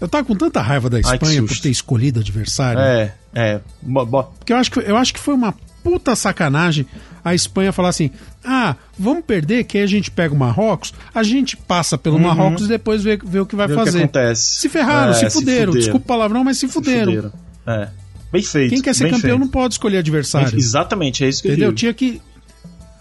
Eu 0.00 0.08
tava 0.08 0.24
com 0.24 0.34
tanta 0.34 0.62
raiva 0.62 0.88
da 0.88 0.96
Ai, 0.96 1.02
Espanha 1.02 1.42
por 1.42 1.48
susto. 1.50 1.62
ter 1.64 1.70
escolhido 1.70 2.20
adversário. 2.20 2.80
É, 2.80 3.12
é. 3.34 3.60
Bo- 3.82 4.06
Porque 4.38 4.52
eu 4.52 4.56
acho, 4.56 4.70
que, 4.70 4.78
eu 4.80 4.96
acho 4.96 5.12
que 5.12 5.20
foi 5.20 5.34
uma 5.34 5.52
puta 5.84 6.16
sacanagem 6.16 6.86
a 7.22 7.34
Espanha 7.34 7.72
falar 7.72 7.90
assim: 7.90 8.10
ah, 8.42 8.76
vamos 8.98 9.24
perder, 9.26 9.64
que 9.64 9.76
aí 9.76 9.84
a 9.84 9.86
gente 9.86 10.10
pega 10.10 10.32
o 10.32 10.38
Marrocos, 10.38 10.94
a 11.14 11.22
gente 11.22 11.54
passa 11.54 11.98
pelo 11.98 12.18
Marrocos 12.18 12.64
e 12.64 12.68
depois 12.68 13.02
vê, 13.02 13.18
vê 13.22 13.40
o 13.40 13.46
que 13.46 13.54
vai 13.56 13.66
Uhum. 13.66 13.74
Vê 13.74 13.80
o 13.80 13.84
que 13.84 13.90
fazer. 13.90 13.98
acontece. 14.04 14.60
Se 14.60 14.68
ferraram, 14.70 15.10
É, 15.12 15.14
se, 15.14 15.30
fuderam. 15.30 15.72
Desculpa 15.74 16.04
o 16.04 16.08
palavrão, 16.08 16.44
mas 16.44 16.56
se 16.56 16.66
Se 16.66 16.72
fuderam. 16.72 17.12
fuderam. 17.12 17.32
É. 17.66 17.88
Bem 18.36 18.44
feito. 18.44 18.70
Quem 18.70 18.82
quer 18.82 18.94
ser 18.94 19.04
campeão 19.04 19.20
feito. 19.20 19.38
não 19.38 19.48
pode 19.48 19.74
escolher 19.74 19.98
adversário. 19.98 20.58
Exatamente, 20.58 21.24
é 21.24 21.28
isso 21.28 21.42
que 21.42 21.48
Entendeu? 21.48 21.68
eu 21.68 21.72
digo. 21.72 21.78
Tinha 21.78 21.94
que. 21.94 22.22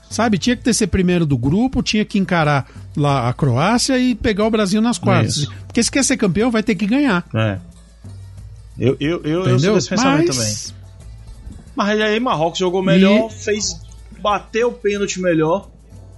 Sabe, 0.09 0.37
tinha 0.37 0.55
que 0.55 0.63
ter 0.63 0.73
ser 0.73 0.87
primeiro 0.87 1.25
do 1.25 1.37
grupo, 1.37 1.81
tinha 1.81 2.05
que 2.05 2.17
encarar 2.19 2.69
lá 2.95 3.27
a 3.27 3.33
Croácia 3.33 3.97
e 3.97 4.13
pegar 4.15 4.45
o 4.45 4.49
Brasil 4.51 4.81
nas 4.81 4.97
quartas. 4.97 5.37
Isso. 5.37 5.53
Porque 5.67 5.83
se 5.83 5.91
quer 5.91 6.03
ser 6.03 6.15
campeão, 6.15 6.51
vai 6.51 6.61
ter 6.63 6.75
que 6.75 6.85
ganhar. 6.85 7.25
É. 7.35 7.57
Eu, 8.77 8.95
eu, 8.99 9.21
eu, 9.23 9.23
eu 9.23 9.43
sou 9.43 9.53
Entendeu? 9.53 9.75
desse 9.75 9.89
pensamento 9.89 10.31
também. 10.31 10.47
Mas, 10.47 10.73
Mas 11.75 12.01
aí 12.01 12.19
Marrocos 12.19 12.59
jogou 12.59 12.83
melhor, 12.83 13.29
fez. 13.31 13.79
bateu 14.21 14.69
o 14.69 14.73
pênalti 14.73 15.19
melhor. 15.19 15.69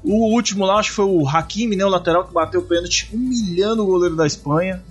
O 0.04 0.34
último 0.34 0.66
lá, 0.66 0.76
acho 0.80 0.90
que 0.90 0.96
foi 0.96 1.06
o 1.06 1.28
Hakimi, 1.28 1.76
né? 1.76 1.86
O 1.86 1.90
lateral 1.90 2.26
que 2.26 2.34
bateu 2.34 2.62
o 2.62 2.64
pênalti, 2.64 3.10
humilhando 3.12 3.84
o 3.84 3.86
goleiro 3.86 4.16
da 4.16 4.26
Espanha. 4.28 4.82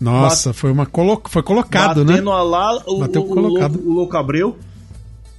Nossa, 0.00 0.52
foi 0.52 0.70
uma 0.70 0.84
colo... 0.86 1.20
foi 1.28 1.42
colocado, 1.42 2.04
né? 2.04 2.12
Batendo 2.12 2.30
a 2.32 2.42
lá, 2.42 2.82
o, 2.86 2.98
Bateu 3.00 3.22
o, 3.22 3.26
colocado. 3.26 3.76
o, 3.76 3.90
o 3.90 3.92
Louco 3.94 4.16
Abreu, 4.16 4.56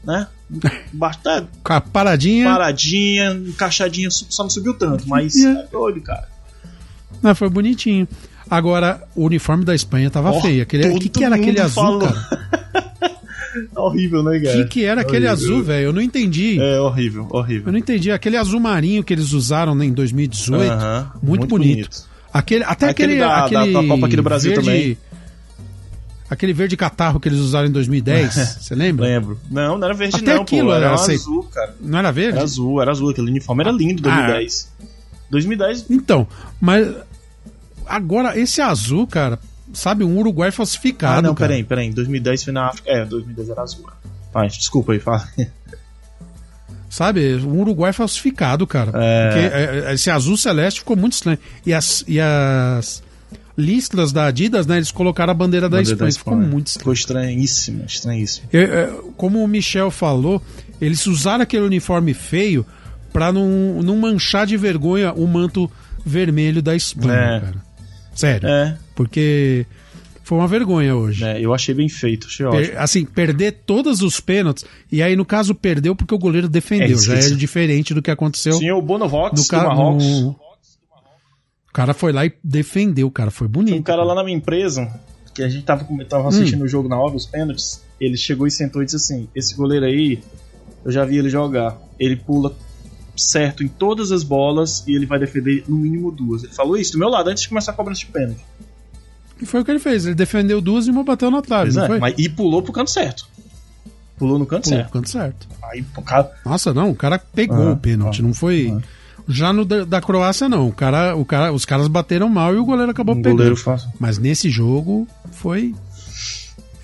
né? 0.04 0.28
Bastante 0.94 1.48
Com 1.64 1.74
a 1.74 1.82
paradinha. 1.82 2.46
paradinha, 2.46 3.32
encaixadinha, 3.34 4.10
só 4.10 4.44
não 4.44 4.50
subiu 4.50 4.74
tanto, 4.74 5.08
mas 5.08 5.36
Yeah. 5.36 5.62
é 5.62 5.68
doido, 5.68 6.02
cara. 6.02 6.28
Não, 7.22 7.36
foi 7.36 7.50
bonitinho. 7.50 8.08
Agora, 8.50 9.04
o 9.16 9.26
uniforme 9.26 9.66
da 9.66 9.76
Espanha 9.76 10.10
tava 10.10 10.32
Ó, 10.32 10.40
feio. 10.42 10.64
Aquele, 10.64 10.88
todo 10.90 11.00
que, 11.02 11.10
que 11.10 11.24
era 11.24 11.36
aquele 11.36 11.60
azul, 11.60 11.84
falou. 11.84 12.00
cara? 12.02 12.50
É 13.76 13.80
horrível, 13.80 14.24
né, 14.24 14.38
O 14.38 14.44
cara? 14.44 14.58
que, 14.64 14.66
que 14.70 14.86
era 14.86 15.02
aquele 15.02 15.28
Horrível. 15.28 15.32
azul, 15.54 15.64
velho? 15.64 15.86
Eu 15.88 15.94
não 15.94 16.02
entendi. 16.02 16.58
É 16.62 16.80
horrível, 16.80 17.28
Eu 17.30 17.38
horrível. 17.40 17.72
não 17.72 17.80
entendi. 17.80 18.10
Aquele 18.12 18.38
azul 18.38 18.60
marinho 18.60 19.04
que 19.04 19.14
eles 19.14 19.34
usaram 19.34 19.76
né, 19.76 19.86
em 19.86 19.92
2018. 19.94 20.72
Aham, 20.72 21.12
muito, 21.22 21.26
muito 21.26 21.48
bonito. 21.48 21.76
bonito. 21.76 22.17
Aquele, 22.38 22.64
até 22.64 22.90
Aquele 22.90 23.14
aquele. 23.14 23.20
da- 23.20 23.46
aquele 23.46 23.74
da- 23.74 23.82
da 23.82 23.88
Copa 23.88 24.06
aqui 24.08 24.16
do 24.16 24.24
Brasil 24.24 24.52
verde, 24.52 24.66
também. 24.66 24.98
Aquele 26.30 26.52
verde 26.54 26.76
catarro 26.76 27.20
que 27.20 27.30
eles 27.30 27.40
usaram 27.40 27.68
em 27.68 27.72
2010. 27.72 28.34
Você 28.62 28.76
lembra? 28.76 29.06
Lembro. 29.06 29.40
Não, 29.50 29.78
não 29.78 29.86
era 29.86 29.94
verde 29.94 30.18
Até 30.18 30.36
não, 30.36 30.42
aquilo 30.42 30.68
pô. 30.70 30.74
Era, 30.76 30.86
era 30.88 30.96
azul, 30.96 31.44
cara. 31.46 31.76
Não 31.80 31.98
era 32.00 32.12
verde? 32.12 32.36
Era 32.38 32.44
azul, 32.44 32.82
era 32.82 32.92
azul. 32.92 33.10
Aquele 33.10 33.32
uniforme 33.32 33.64
era 33.64 33.72
lindo, 33.72 34.02
2010. 34.02 34.72
2010, 35.30 35.86
Então, 35.90 36.28
mas. 36.60 36.88
Agora, 37.86 38.38
esse 38.38 38.60
azul, 38.62 39.08
cara, 39.08 39.40
sabe, 39.74 40.04
um 40.04 40.18
Uruguai 40.20 40.52
falsificado. 40.52 41.20
Ah, 41.20 41.22
não, 41.22 41.34
cara. 41.34 41.50
peraí, 41.50 41.64
peraí. 41.64 41.90
2010 41.92 42.44
foi 42.44 42.52
na 42.54 42.68
África. 42.68 42.90
É, 42.92 43.06
2010 43.06 43.50
era 43.50 43.62
azul. 43.62 43.86
Vai, 44.34 44.48
desculpa 44.50 44.92
aí, 44.92 45.00
fala. 45.00 45.26
Sabe, 46.90 47.36
um 47.36 47.60
Uruguai 47.60 47.92
falsificado, 47.92 48.66
cara. 48.66 48.92
É. 48.96 49.30
Porque 49.30 49.56
é, 49.88 49.94
esse 49.94 50.10
azul 50.10 50.38
celeste 50.38 50.80
ficou 50.80 50.96
muito 50.96 51.14
estranho. 51.14 51.38
E 51.66 51.74
as, 51.74 52.04
e 52.08 52.20
as 52.20 53.04
listras 53.58 54.12
da 54.12 54.28
Adidas, 54.28 54.66
né, 54.68 54.78
eles 54.78 54.92
colocaram 54.92 55.32
a 55.32 55.34
bandeira 55.34 55.68
da 55.68 55.78
Bandeira 55.78 55.94
Espanha. 55.94 56.12
da 56.12 56.18
Ficou 56.18 56.34
Espanha. 56.34 56.52
muito 56.52 56.68
estranho. 56.68 56.82
Ficou 56.84 56.94
estranhíssimo, 56.94 57.84
estranhíssimo. 57.86 58.48
Eu- 58.54 59.14
como 59.18 59.44
o 59.44 59.48
Michel 59.48 59.92
falou, 59.92 60.42
eles 60.80 61.06
usaram 61.08 61.42
aquele 61.44 61.66
uniforme 61.66 62.14
feio 62.14 62.66
pra 63.12 63.32
não, 63.34 63.82
não 63.84 63.98
manchar 63.98 64.46
de 64.46 64.56
vergonha 64.56 65.12
o 65.12 65.28
manto 65.28 65.70
vermelho 66.06 66.62
da 66.62 66.76
Espanha, 66.76 67.14
É. 67.14 67.40
cara. 67.42 67.56
Sério. 68.16 68.48
É, 68.50 68.78
Porque 68.96 69.66
foi 70.28 70.38
uma 70.38 70.48
vergonha 70.48 70.96
hoje. 70.96 71.22
né, 71.24 71.40
eu 71.42 71.54
achei 71.54 71.74
bem 71.74 71.88
feito, 71.90 72.28
achei 72.28 72.46
Per- 72.50 72.60
ótimo. 72.60 72.80
assim, 72.80 73.06
perder 73.06 73.64
todos 73.66 74.02
os 74.02 74.20
pênaltis, 74.20 74.66
e 74.92 75.02
aí 75.02 75.16
no 75.16 75.26
caso 75.26 75.56
perdeu 75.56 75.96
porque 75.96 76.14
o 76.14 76.18
goleiro 76.20 76.50
defendeu. 76.50 76.98
É, 76.98 77.02
Já 77.02 77.14
é 77.16 77.30
diferente 77.32 77.94
do 77.94 78.02
que 78.02 78.12
aconteceu 78.12 78.58
Tinha 78.60 78.76
o 78.76 78.82
Bonovox 78.82 79.38
no 79.40 79.44
do 79.44 79.50
cara. 79.50 79.70
Marrocos. 79.70 80.04
no- 80.22 80.30
O 81.70 81.74
cara 81.74 81.94
foi 81.94 82.12
lá 82.12 82.26
e 82.26 82.34
defendeu, 82.44 83.10
cara. 83.12 83.30
Foi 83.30 83.48
bonito. 83.48 83.72
Tem 83.72 83.80
um 83.80 83.84
cara 83.84 84.04
lá 84.04 84.16
na 84.16 84.24
minha 84.24 84.36
empresa, 84.36 85.00
que 85.34 85.44
a 85.44 85.50
gente 85.50 85.64
tava, 85.64 85.86
tava 86.10 86.28
assistindo 86.30 86.64
o 86.64 86.68
jogo 86.68 86.90
na 86.90 86.98
hora, 87.00 87.16
os 87.16 87.26
pênaltis, 87.28 87.82
ele 88.02 88.18
chegou 88.18 88.48
e 88.48 88.52
sentou 88.52 88.82
e 88.82 88.86
disse 88.86 88.98
assim, 88.98 89.28
esse 89.36 89.56
goleiro 89.56 89.86
aí, 89.86 90.20
eu 90.84 90.92
já 90.92 91.06
vi 91.06 91.18
ele 91.18 91.30
jogar. 91.30 91.78
Ele 92.00 92.16
pula 92.16 92.56
certo 93.16 93.64
em 93.64 93.68
todas 93.68 94.12
as 94.12 94.24
bolas 94.24 94.84
e 94.88 94.96
ele 94.96 95.06
vai 95.06 95.20
defender 95.20 95.64
no 95.68 95.78
mínimo 95.78 96.12
duas. 96.12 96.44
Ele 96.44 96.54
falou 96.54 96.78
isso 96.78 96.94
do 96.94 97.00
meu 97.00 97.10
lado 97.10 97.30
antes 97.30 97.44
de 97.44 97.50
começar 97.50 97.72
a 97.72 97.76
cobrança 97.76 98.00
de 98.02 98.08
pênalti. 98.08 98.44
E 99.42 99.46
foi 99.46 99.62
o 99.62 99.66
que 99.66 99.72
ele 99.72 99.80
fez. 99.80 100.06
Ele 100.06 100.16
defendeu 100.16 100.60
duas 100.62 100.88
e 100.88 100.92
uma 100.92 101.04
bateu 101.04 101.30
na 101.32 101.42
trave, 101.42 101.72
Pois 101.74 101.90
é, 101.90 102.00
mas, 102.00 102.16
e 102.18 102.28
pulou 102.30 102.62
pro 102.62 102.74
canto 102.74 102.90
certo. 102.92 103.28
Pulou 104.18 104.40
no 104.40 104.46
canto 104.46 104.64
Pulou 104.64 104.78
certo. 104.80 104.90
pro 104.92 105.00
canto 105.00 105.10
certo. 105.10 105.48
Aí 105.64 105.86
o 105.96 106.02
cara. 106.02 106.32
Nossa, 106.46 106.74
não, 106.74 106.90
o 106.90 106.96
cara 106.96 107.20
pegou 107.20 107.68
Ah, 107.70 107.72
o 107.74 107.78
pênalti, 107.78 108.20
ah, 108.22 108.24
não 108.24 108.34
foi. 108.34 108.76
Já 109.28 109.52
no 109.54 109.64
da, 109.66 109.84
da 109.84 110.02
Croácia, 110.02 110.48
não. 110.50 110.68
O 110.70 110.72
cara, 110.72 111.16
o 111.16 111.24
cara, 111.26 111.52
os 111.54 111.66
caras 111.66 111.88
bateram 111.88 112.30
mal 112.30 112.56
e 112.56 112.58
o 112.58 112.66
goleiro 112.66 112.92
acabou 112.92 113.14
Um 113.14 113.18
pegando. 113.22 113.36
goleiro 113.38 113.58
fácil. 113.58 113.90
Mas 114.00 114.18
nesse 114.18 114.50
jogo 114.50 115.08
foi. 115.32 115.76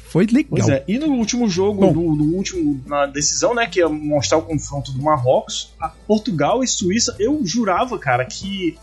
Foi 0.09 0.27
legal. 0.27 0.49
Pois 0.51 0.69
é, 0.69 0.83
e 0.87 0.99
no 0.99 1.07
último 1.07 1.49
jogo, 1.49 1.81
Bom. 1.81 1.91
do, 1.93 2.15
do 2.15 2.35
último, 2.35 2.79
na 2.85 3.07
decisão, 3.07 3.55
né, 3.55 3.65
que 3.65 3.79
ia 3.79 3.89
mostrar 3.89 4.37
o 4.37 4.43
confronto 4.43 4.91
do 4.91 5.01
Marrocos, 5.01 5.73
a 5.79 5.89
Portugal 5.89 6.63
e 6.63 6.67
Suíça, 6.67 7.15
eu 7.17 7.41
jurava, 7.43 7.97
cara, 7.97 8.23
que 8.23 8.77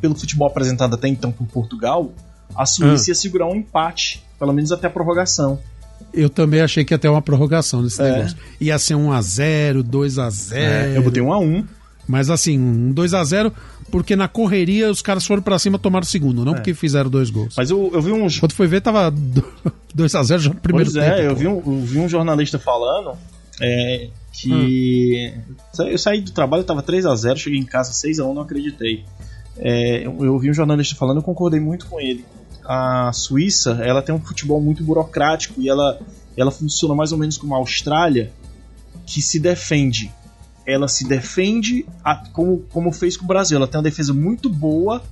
pelo 0.00 0.14
futebol 0.14 0.46
apresentado 0.46 0.94
até 0.94 1.08
então 1.08 1.32
por 1.32 1.44
Portugal, 1.48 2.12
a 2.56 2.66
Suíça 2.66 3.04
Ah. 3.06 3.10
ia 3.10 3.14
segurar 3.14 3.46
um 3.46 3.54
empate, 3.56 4.22
pelo 4.38 4.52
menos 4.52 4.70
até 4.72 4.86
a 4.86 4.90
prorrogação. 4.90 5.58
Eu 6.12 6.28
também 6.30 6.60
achei 6.60 6.84
que 6.84 6.94
ia 6.94 6.98
ter 6.98 7.08
uma 7.08 7.22
prorrogação 7.22 7.82
nesse 7.82 8.00
É. 8.00 8.10
negócio. 8.12 8.36
Ia 8.60 8.78
ser 8.78 8.94
1x0, 8.94 9.82
2x0. 9.82 10.94
eu 10.94 11.02
botei 11.02 11.22
um 11.22 11.32
a 11.32 11.38
um. 11.38 11.64
Mas 12.06 12.28
assim, 12.28 12.58
um 12.58 12.92
2x0, 12.92 13.50
porque 13.90 14.14
na 14.14 14.28
correria 14.28 14.90
os 14.90 15.00
caras 15.00 15.26
foram 15.26 15.40
pra 15.42 15.58
cima 15.58 15.76
e 15.76 15.80
tomaram 15.80 16.04
o 16.04 16.06
segundo, 16.06 16.44
não 16.44 16.52
É. 16.52 16.56
porque 16.56 16.74
fizeram 16.74 17.08
dois 17.08 17.30
gols. 17.30 17.54
Mas 17.56 17.70
eu, 17.70 17.90
eu 17.94 18.02
vi 18.02 18.12
um. 18.12 18.26
Quando 18.38 18.52
foi 18.52 18.66
ver, 18.66 18.82
tava 18.82 19.10
2x0 19.96 20.38
já 20.38 20.48
no 20.50 20.56
primeiro 20.56 20.90
Pois 20.92 21.02
é, 21.02 21.10
tempo. 21.16 21.22
eu 21.22 21.30
pô. 21.30 21.36
vi, 21.36 21.46
um, 21.48 21.56
eu 21.78 21.80
vi 21.86 21.98
um 21.98 22.08
jornalista 22.08 22.58
falando 22.58 23.16
é, 23.60 24.08
que. 24.32 25.32
Hum. 25.78 25.86
Eu 25.86 25.98
saí 25.98 26.20
do 26.20 26.30
trabalho, 26.32 26.62
tava 26.64 26.82
3x0, 26.82 27.36
cheguei 27.38 27.58
em 27.58 27.64
casa 27.64 27.92
6x1, 27.92 28.34
não 28.34 28.42
acreditei. 28.42 29.02
É, 29.56 30.04
eu, 30.06 30.24
eu 30.24 30.38
vi 30.38 30.50
um 30.50 30.54
jornalista 30.54 30.94
falando, 30.96 31.18
eu 31.18 31.22
concordei 31.22 31.58
muito 31.60 31.86
com 31.86 31.98
ele. 32.00 32.24
A 32.64 33.12
Suíça, 33.12 33.78
ela 33.84 34.00
tem 34.02 34.14
um 34.14 34.20
futebol 34.20 34.60
muito 34.60 34.82
burocrático 34.82 35.60
e 35.60 35.68
ela, 35.68 35.98
ela 36.36 36.50
funciona 36.50 36.94
mais 36.94 37.12
ou 37.12 37.18
menos 37.18 37.36
como 37.36 37.54
a 37.54 37.58
Austrália, 37.58 38.32
que 39.06 39.20
se 39.20 39.38
defende. 39.38 40.10
Ela 40.66 40.88
se 40.88 41.06
defende 41.06 41.84
a- 42.02 42.24
como, 42.32 42.60
como 42.70 42.90
fez 42.90 43.16
com 43.16 43.24
o 43.24 43.28
Brasil. 43.28 43.56
Ela 43.58 43.66
tem 43.68 43.76
uma 43.78 43.84
defesa 43.84 44.14
muito 44.14 44.48
boa 44.48 45.02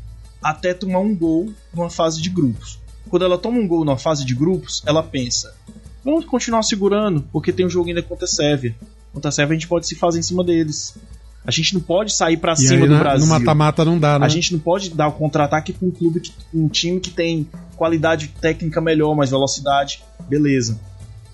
até 0.42 0.72
tomar 0.72 1.00
um 1.00 1.14
gol 1.14 1.52
numa 1.74 1.90
fase 1.90 2.22
de 2.22 2.30
grupos. 2.30 2.78
Quando 3.10 3.24
ela 3.24 3.36
toma 3.36 3.58
um 3.58 3.68
gol 3.68 3.84
numa 3.84 3.98
fase 3.98 4.24
de 4.24 4.34
grupos, 4.34 4.82
ela 4.86 5.02
pensa: 5.02 5.54
vamos 6.02 6.24
continuar 6.24 6.62
segurando, 6.62 7.22
porque 7.30 7.52
tem 7.52 7.66
um 7.66 7.70
jogo 7.70 7.88
ainda 7.88 8.02
contra 8.02 8.24
a 8.24 8.28
Sérvia. 8.28 8.74
Contra 9.12 9.28
a 9.28 9.32
Sérvia 9.32 9.54
a 9.54 9.58
gente 9.58 9.68
pode 9.68 9.86
se 9.86 9.94
fazer 9.94 10.20
em 10.20 10.22
cima 10.22 10.42
deles. 10.42 10.96
A 11.44 11.50
gente 11.50 11.74
não 11.74 11.81
pode 11.81 12.12
sair 12.14 12.37
pra 12.37 12.52
E 12.52 12.57
cima 12.57 12.74
aí, 12.85 12.88
do 12.88 12.94
na- 12.94 12.98
Brasil. 13.00 13.26
no 13.26 13.33
mata-mata 13.33 13.85
não 13.85 13.98
dá, 13.98 14.18
né? 14.18 14.26
A 14.26 14.28
gente 14.28 14.52
não 14.52 14.61
pode 14.61 14.90
dar 14.90 15.09
o 15.09 15.12
contra-ataque 15.12 15.72
com 15.72 15.87
um 15.87 15.90
clube, 15.90 16.20
que, 16.20 16.33
um 16.55 16.68
time 16.68 17.00
que 17.00 17.11
tem 17.11 17.48
qualidade 17.76 18.28
técnica 18.40 18.81
melhor, 18.81 19.14
mais 19.16 19.31
velocidade. 19.31 20.02
Beleza. 20.28 20.78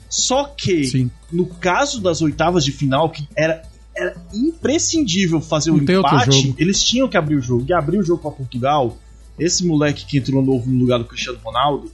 Só 0.09 0.45
que, 0.45 0.85
Sim. 0.85 1.11
no 1.31 1.45
caso 1.45 2.01
das 2.01 2.23
oitavas 2.23 2.65
de 2.65 2.73
final, 2.73 3.11
que 3.11 3.29
era, 3.37 3.63
era 3.95 4.17
imprescindível 4.33 5.41
fazer 5.43 5.71
o 5.71 5.77
Não 5.77 5.83
empate, 5.83 6.55
eles 6.57 6.83
tinham 6.83 7.07
que 7.07 7.17
abrir 7.19 7.37
o 7.37 7.43
jogo. 7.43 7.67
E 7.69 7.73
abrir 7.75 7.99
o 7.99 8.03
jogo 8.03 8.23
pra 8.23 8.31
Portugal, 8.31 8.97
esse 9.39 9.67
moleque 9.67 10.07
que 10.07 10.17
entrou 10.17 10.43
novo 10.43 10.71
no 10.71 10.79
lugar 10.79 10.99
do 10.99 11.05
Cristiano 11.05 11.39
Ronaldo, 11.45 11.93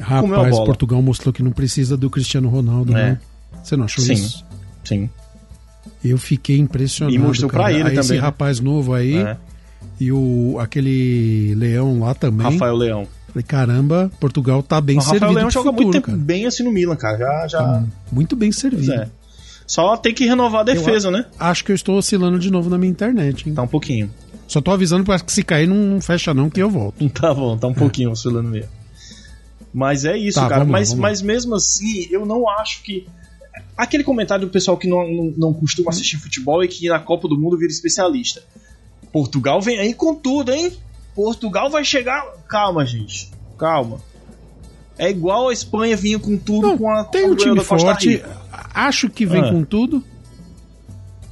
Rapaz, 0.00 0.50
bola. 0.50 0.64
Portugal 0.64 1.02
mostrou 1.02 1.32
que 1.32 1.42
não 1.42 1.52
precisa 1.52 1.96
do 1.96 2.08
Cristiano 2.08 2.48
Ronaldo, 2.48 2.96
É. 2.96 3.10
né? 3.12 3.20
Você 3.62 3.76
não 3.76 3.84
achou 3.84 4.02
Sim. 4.04 4.14
isso? 4.14 4.44
sim. 4.82 5.10
Eu 6.04 6.18
fiquei 6.18 6.58
impressionado. 6.58 7.14
E 7.14 7.18
mostrou 7.18 7.50
pra 7.50 7.72
ele 7.72 7.82
Aí 7.84 7.96
Esse 7.96 8.08
também, 8.08 8.20
né? 8.20 8.26
rapaz 8.26 8.60
novo 8.60 8.92
aí 8.94 9.16
É. 9.16 9.36
e 10.00 10.10
o 10.12 10.56
aquele 10.60 11.54
Leão 11.56 12.00
lá 12.00 12.14
também. 12.14 12.50
Rafael 12.52 12.76
Leão. 12.76 13.08
Falei, 13.28 13.42
caramba, 13.44 14.10
Portugal 14.20 14.62
tá 14.62 14.80
bem 14.80 14.96
o 14.96 15.00
Rafael 15.00 15.18
servido 15.20 15.34
Leão 15.36 15.46
pro 15.48 15.54
joga 15.54 15.64
futuro, 15.70 15.84
muito 15.84 15.94
tempo 15.94 16.06
cara. 16.06 16.18
bem 16.18 16.46
assim 16.46 16.62
no 16.62 16.70
Milan, 16.72 16.96
cara. 16.96 17.16
Já, 17.18 17.46
já. 17.48 17.58
Tá 17.58 17.84
muito 18.10 18.36
bem 18.36 18.52
servido. 18.52 18.92
é. 18.92 19.08
Só 19.66 19.96
tem 19.96 20.12
que 20.12 20.26
renovar 20.26 20.60
a 20.60 20.64
defesa, 20.64 21.10
né? 21.10 21.24
Acho 21.38 21.64
que 21.64 21.72
eu 21.72 21.76
estou 21.76 21.96
oscilando 21.96 22.38
de 22.38 22.50
novo 22.50 22.68
na 22.68 22.76
minha 22.76 22.90
internet, 22.90 23.48
hein? 23.48 23.54
Tá 23.54 23.62
um 23.62 23.68
pouquinho. 23.68 24.10
Só 24.46 24.60
tô 24.60 24.70
avisando 24.70 25.02
para 25.04 25.18
que 25.18 25.32
se 25.32 25.42
cair 25.42 25.66
não, 25.66 25.76
não 25.76 26.00
fecha 26.00 26.34
não 26.34 26.50
que 26.50 26.60
eu 26.60 26.68
volto. 26.68 27.08
Tá 27.18 27.32
bom, 27.32 27.56
tá 27.56 27.68
um 27.68 27.72
pouquinho 27.74 28.10
oscilando 28.10 28.50
mesmo. 28.50 28.68
Mas 29.72 30.04
é 30.04 30.16
isso, 30.18 30.38
Tá, 30.38 30.48
cara. 30.48 30.64
lá, 30.64 30.66
mas, 30.66 30.92
mas 30.92 31.22
mesmo 31.22 31.54
assim, 31.54 32.06
eu 32.10 32.26
não 32.26 32.46
acho 32.48 32.82
que. 32.82 33.06
Aquele 33.76 34.04
comentário 34.04 34.46
do 34.46 34.50
pessoal 34.52 34.76
que 34.76 34.86
não, 34.86 35.06
não, 35.08 35.34
não 35.36 35.54
costuma 35.54 35.90
assistir 35.90 36.16
futebol 36.18 36.62
e 36.62 36.68
que 36.68 36.88
na 36.88 36.98
Copa 36.98 37.26
do 37.28 37.38
Mundo 37.38 37.56
vira 37.56 37.72
especialista. 37.72 38.42
Portugal 39.12 39.60
vem 39.60 39.78
aí 39.78 39.94
com 39.94 40.14
tudo, 40.14 40.52
hein? 40.52 40.72
Portugal 41.14 41.70
vai 41.70 41.84
chegar. 41.84 42.22
Calma, 42.48 42.84
gente. 42.86 43.30
Calma. 43.58 43.98
É 44.98 45.10
igual 45.10 45.48
a 45.48 45.52
Espanha 45.52 45.96
vinha 45.96 46.18
com 46.18 46.36
tudo 46.36 46.68
Não, 46.68 46.78
com 46.78 46.90
a 46.90 47.04
tem 47.04 47.24
com 47.26 47.32
um 47.32 47.36
time 47.36 47.60
forte, 47.64 48.22
acho 48.74 49.08
que 49.08 49.24
vem 49.26 49.42
Ah. 49.42 49.50
com 49.50 49.64
tudo. 49.64 50.02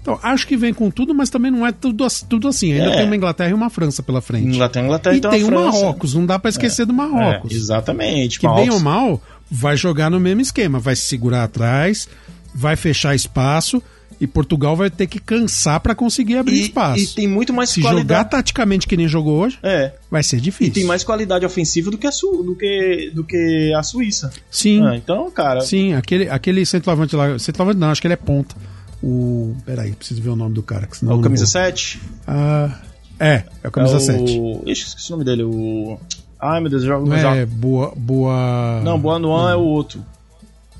Então, 0.03 0.19
acho 0.23 0.47
que 0.47 0.57
vem 0.57 0.73
com 0.73 0.91
tudo, 0.91 1.15
mas 1.15 1.29
também 1.29 1.51
não 1.51 1.67
é 1.67 1.71
tudo, 1.73 2.07
tudo 2.27 2.49
assim. 2.49 2.73
Ainda 2.73 2.87
É. 2.95 2.97
tem 2.97 3.05
uma 3.05 3.15
Inglaterra 3.17 3.51
e 3.51 3.55
uma 3.55 3.69
França 3.69 4.03
pela 4.03 4.23
frente. 4.23 4.47
Inglaterra, 4.49 4.87
Inglaterra 4.87 5.17
e 5.17 5.21
tem 5.21 5.43
a 5.43 5.47
o. 5.47 5.51
Marrocos, 5.53 6.15
não 6.15 6.25
dá 6.25 6.39
pra 6.39 6.49
esquecer 6.49 6.87
do 6.87 6.93
Marrocos. 6.95 7.53
É, 7.53 7.55
exatamente. 7.55 8.41
que 8.41 8.47
bem 8.47 8.55
Marrocos. 8.71 8.75
ou 8.77 8.81
mal, 8.81 9.23
vai 9.51 9.77
jogar 9.77 10.11
no 10.11 10.21
mesmo 10.21 10.41
esquema. 10.41 10.79
Vai 10.79 10.95
se 10.97 11.03
segurar 11.03 11.45
atrás, 11.45 12.09
vai 12.55 12.77
fechar 12.77 13.15
espaço 13.15 13.83
e 14.21 14.27
Portugal 14.27 14.77
vai 14.77 14.91
ter 14.91 15.07
que 15.07 15.19
cansar 15.19 15.81
pra 15.81 15.95
conseguir 15.95 16.37
abrir 16.37 16.57
e, 16.57 16.61
espaço. 16.63 17.03
e 17.03 17.07
tem 17.07 17.27
muito 17.27 17.55
mais 17.55 17.71
se 17.71 17.81
jogar 17.81 17.93
qualidade. 17.95 18.31
taticamente 18.31 18.87
que 18.87 18.95
nem 18.95 19.09
jogou 19.09 19.39
hoje, 19.41 19.59
É. 19.63 19.95
vai 20.11 20.23
ser 20.23 20.39
difícil. 20.41 20.71
E 20.71 20.75
tem 20.75 20.85
mais 20.85 21.03
qualidade 21.03 21.47
ofensiva 21.47 21.91
do 21.91 21.97
que 21.97 22.07
a, 22.07 22.13
Su 22.13 22.43
do 22.43 22.55
que, 22.55 23.11
do 23.15 23.25
que 23.25 23.73
a 23.75 23.83
Suíça. 23.83 24.31
Sim, 24.51 24.85
Ah, 24.87 24.95
então, 24.95 25.31
cara. 25.31 25.63
sim. 25.63 25.95
Aquele, 25.95 26.29
aquele 26.29 26.67
centroavante 26.67 27.17
lá, 27.17 27.39
centroavante 27.39 27.79
não, 27.79 27.89
acho 27.91 28.01
que 28.01 28.07
ele 28.07 28.15
é 28.15 28.17
ponta. 28.19 28.55
O. 29.03 29.57
Peraí, 29.65 29.93
preciso 29.93 30.21
ver 30.21 30.29
o 30.29 30.37
nome 30.37 30.55
do 30.55 30.63
cara. 30.63 30.87
Que 30.87 30.99
senão 30.99 31.13
É 31.13 31.17
o 31.17 31.21
camisa 31.23 31.45
vou. 31.47 31.51
7? 31.53 31.99
Ah, 32.27 32.79
é, 33.19 33.45
é 33.65 33.69
o 33.69 33.71
camisa 33.71 33.97
é 33.97 34.01
7. 34.01 34.39
o... 34.39 34.63
Ixi, 34.67 34.87
esqueci 34.89 35.09
o 35.09 35.13
nome 35.13 35.25
dele. 35.25 35.45
O... 35.45 35.99
Ai, 36.41 36.61
meu 36.61 36.71
Deus, 36.71 36.83
joga 36.83 37.05
Não 37.07 37.17
é 37.17 37.45
boa. 37.45 37.93
boa... 37.97 38.81
Não, 38.83 38.99
Boa 38.99 39.19
Nuan 39.19 39.53
é 39.53 39.57
o 39.57 39.61
outro. 39.61 40.05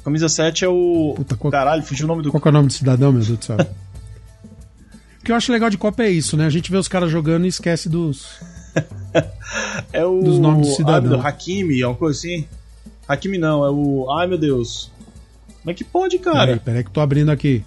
Camisa 0.03 0.29
7 0.29 0.65
é 0.65 0.69
o. 0.69 1.13
Puta, 1.17 1.37
qual- 1.37 1.51
Caralho, 1.51 1.83
fugiu 1.83 2.07
o 2.07 2.09
nome 2.09 2.23
do. 2.23 2.31
Qual 2.31 2.41
que 2.41 2.49
é 2.49 2.51
o 2.51 2.53
nome 2.53 2.69
do 2.69 2.73
cidadão, 2.73 3.13
meu 3.13 3.23
Deus 3.23 3.37
do 3.37 3.45
céu? 3.45 3.57
o 5.21 5.25
que 5.25 5.31
eu 5.31 5.37
acho 5.37 5.53
legal 5.53 5.69
de 5.69 5.77
Copa 5.77 6.03
é 6.03 6.11
isso, 6.11 6.37
né? 6.37 6.47
A 6.47 6.51
gente 6.51 6.71
vê 6.71 6.79
os 6.79 6.89
caras 6.89 7.11
jogando 7.11 7.45
e 7.45 7.49
esquece 7.49 7.89
dos. 7.89 8.27
É 9.93 10.05
o. 10.07 10.23
Dos 10.23 10.39
nomes 10.39 10.69
do 10.69 10.75
cidadão. 10.77 11.11
Deus, 11.11 11.25
Hakimi, 11.25 11.83
é 11.83 11.87
uma 11.87 11.97
coisa 11.97 12.17
assim. 12.19 12.47
Hakimi 13.09 13.37
não, 13.37 13.65
é 13.65 13.71
o. 13.71 14.09
Ai 14.13 14.27
meu 14.29 14.39
Deus. 14.39 14.91
Como 15.61 15.71
é 15.71 15.75
que 15.75 15.83
pode, 15.83 16.19
Peraí, 16.19 16.35
cara? 16.35 16.63
peraí 16.65 16.83
que 16.85 16.89
eu 16.89 16.95
tô 16.95 17.01
abrindo 17.01 17.31
aqui. 17.31 17.65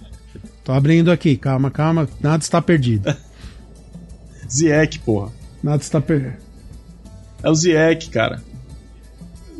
Tô 0.64 0.72
abrindo 0.72 1.12
aqui, 1.12 1.36
calma, 1.36 1.70
calma. 1.70 2.08
Nada 2.20 2.42
está 2.42 2.60
perdido. 2.62 3.14
Ziek, 4.50 4.98
porra. 5.00 5.30
Nada 5.62 5.82
está 5.82 6.00
perdido. 6.00 6.36
É 7.44 7.50
o 7.50 7.54
Ziek, 7.54 8.08
cara. 8.10 8.40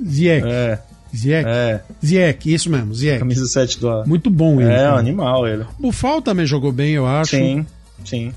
Ziek. 0.07 0.47
É, 0.47 0.79
Ziek. 1.15 1.45
é. 1.49 1.81
Ziek, 2.05 2.53
isso 2.55 2.71
mesmo, 2.71 2.95
Ziek. 2.95 3.19
Camisa 3.19 3.47
7 3.47 3.81
do. 3.81 4.05
Muito 4.07 4.31
bom 4.31 4.61
ele. 4.61 4.71
É, 4.71 4.75
um 4.75 4.85
cara. 4.87 4.99
animal 4.99 5.47
ele. 5.47 5.65
Bufal 5.79 6.21
também 6.23 6.47
jogou 6.47 6.73
bem, 6.73 6.93
eu 6.93 7.07
acho. 7.07 7.31
Sim, 7.37 7.65
sim. 8.05 8.33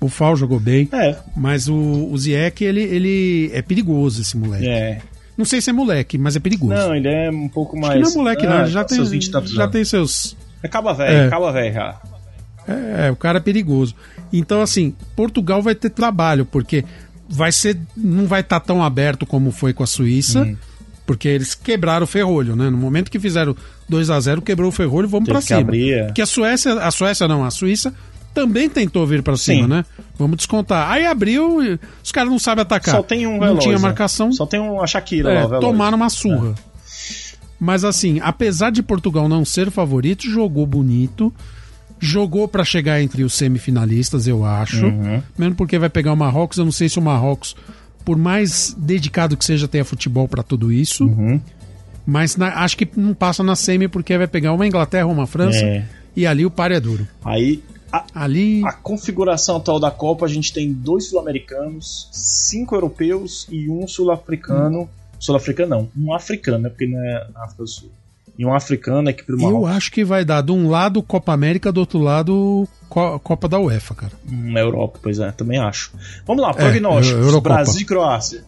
Bufal 0.00 0.34
jogou 0.34 0.58
bem. 0.58 0.88
É, 0.92 1.14
Mas 1.36 1.68
o, 1.68 1.74
o 2.10 2.16
Ziek, 2.16 2.64
ele, 2.64 2.82
ele 2.82 3.50
é 3.52 3.60
perigoso, 3.60 4.22
esse 4.22 4.36
moleque. 4.36 4.66
é. 4.68 5.00
Não 5.36 5.44
sei 5.46 5.58
se 5.62 5.70
é 5.70 5.72
moleque, 5.72 6.18
mas 6.18 6.36
é 6.36 6.40
perigoso. 6.40 6.74
Não, 6.74 6.94
ele 6.94 7.08
é 7.08 7.30
um 7.30 7.48
pouco 7.48 7.74
Acho 7.78 7.86
mais. 7.86 7.94
que 7.94 8.02
não 8.02 8.10
é 8.10 8.14
moleque, 8.14 8.46
não. 8.46 8.56
Ah, 8.58 8.62
Ele 8.62 8.70
já 8.70 8.84
tem, 8.84 8.96
seus 8.96 9.10
20 9.10 9.24
e 9.24 9.30
tantos 9.30 9.52
já 9.52 9.66
tem 9.68 9.84
seus. 9.86 10.36
É 10.62 10.68
caba 10.68 10.92
velho, 10.92 11.16
É. 11.16 11.28
caba 11.30 11.50
velho 11.50 11.72
já. 11.72 12.00
É, 12.68 13.10
o 13.10 13.16
cara 13.16 13.38
é 13.38 13.40
perigoso. 13.40 13.94
Então, 14.30 14.60
assim, 14.60 14.94
Portugal 15.16 15.62
vai 15.62 15.74
ter 15.74 15.88
trabalho, 15.88 16.44
porque 16.44 16.84
vai 17.30 17.52
ser. 17.52 17.78
Não 17.96 18.26
vai 18.26 18.40
estar 18.40 18.60
tão 18.60 18.82
aberto 18.82 19.24
como 19.24 19.50
foi 19.52 19.72
com 19.72 19.82
a 19.82 19.86
Suíça, 19.86 20.40
Uhum. 20.42 20.56
porque 21.06 21.28
eles 21.28 21.54
quebraram 21.54 22.04
o 22.04 22.06
ferrolho, 22.06 22.56
né? 22.56 22.68
No 22.68 22.76
momento 22.76 23.10
que 23.10 23.18
fizeram 23.20 23.56
2 23.88 24.10
a 24.10 24.18
0 24.20 24.42
quebrou 24.42 24.68
o 24.68 24.72
ferrolho, 24.72 25.08
vamos 25.08 25.28
que 25.28 25.40
cima. 25.42 25.60
abrir, 25.60 25.92
é. 25.94 26.04
Porque 26.04 26.22
a 26.22 26.26
Suécia, 26.26 26.72
a 26.74 26.90
Suécia 26.90 27.26
não, 27.28 27.44
a 27.44 27.50
Suíça 27.50 27.94
também 28.34 28.68
tentou 28.68 29.06
vir 29.06 29.22
pra 29.22 29.36
cima, 29.36 29.62
Sim. 29.62 29.68
né? 29.68 29.84
Vamos 30.18 30.36
descontar. 30.36 30.90
Aí 30.90 31.04
abriu, 31.06 31.62
e 31.64 31.78
os 32.02 32.12
caras 32.12 32.30
não 32.30 32.38
sabem 32.38 32.62
atacar. 32.62 32.94
Só 32.96 33.02
tem 33.02 33.26
um 33.26 33.38
Não 33.38 33.58
tinha 33.58 33.74
né? 33.74 33.80
marcação. 33.80 34.32
Só 34.32 34.46
tem 34.46 34.60
uma 34.60 34.86
Shakira 34.86 35.32
É, 35.32 35.44
lá, 35.46 35.58
o 35.58 35.60
tomaram 35.60 35.96
uma 35.96 36.08
surra. 36.10 36.54
Mas 37.58 37.84
assim, 37.84 38.20
apesar 38.22 38.70
de 38.70 38.82
Portugal 38.82 39.28
não 39.28 39.44
ser 39.44 39.70
favorito, 39.70 40.28
jogou 40.30 40.66
bonito. 40.66 41.32
Jogou 42.00 42.48
pra 42.48 42.64
chegar 42.64 43.00
entre 43.02 43.22
os 43.22 43.34
semifinalistas, 43.34 44.26
eu 44.26 44.44
acho. 44.44 44.86
Uhum. 44.86 45.22
Mesmo 45.38 45.54
porque 45.54 45.78
vai 45.78 45.90
pegar 45.90 46.12
o 46.12 46.16
Marrocos. 46.16 46.56
Eu 46.58 46.64
não 46.64 46.72
sei 46.72 46.88
se 46.88 46.98
o 46.98 47.02
Marrocos, 47.02 47.54
por 48.04 48.16
mais 48.16 48.74
dedicado 48.76 49.36
que 49.36 49.44
seja, 49.44 49.68
tenha 49.68 49.84
futebol 49.84 50.26
pra 50.26 50.42
tudo 50.42 50.72
isso. 50.72 51.04
Uhum. 51.04 51.40
Mas 52.06 52.36
na- 52.36 52.54
acho 52.62 52.76
que 52.76 52.88
não 52.96 53.12
passa 53.14 53.42
na 53.42 53.54
semi 53.54 53.86
porque 53.86 54.16
vai 54.16 54.26
pegar 54.26 54.52
uma 54.54 54.66
Inglaterra 54.66 55.06
ou 55.06 55.12
uma 55.12 55.26
França. 55.26 55.58
É. 55.62 55.84
E 56.16 56.26
ali 56.26 56.44
o 56.46 56.50
par 56.50 56.72
é 56.72 56.80
duro. 56.80 57.06
Aí, 57.24 57.62
a, 57.92 58.04
Ali. 58.14 58.62
a 58.64 58.72
configuração 58.72 59.56
atual 59.56 59.78
da 59.78 59.90
Copa, 59.90 60.24
a 60.24 60.28
gente 60.28 60.52
tem 60.52 60.72
dois 60.72 61.08
sul-americanos, 61.10 62.08
cinco 62.12 62.74
europeus 62.74 63.46
e 63.50 63.68
um 63.68 63.86
sul-africano. 63.86 64.88
Sul-africano 65.18 65.68
não, 65.68 65.88
um 65.96 66.14
africano, 66.14 66.58
né? 66.58 66.68
Porque 66.70 66.86
não 66.86 66.98
é 66.98 67.26
África 67.36 67.62
do 67.62 67.68
Sul. 67.68 67.90
E 68.40 68.46
um 68.46 68.54
africano, 68.54 69.06
a 69.06 69.10
equipe 69.10 69.30
do 69.32 69.38
Eu 69.38 69.42
Marrocos. 69.42 69.70
acho 69.76 69.92
que 69.92 70.02
vai 70.02 70.24
dar 70.24 70.40
de 70.40 70.50
um 70.50 70.70
lado 70.70 71.02
Copa 71.02 71.30
América, 71.34 71.70
do 71.70 71.78
outro 71.80 71.98
lado 71.98 72.66
Co- 72.88 73.18
Copa 73.20 73.46
da 73.46 73.58
UEFA, 73.60 73.94
cara. 73.94 74.12
Hum, 74.26 74.52
Na 74.52 74.60
Europa, 74.60 74.98
pois 75.02 75.18
é, 75.18 75.30
também 75.30 75.58
acho. 75.58 75.92
Vamos 76.26 76.40
lá, 76.42 76.48
É, 76.50 76.54
prognósticos. 76.54 77.10
Euro- 77.18 77.26
Eurocopa. 77.32 77.54
Brasil 77.56 77.82
e 77.82 77.84
Croácia. 77.84 78.42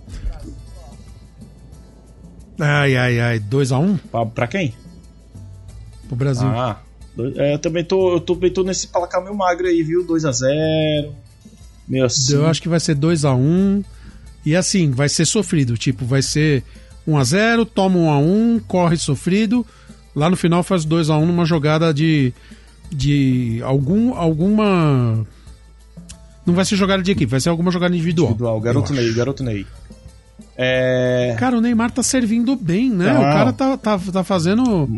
Ai, 2.59 2.97
ai, 2.97 3.21
ai. 3.21 3.39
2x1 3.41 3.99
Pra, 4.11 4.25
pra 4.27 4.47
quem? 4.47 4.75
pro 6.09 6.17
Brasil. 6.17 6.47
Ah, 6.49 6.79
é, 7.37 7.55
eu 7.55 7.59
também 7.59 7.85
tô, 7.85 8.15
eu 8.15 8.21
também 8.21 8.51
tô 8.51 8.63
nesse 8.63 8.87
placar 8.89 9.23
meio 9.23 9.35
magro 9.37 9.67
aí, 9.67 9.83
viu? 9.83 10.07
2x0. 10.07 11.13
Meio 11.89 12.05
assim. 12.07 12.35
Eu 12.35 12.47
acho 12.47 12.63
que 12.63 12.69
vai 12.69 12.81
ser 12.81 12.95
2 12.95 13.25
a 13.27 13.35
1 13.35 13.83
E 14.45 14.57
assim, 14.57 14.91
vai 14.91 15.09
ser 15.09 15.25
sofrido. 15.27 15.77
Tipo, 15.77 16.05
vai 16.05 16.21
ser 16.23 16.65
1 17.07 17.19
a 17.19 17.25
0 17.25 17.67
toma 17.67 17.99
1 17.99 18.11
a 18.11 18.19
1 18.19 18.61
corre 18.67 18.97
sofrido. 18.97 19.67
Lá 20.15 20.29
no 20.29 20.37
final 20.37 20.63
faz 20.63 20.85
2 20.85 21.11
a 21.11 21.17
1 21.17 21.27
numa 21.27 21.45
jogada 21.45 21.93
de. 21.93 22.33
de 22.91 23.61
algum, 23.65 24.15
alguma. 24.15 25.27
Não 26.45 26.55
vai 26.55 26.65
ser 26.65 26.77
jogada 26.77 27.03
de 27.03 27.11
equipe, 27.13 27.31
vai 27.31 27.41
ser 27.41 27.49
alguma 27.49 27.71
jogada 27.71 27.95
individual. 27.95 28.31
Individual, 28.31 28.61
garoto 28.61 28.93
Ney, 28.93 29.13
garoto 29.13 29.43
Ney. 29.45 29.67
É. 30.57 31.35
Cara, 31.39 31.57
o 31.57 31.61
Neymar 31.61 31.91
tá 31.91 32.03
servindo 32.03 32.55
bem, 32.57 32.91
né? 32.91 33.13
Tá. 33.13 33.19
O 33.19 33.23
cara 33.23 33.53
tá, 33.53 33.77
tá, 33.77 33.99
tá 33.99 34.25
fazendo. 34.25 34.89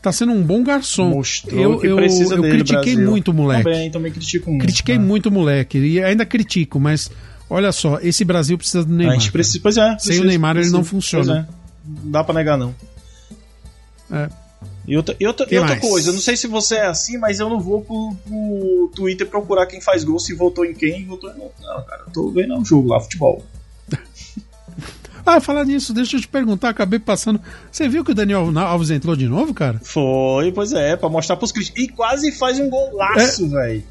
Tá 0.00 0.12
sendo 0.12 0.32
um 0.32 0.42
bom 0.42 0.62
garçom. 0.62 1.10
Mostrou 1.10 1.60
eu 1.60 1.78
que 1.80 1.86
eu, 1.88 1.96
precisa 1.96 2.36
eu 2.36 2.42
dele, 2.42 2.58
critiquei 2.58 2.94
Brasil. 2.94 3.10
muito 3.10 3.30
o 3.32 3.34
moleque. 3.34 3.64
Também, 3.64 3.90
também 3.90 4.12
critico 4.12 4.50
muito. 4.50 4.62
Critiquei 4.62 4.98
né? 4.98 5.04
muito 5.04 5.26
o 5.26 5.32
moleque. 5.32 5.78
E 5.78 6.02
ainda 6.02 6.24
critico, 6.24 6.78
mas 6.78 7.10
olha 7.48 7.72
só, 7.72 7.98
esse 8.00 8.24
Brasil 8.24 8.56
precisa 8.56 8.84
do 8.84 8.92
A 8.92 8.96
Neymar. 8.96 9.14
gente 9.18 9.32
precisa. 9.32 9.60
Pois 9.62 9.76
é. 9.76 9.98
Sem 9.98 10.20
o 10.20 10.24
Neymar, 10.24 10.56
ele 10.56 10.70
não 10.70 10.84
funciona. 10.84 11.48
É. 11.48 11.54
Não 11.86 12.10
dá 12.10 12.24
pra 12.24 12.34
negar, 12.34 12.56
não. 12.58 12.74
É. 14.10 14.28
E 14.86 14.96
outra, 14.96 15.16
e 15.18 15.26
outra, 15.26 15.46
e 15.50 15.58
outra 15.58 15.80
coisa, 15.80 16.10
eu 16.10 16.14
não 16.14 16.20
sei 16.20 16.36
se 16.36 16.46
você 16.46 16.76
é 16.76 16.86
assim, 16.86 17.18
mas 17.18 17.40
eu 17.40 17.50
não 17.50 17.60
vou 17.60 17.82
pro, 17.82 18.16
pro 18.24 18.92
Twitter 18.94 19.26
procurar 19.26 19.66
quem 19.66 19.80
faz 19.80 20.04
gol, 20.04 20.18
se 20.20 20.32
votou 20.32 20.64
em 20.64 20.74
quem, 20.74 21.04
votou 21.04 21.28
em 21.30 21.40
outro. 21.40 21.54
Não, 21.60 21.82
cara, 21.84 22.04
eu 22.06 22.12
tô 22.12 22.30
vendo 22.30 22.54
um 22.56 22.64
jogo 22.64 22.88
lá, 22.88 23.00
futebol. 23.00 23.44
Ah, 25.28 25.40
falar 25.40 25.64
nisso, 25.64 25.92
deixa 25.92 26.16
eu 26.16 26.20
te 26.20 26.28
perguntar, 26.28 26.68
acabei 26.68 27.00
passando. 27.00 27.40
Você 27.72 27.88
viu 27.88 28.04
que 28.04 28.12
o 28.12 28.14
Daniel 28.14 28.48
Alves 28.60 28.90
entrou 28.90 29.16
de 29.16 29.26
novo, 29.26 29.52
cara? 29.52 29.80
Foi, 29.82 30.52
pois 30.52 30.72
é, 30.72 30.94
pra 30.94 31.08
mostrar 31.08 31.36
pros 31.36 31.50
críticos. 31.50 31.82
E 31.82 31.88
quase 31.88 32.30
faz 32.30 32.60
um 32.60 32.70
golaço, 32.70 33.48
velho. 33.48 33.82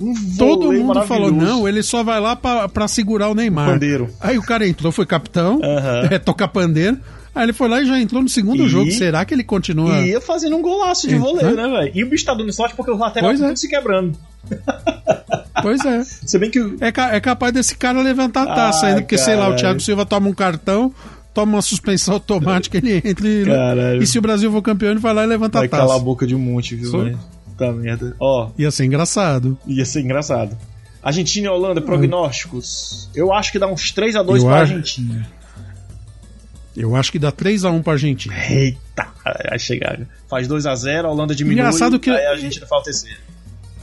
Um. 0.00 0.14
Todo 0.38 0.72
mundo 0.72 1.02
falou, 1.02 1.30
não, 1.30 1.68
ele 1.68 1.82
só 1.82 2.02
vai 2.02 2.18
lá 2.20 2.34
pra, 2.34 2.68
pra 2.68 2.88
segurar 2.88 3.28
o 3.28 3.34
Neymar. 3.34 3.68
Pandeiro. 3.70 4.08
Aí 4.20 4.38
o 4.38 4.42
cara 4.42 4.66
entrou, 4.66 4.90
foi 4.90 5.04
capitão, 5.06 5.60
Aham. 5.62 6.08
é, 6.10 6.18
tocar 6.18 6.48
pandeiro. 6.48 6.96
Aí 7.34 7.44
ele 7.44 7.52
foi 7.52 7.68
lá 7.68 7.80
e 7.80 7.86
já 7.86 8.00
entrou 8.00 8.20
no 8.22 8.28
segundo 8.28 8.64
E- 8.64 8.68
jogo. 8.68 8.90
Será 8.90 9.24
que 9.24 9.32
ele 9.32 9.44
continua? 9.44 10.00
E 10.00 10.08
ia 10.10 10.20
fazendo 10.20 10.56
um 10.56 10.62
golaço 10.62 11.06
de 11.06 11.14
voleio, 11.14 11.54
né? 11.54 11.68
né, 11.68 11.78
velho? 11.78 11.92
E 11.94 12.02
o 12.02 12.08
bicho 12.08 12.24
tá 12.24 12.34
dando 12.34 12.52
sorte 12.52 12.74
porque 12.74 12.90
os 12.90 12.98
laterais 12.98 13.38
Pois 13.38 13.52
é. 13.52 13.56
se 13.56 13.68
quebrando. 13.68 14.16
Pois 15.62 15.84
é. 15.84 16.02
Se 16.04 16.38
bem 16.38 16.50
que 16.50 16.58
o- 16.60 16.76
É, 16.80 16.90
ca- 16.90 17.14
é 17.14 17.20
capaz 17.20 17.52
desse 17.52 17.76
cara 17.76 18.00
levantar 18.00 18.42
a 18.44 18.54
taça 18.54 18.86
Ai, 18.86 18.92
ainda, 18.92 19.02
porque 19.02 19.18
sei 19.18 19.34
lá, 19.34 19.40
o 19.42 19.44
caralho. 19.44 19.58
Thiago 19.58 19.80
Silva 19.80 20.06
toma 20.06 20.28
um 20.28 20.32
cartão, 20.32 20.92
toma 21.34 21.56
uma 21.56 21.62
suspensão 21.62 22.14
automática, 22.14 22.78
ele 22.78 23.02
entra 23.04 23.28
e, 23.28 23.44
Caralho. 23.44 24.02
e 24.02 24.06
se 24.06 24.18
o 24.18 24.22
Brasil 24.22 24.50
for 24.50 24.62
campeão, 24.62 24.92
ele 24.92 25.00
vai 25.00 25.12
lá 25.12 25.22
e 25.24 25.26
levanta 25.26 25.58
vai 25.58 25.66
a 25.66 25.70
taça. 25.70 25.82
calar 25.82 25.96
a 25.96 26.00
boca 26.00 26.26
de 26.26 26.34
um 26.34 26.38
monte, 26.38 26.74
viu, 26.74 26.90
velho? 26.92 27.18
Tá 27.66 27.72
merda. 27.72 28.16
Ó, 28.18 28.50
Ia 28.58 28.70
ser 28.70 28.84
engraçado. 28.86 29.58
ia 29.66 29.84
ser 29.84 30.00
engraçado. 30.00 30.56
Argentina 31.02 31.46
e 31.46 31.50
Holanda, 31.50 31.80
prognósticos. 31.80 33.08
Eu 33.14 33.32
acho 33.32 33.52
que 33.52 33.58
dá 33.58 33.66
uns 33.66 33.92
3x2 33.92 34.36
Eu 34.38 34.44
pra 34.46 34.60
acho- 34.62 34.72
Argentina. 34.74 35.28
Eu 36.76 36.94
acho 36.94 37.10
que 37.10 37.18
dá 37.18 37.32
3x1 37.32 37.82
pra 37.82 37.94
Argentina. 37.94 38.34
Eita, 38.48 39.06
vai 39.48 39.58
chegar. 39.58 39.98
Faz 40.28 40.46
2x0, 40.48 41.04
a 41.04 41.08
Holanda 41.10 41.34
diminui. 41.34 41.58
Engraçado 41.60 41.98
que- 41.98 42.10
Aí 42.10 42.26
a 42.26 42.30
Argentina 42.30 42.66
faz 42.66 42.82
o 42.82 42.84
terceiro. 42.84 43.18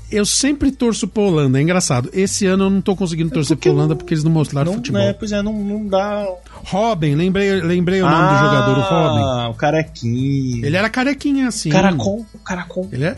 Eu 0.10 0.26
sempre 0.26 0.72
torço 0.72 1.06
pra 1.06 1.22
Holanda, 1.22 1.60
é 1.60 1.62
engraçado. 1.62 2.10
Esse 2.14 2.46
ano 2.46 2.64
eu 2.64 2.70
não 2.70 2.80
tô 2.80 2.96
conseguindo 2.96 3.30
torcer 3.30 3.58
porque 3.58 3.68
pra 3.68 3.76
Holanda 3.76 3.90
não- 3.90 3.98
porque 3.98 4.14
eles 4.14 4.24
não 4.24 4.32
mostraram 4.32 4.72
Não, 4.72 4.78
futebol. 4.78 5.02
né, 5.02 5.12
pois 5.12 5.34
é, 5.34 5.42
não, 5.42 5.52
não 5.52 5.86
dá. 5.86 6.26
Robin, 6.64 7.14
lembrei, 7.16 7.60
lembrei 7.60 8.02
o 8.02 8.10
nome 8.10 8.34
do 8.34 8.40
jogador, 8.40 8.78
o 8.78 8.82
Robin. 8.82 9.22
Ah, 9.24 9.50
o 9.50 9.54
carequinho. 9.54 10.66
Ele 10.66 10.78
era 10.78 10.90
carequinha 10.90 11.50
assim. 11.50 11.70
Caracol, 11.70 12.26
caracol. 12.46 12.88
Ele, 12.90 13.04
é, 13.04 13.18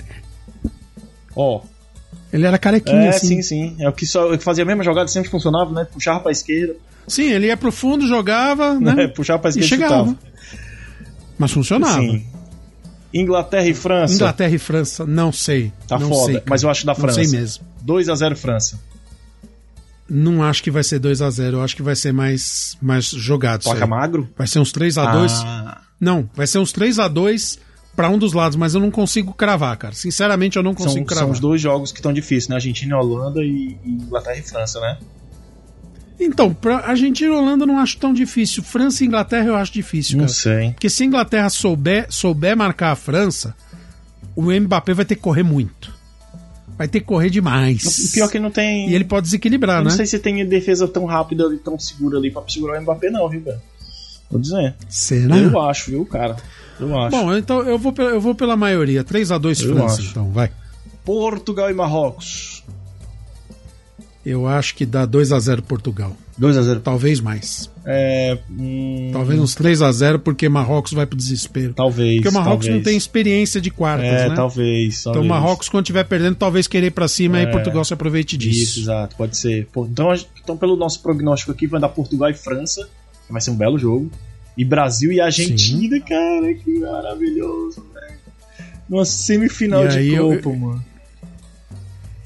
Ó, 1.42 1.62
ele 2.34 2.46
era 2.46 2.58
carequinha 2.58 3.06
é, 3.06 3.10
assim. 3.10 3.28
sim, 3.28 3.42
sim. 3.42 3.76
É 3.80 3.88
o 3.88 3.94
que, 3.94 4.06
só, 4.06 4.32
o 4.32 4.38
que 4.38 4.44
fazia 4.44 4.64
a 4.64 4.68
mesma 4.68 4.84
jogada, 4.84 5.08
sempre 5.08 5.30
funcionava, 5.30 5.72
né? 5.72 5.88
Puxava 5.90 6.20
pra 6.20 6.32
esquerda, 6.32 6.76
Sim, 7.08 7.32
ele 7.32 7.48
ia 7.48 7.58
pro 7.58 7.72
fundo, 7.72 8.06
jogava, 8.08 8.80
né? 8.80 8.94
né? 8.94 9.08
Puxava 9.16 9.40
pra 9.40 9.50
esquerda 9.50 9.66
e 9.66 9.70
chegava. 9.70 10.10
chutava. 10.10 10.18
Mas 11.38 11.52
funcionava. 11.52 12.02
Sim. 12.02 12.26
Inglaterra 13.14 13.68
e 13.68 13.74
França. 13.74 14.14
Inglaterra 14.14 14.54
e 14.54 14.60
França, 14.60 15.06
não 15.06 15.32
sei. 15.32 15.72
Tá 15.88 15.98
não 15.98 16.10
foda, 16.10 16.34
sei, 16.34 16.44
mas 16.46 16.62
eu 16.62 16.70
acho 16.70 16.86
da 16.86 16.94
França. 16.94 17.20
Não 17.20 17.30
sei 17.30 17.40
mesmo. 17.40 17.64
2x0 17.88 18.36
França. 18.36 18.80
Não 20.08 20.44
acho 20.44 20.62
que 20.62 20.70
vai 20.70 20.84
ser 20.84 21.00
2 21.00 21.22
a 21.22 21.30
0 21.30 21.58
eu 21.58 21.64
acho 21.64 21.76
que 21.76 21.84
vai 21.84 21.96
ser 21.96 22.12
mais, 22.12 22.78
mais 22.82 23.06
jogado. 23.06 23.64
Placa 23.64 23.88
magro? 23.88 24.28
Vai 24.38 24.48
ser 24.48 24.60
uns 24.60 24.72
3 24.72 24.98
a 24.98 25.12
2 25.12 25.32
Ah, 25.46 25.82
Não, 26.00 26.30
vai 26.36 26.48
ser 26.48 26.60
uns 26.60 26.72
3 26.72 27.00
a 27.00 27.08
2 27.08 27.60
pra 28.00 28.10
um 28.10 28.18
dos 28.18 28.32
lados, 28.32 28.56
mas 28.56 28.74
eu 28.74 28.80
não 28.80 28.90
consigo 28.90 29.34
cravar, 29.34 29.76
cara. 29.76 29.94
Sinceramente, 29.94 30.56
eu 30.56 30.64
não 30.64 30.72
são, 30.72 30.86
consigo 30.86 31.06
cravar. 31.06 31.26
são 31.26 31.34
os 31.34 31.40
dois 31.42 31.60
jogos 31.60 31.92
que 31.92 32.00
estão 32.00 32.14
difíceis, 32.14 32.48
né? 32.48 32.56
Argentina 32.56 32.96
e 32.96 32.98
Holanda 32.98 33.44
e, 33.44 33.78
e 33.84 33.90
Inglaterra 33.90 34.38
e 34.38 34.42
França, 34.42 34.80
né? 34.80 34.98
Então, 36.18 36.54
pra 36.54 36.78
Argentina 36.78 37.30
e 37.30 37.38
Holanda 37.38 37.64
eu 37.64 37.68
não 37.68 37.78
acho 37.78 37.98
tão 37.98 38.14
difícil. 38.14 38.64
França 38.64 39.04
e 39.04 39.08
Inglaterra 39.08 39.48
eu 39.48 39.56
acho 39.58 39.74
difícil, 39.74 40.16
Não 40.16 40.28
cara. 40.28 40.34
sei. 40.34 40.72
Porque 40.72 40.90
se 40.90 41.04
a 41.04 41.06
Inglaterra 41.08 41.50
souber, 41.50 42.08
souber 42.10 42.56
marcar 42.56 42.92
a 42.92 42.96
França, 42.96 43.54
o 44.34 44.44
Mbappé 44.50 44.94
vai 44.94 45.04
ter 45.04 45.16
que 45.16 45.22
correr 45.22 45.44
muito. 45.44 45.94
vai 46.78 46.88
ter 46.88 47.02
que 47.02 47.06
correr 47.06 47.30
demais. 47.30 47.84
O 47.84 48.14
pior 48.14 48.30
que 48.30 48.40
não 48.40 48.50
tem. 48.50 48.90
E 48.90 48.96
ele 48.96 49.04
pode 49.04 49.26
desequilibrar, 49.26 49.80
eu 49.80 49.84
né? 49.84 49.90
não 49.90 49.98
sei 49.98 50.06
se 50.06 50.18
tem 50.20 50.46
defesa 50.48 50.88
tão 50.88 51.04
rápida 51.04 51.54
e 51.54 51.58
tão 51.58 51.78
segura 51.78 52.18
ali 52.18 52.32
pra 52.32 52.44
segurar 52.48 52.80
o 52.80 52.82
Mbappé, 52.82 53.10
não, 53.10 53.28
viu, 53.28 53.42
velho? 53.42 53.60
Vou 54.30 54.40
dizer. 54.40 54.76
Será? 54.88 55.38
Eu 55.38 55.60
acho, 55.62 55.92
viu, 55.92 56.06
cara? 56.06 56.36
Eu 56.80 56.98
acho. 57.00 57.10
Bom, 57.18 57.36
então 57.36 57.62
eu 57.64 57.78
vou, 57.78 57.94
eu 57.98 58.22
vou 58.22 58.36
pela 58.36 58.56
maioria. 58.56 59.04
3x2 59.04 59.64
Eu 59.66 59.76
França, 59.76 60.02
acho. 60.02 60.12
então, 60.12 60.30
vai. 60.32 60.52
Portugal 61.04 61.70
e 61.70 61.74
Marrocos. 61.74 62.64
Eu 64.26 64.48
acho 64.48 64.76
que 64.76 64.86
dá 64.86 65.08
2x0 65.08 65.62
Portugal. 65.62 66.16
2x0. 66.40 66.82
Talvez 66.82 67.20
mais. 67.20 67.70
É. 67.86 68.38
hum, 68.50 69.10
Talvez 69.12 69.40
uns 69.40 69.56
3x0, 69.56 70.20
porque 70.20 70.48
Marrocos 70.48 70.92
vai 70.94 71.06
pro 71.06 71.18
desespero. 71.18 71.74
Talvez. 71.74 72.16
Porque 72.22 72.30
o 72.30 72.34
Marrocos 72.34 72.66
talvez. 72.68 72.76
não 72.76 72.84
tem 72.84 72.96
experiência 72.98 73.60
de 73.60 73.72
quartas, 73.72 74.06
É, 74.08 74.30
né? 74.30 74.36
talvez. 74.36 75.00
Então 75.00 75.12
o 75.12 75.16
talvez. 75.16 75.30
Marrocos, 75.30 75.70
quando 75.70 75.84
estiver 75.86 76.04
perdendo, 76.04 76.36
talvez 76.36 76.68
querer 76.68 76.88
ir 76.88 76.92
pra 76.92 77.08
cima 77.08 77.40
É. 77.40 77.44
e 77.44 77.48
Portugal 77.52 77.84
se 77.84 77.94
aproveite 77.94 78.36
Isso, 78.38 78.48
disso. 78.50 78.80
exato, 78.82 79.16
pode 79.16 79.36
ser. 79.36 79.68
Então, 79.76 80.12
a 80.12 80.18
então, 80.44 80.56
pelo 80.56 80.76
nosso 80.76 81.02
prognóstico 81.02 81.52
aqui, 81.52 81.66
vai 81.66 81.80
dar 81.82 81.90
Portugal 81.90 82.30
e 82.30 82.34
França, 82.34 82.88
vai 83.30 83.42
ser 83.42 83.52
um 83.52 83.56
belo 83.56 83.78
jogo. 83.78 84.10
E 84.58 84.66
Brasil 84.66 85.12
e 85.12 85.22
Argentina, 85.22 86.00
cara, 86.02 86.54
que 86.54 86.80
maravilhoso, 86.80 87.86
velho. 87.94 88.18
Numa 88.90 89.06
semifinal 89.06 89.86
E 89.86 89.90
de 89.90 89.98
aí 89.98 90.14
eu- 90.14 90.36
Copa, 90.42 90.56
mano. 90.58 90.86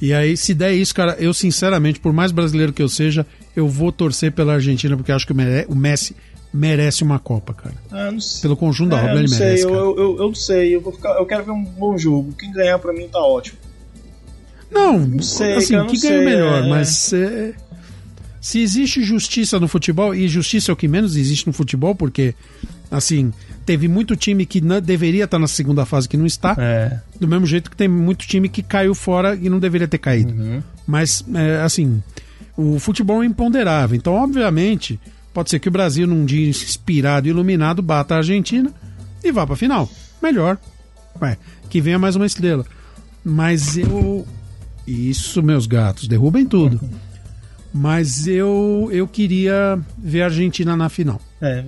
E 0.01 0.13
aí, 0.13 0.35
se 0.35 0.53
der 0.53 0.73
isso, 0.73 0.93
cara, 0.93 1.15
eu 1.19 1.33
sinceramente, 1.33 1.99
por 1.99 2.11
mais 2.11 2.31
brasileiro 2.31 2.73
que 2.73 2.81
eu 2.81 2.89
seja, 2.89 3.25
eu 3.55 3.67
vou 3.69 3.91
torcer 3.91 4.31
pela 4.33 4.53
Argentina, 4.55 4.97
porque 4.97 5.11
acho 5.11 5.25
que 5.25 5.31
o 5.33 5.75
Messi 5.75 6.15
merece 6.53 7.03
uma 7.03 7.19
Copa, 7.19 7.53
cara. 7.53 7.75
Ah, 7.89 8.11
não 8.11 8.19
sei. 8.19 8.41
Pelo 8.41 8.57
conjunto 8.57 8.89
da 8.91 8.97
É, 8.97 8.99
obra, 9.01 9.13
eu 9.13 9.19
ele 9.19 9.29
não 9.29 9.37
sei, 9.37 9.45
merece. 9.45 9.63
eu, 9.63 9.73
eu, 9.73 9.97
eu, 9.97 10.17
eu 10.17 10.27
não 10.27 10.35
sei, 10.35 10.75
eu, 10.75 10.81
vou 10.81 10.91
ficar, 10.91 11.11
eu 11.17 11.25
quero 11.25 11.45
ver 11.45 11.51
um 11.51 11.63
bom 11.63 11.97
jogo. 11.97 12.33
Quem 12.37 12.51
ganhar 12.51 12.79
pra 12.79 12.91
mim 12.91 13.07
tá 13.07 13.19
ótimo. 13.19 13.57
Não, 14.71 15.21
sei, 15.21 15.53
assim, 15.53 15.73
cara, 15.73 15.83
não 15.83 15.91
que 15.91 15.99
ganha 15.99 16.15
sei, 16.17 16.25
melhor, 16.25 16.63
é. 16.63 16.67
mas 16.69 17.13
é, 17.13 17.53
se 18.43 18.59
existe 18.59 19.01
justiça 19.01 19.57
no 19.57 19.69
futebol, 19.69 20.13
e 20.13 20.27
justiça 20.27 20.69
é 20.69 20.73
o 20.73 20.75
que 20.75 20.85
menos 20.85 21.15
existe 21.15 21.47
no 21.47 21.53
futebol, 21.53 21.95
porque, 21.95 22.35
assim, 22.91 23.31
teve 23.65 23.87
muito 23.87 24.17
time 24.17 24.45
que 24.45 24.59
não, 24.59 24.81
deveria 24.81 25.23
estar 25.23 25.39
na 25.39 25.47
segunda 25.47 25.85
fase 25.85 26.09
que 26.09 26.17
não 26.17 26.25
está, 26.25 26.53
É. 26.59 26.99
do 27.17 27.25
mesmo 27.25 27.45
jeito 27.45 27.71
que 27.71 27.77
tem 27.77 27.87
muito 27.87 28.27
time 28.27 28.49
que 28.49 28.61
caiu 28.61 28.93
fora 28.93 29.33
e 29.41 29.49
não 29.49 29.61
deveria 29.61 29.87
ter 29.87 29.97
caído. 29.97 30.33
Uhum. 30.33 30.61
Mas, 30.85 31.23
é, 31.33 31.61
assim, 31.61 32.03
o 32.57 32.77
futebol 32.79 33.23
é 33.23 33.25
imponderável. 33.25 33.95
Então, 33.95 34.13
obviamente, 34.13 34.99
pode 35.33 35.49
ser 35.49 35.59
que 35.59 35.69
o 35.69 35.71
Brasil, 35.71 36.05
num 36.05 36.25
dia 36.25 36.45
inspirado 36.49 37.25
e 37.25 37.29
iluminado, 37.29 37.81
bata 37.81 38.15
a 38.15 38.17
Argentina 38.17 38.69
e 39.23 39.31
vá 39.31 39.47
pra 39.47 39.55
final. 39.55 39.89
Melhor. 40.21 40.57
Ué, 41.21 41.37
que 41.69 41.79
venha 41.79 41.97
mais 41.97 42.17
uma 42.17 42.25
estrela. 42.25 42.65
Mas 43.23 43.77
eu. 43.77 44.27
Isso, 44.85 45.41
meus 45.41 45.65
gatos, 45.65 46.09
derrubem 46.09 46.45
tudo. 46.45 46.81
Mas 47.73 48.27
eu, 48.27 48.87
eu 48.91 49.07
queria 49.07 49.79
ver 49.97 50.21
a 50.21 50.25
Argentina 50.25 50.75
na 50.77 50.89
final. 50.89 51.19
É, 51.41 51.63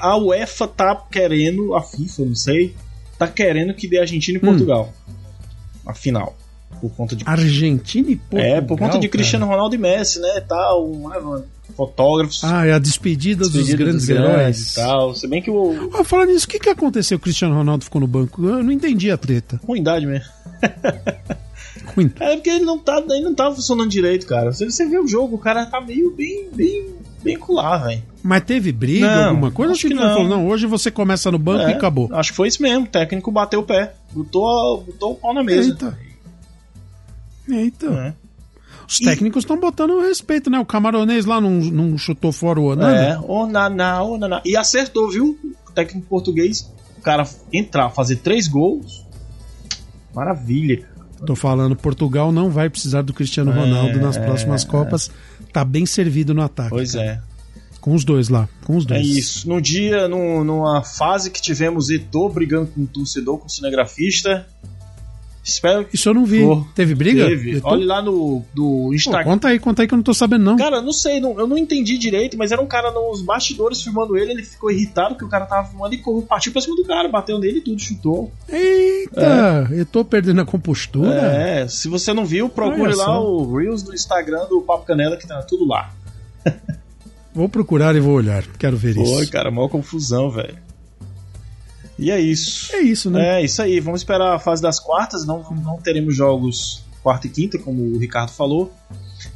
a 0.00 0.16
UEFA 0.16 0.66
tá 0.66 0.96
querendo, 1.10 1.74
a 1.74 1.82
FIFA, 1.82 2.24
não 2.24 2.34
sei, 2.34 2.74
tá 3.18 3.28
querendo 3.28 3.74
que 3.74 3.86
dê 3.86 3.98
Argentina 4.00 4.38
e 4.38 4.42
Hum. 4.42 4.48
Portugal. 4.50 4.92
A 5.86 5.92
final. 5.94 6.34
Por 6.80 6.90
conta 6.90 7.14
de. 7.14 7.22
Argentina 7.26 8.10
e 8.10 8.16
Portugal. 8.16 8.46
é, 8.56 8.60
por 8.60 8.78
conta 8.78 8.98
de 8.98 9.08
cara. 9.08 9.10
Cristiano 9.10 9.46
Ronaldo 9.46 9.74
e 9.74 9.78
Messi, 9.78 10.20
né? 10.20 10.40
Tal, 10.46 10.88
né, 10.88 11.42
fotógrafos. 11.76 12.42
Ah, 12.42 12.66
é 12.66 12.72
a 12.72 12.78
despedida, 12.78 13.44
despedida 13.44 13.76
dos 13.76 13.84
grandes 13.84 14.06
dos 14.06 14.08
heróis. 14.08 14.72
e 14.72 14.74
tal. 14.74 15.14
Se 15.14 15.26
bem 15.28 15.40
que 15.42 15.50
o. 15.50 15.90
Ah, 15.94 16.02
falando 16.04 16.32
nisso, 16.32 16.46
o 16.46 16.48
que, 16.48 16.58
que 16.58 16.68
aconteceu? 16.70 17.16
O 17.16 17.20
Cristiano 17.20 17.54
Ronaldo 17.54 17.84
ficou 17.84 18.00
no 18.00 18.06
banco? 18.06 18.44
Eu 18.46 18.62
não 18.62 18.72
entendi 18.72 19.10
a 19.10 19.16
treta. 19.16 19.60
Ruindade 19.66 20.06
mesmo. 20.06 20.28
Ruim. 21.96 22.12
É 22.20 22.34
porque 22.36 22.50
ele 22.50 22.64
não 22.64 22.78
tá, 22.78 23.02
ele 23.08 23.24
não 23.24 23.34
tá 23.34 23.50
funcionando 23.52 23.88
direito, 23.90 24.26
cara. 24.26 24.52
Se 24.52 24.64
você 24.70 24.84
vê 24.86 24.98
o 24.98 25.06
jogo, 25.08 25.36
o 25.36 25.38
cara 25.38 25.64
tá 25.66 25.80
meio 25.80 26.10
bem, 26.14 26.48
bem, 26.54 26.94
bem 27.22 27.38
cular, 27.38 27.84
velho. 27.86 28.02
Mas 28.22 28.42
teve 28.44 28.70
briga, 28.72 29.06
Não, 29.06 29.28
alguma 29.30 29.50
coisa? 29.50 29.72
acho 29.72 29.82
que 29.82 29.88
que 29.88 29.94
ele 29.94 30.00
não. 30.02 30.12
falou, 30.12 30.28
não, 30.28 30.46
hoje 30.48 30.66
você 30.66 30.90
começa 30.90 31.30
no 31.30 31.38
banco 31.38 31.62
É, 31.64 31.70
e 31.70 31.74
acabou. 31.74 32.08
Acho 32.12 32.30
que 32.32 32.36
foi 32.36 32.48
isso 32.48 32.60
mesmo. 32.62 32.84
O 32.84 32.88
técnico 32.88 33.30
bateu 33.30 33.60
o 33.60 33.62
pé. 33.62 33.94
Botou, 34.12 34.82
botou 34.82 35.12
o 35.12 35.14
pau 35.14 35.32
na 35.32 35.42
mesa. 35.44 35.70
Eita. 35.70 35.98
Eita. 37.48 37.86
É. 37.86 38.14
Os 38.88 38.98
técnicos 39.00 39.42
estão 39.42 39.58
botando 39.58 40.00
respeito, 40.00 40.48
né? 40.50 40.58
O 40.60 40.64
camaronês 40.66 41.24
lá 41.24 41.40
não, 41.40 41.50
não 41.50 41.98
chutou 41.98 42.30
fora 42.30 42.60
o 42.60 42.70
É, 42.70 42.74
Onana. 42.74 43.20
o 43.26 43.46
naná, 43.46 44.02
o 44.02 44.16
naná. 44.18 44.40
E 44.44 44.56
acertou, 44.56 45.10
viu? 45.10 45.36
O 45.68 45.72
técnico 45.72 46.06
português. 46.08 46.72
O 46.98 47.00
cara 47.00 47.26
entrar, 47.52 47.90
fazer 47.90 48.16
três 48.16 48.46
gols. 48.48 49.04
Maravilha. 50.14 50.88
Tô 51.24 51.34
falando, 51.34 51.74
Portugal 51.76 52.30
não 52.30 52.50
vai 52.50 52.68
precisar 52.68 53.02
do 53.02 53.12
Cristiano 53.12 53.50
Ronaldo 53.52 53.98
nas 54.00 54.16
é, 54.16 54.24
próximas 54.24 54.64
é. 54.64 54.66
Copas. 54.66 55.10
Tá 55.52 55.64
bem 55.64 55.86
servido 55.86 56.34
no 56.34 56.42
ataque. 56.42 56.70
Pois 56.70 56.92
cara. 56.92 57.04
é. 57.06 57.20
Com 57.80 57.94
os 57.94 58.04
dois 58.04 58.28
lá, 58.28 58.48
com 58.64 58.76
os 58.76 58.84
É 58.84 58.88
dois. 58.88 59.06
isso. 59.06 59.48
No 59.48 59.60
dia, 59.60 60.08
num- 60.08 60.42
numa 60.42 60.82
fase 60.82 61.30
que 61.30 61.40
tivemos 61.40 61.88
Eto'o 61.88 62.28
brigando 62.28 62.66
com 62.66 62.82
o 62.82 62.86
torcedor, 62.86 63.38
com 63.38 63.46
o 63.46 63.48
cinegrafista. 63.50 64.46
Espero 65.48 65.84
que 65.84 65.94
Isso 65.94 66.08
eu 66.08 66.14
não 66.14 66.24
vi. 66.24 66.40
Pô, 66.42 66.66
Teve 66.74 66.92
briga? 66.96 67.24
teve. 67.26 67.60
Olha 67.62 67.86
lá 67.86 68.02
no 68.02 68.44
do 68.52 68.86
Pô, 68.88 68.94
Instagram. 68.94 69.24
conta 69.24 69.46
aí, 69.48 69.58
conta 69.60 69.82
aí 69.82 69.86
que 69.88 69.94
eu 69.94 69.96
não 69.96 70.02
tô 70.02 70.12
sabendo 70.12 70.44
não. 70.44 70.56
Cara, 70.56 70.82
não 70.82 70.92
sei, 70.92 71.20
não- 71.20 71.38
eu 71.38 71.46
não 71.46 71.56
entendi 71.56 71.96
direito, 71.96 72.36
mas 72.36 72.50
era 72.50 72.60
um 72.60 72.66
cara 72.66 72.90
nos 72.90 73.22
bastidores 73.22 73.80
filmando 73.80 74.16
ele, 74.16 74.32
ele 74.32 74.42
ficou 74.42 74.72
irritado 74.72 75.14
que 75.14 75.24
o 75.24 75.28
cara 75.28 75.46
tava 75.46 75.68
filmando 75.68 75.94
e 75.94 75.98
correu, 75.98 76.22
partiu 76.22 76.50
pra 76.50 76.60
cima 76.60 76.74
do 76.74 76.84
cara, 76.84 77.08
bateu 77.08 77.38
nele 77.38 77.58
e 77.58 77.60
tudo, 77.60 77.80
chutou. 77.80 78.32
Eita, 78.48 79.68
eu 79.70 79.86
tô 79.86 80.04
perdendo 80.04 80.40
a 80.40 80.44
compostura. 80.44 81.14
É, 81.14 81.68
se 81.68 81.88
você 81.88 82.12
não 82.12 82.24
viu, 82.26 82.48
procure 82.48 82.82
Olha 82.82 82.96
lá 82.96 83.04
só. 83.04 83.24
o 83.24 83.56
Reels 83.56 83.84
do 83.84 83.94
Instagram 83.94 84.46
do 84.48 84.60
Papo 84.62 84.84
Canela, 84.84 85.16
que 85.16 85.28
tá 85.28 85.40
tudo 85.42 85.64
lá. 85.64 85.92
Vou 87.34 87.48
procurar 87.48 87.94
e 87.94 88.00
vou 88.00 88.14
olhar. 88.14 88.42
Quero 88.58 88.76
ver 88.76 88.96
Oi, 88.98 89.22
isso. 89.22 89.30
cara, 89.30 89.50
maior 89.50 89.68
confusão, 89.68 90.30
velho. 90.30 90.56
E 91.98 92.10
é 92.10 92.20
isso. 92.20 92.74
É 92.74 92.80
isso, 92.80 93.10
né? 93.10 93.40
É, 93.40 93.44
isso 93.44 93.60
aí. 93.62 93.80
Vamos 93.80 94.00
esperar 94.00 94.34
a 94.34 94.38
fase 94.38 94.60
das 94.62 94.78
quartas. 94.78 95.26
Não, 95.26 95.42
não 95.64 95.78
teremos 95.78 96.14
jogos 96.14 96.82
quarta 97.02 97.26
e 97.26 97.30
quinta, 97.30 97.58
como 97.58 97.82
o 97.82 97.98
Ricardo 97.98 98.30
falou. 98.32 98.72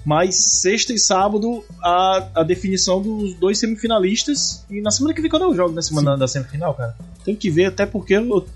Mas 0.04 0.34
sexta 0.60 0.92
e 0.92 0.98
sábado, 0.98 1.64
a, 1.82 2.28
a 2.36 2.42
definição 2.42 3.00
dos 3.00 3.34
dois 3.34 3.58
semifinalistas. 3.58 4.64
E 4.70 4.80
na 4.80 4.90
semana 4.90 5.14
que 5.14 5.20
vem, 5.20 5.30
quando 5.30 5.44
é 5.44 5.48
o 5.48 5.54
jogo 5.54 5.74
na 5.74 5.82
semana 5.82 6.16
da 6.16 6.28
semifinal, 6.28 6.74
cara? 6.74 6.94
Tem 7.24 7.34
que 7.34 7.50
ver, 7.50 7.66
até 7.66 7.86
porque. 7.86 8.14
eu- 8.14 8.24
eu- 8.26 8.46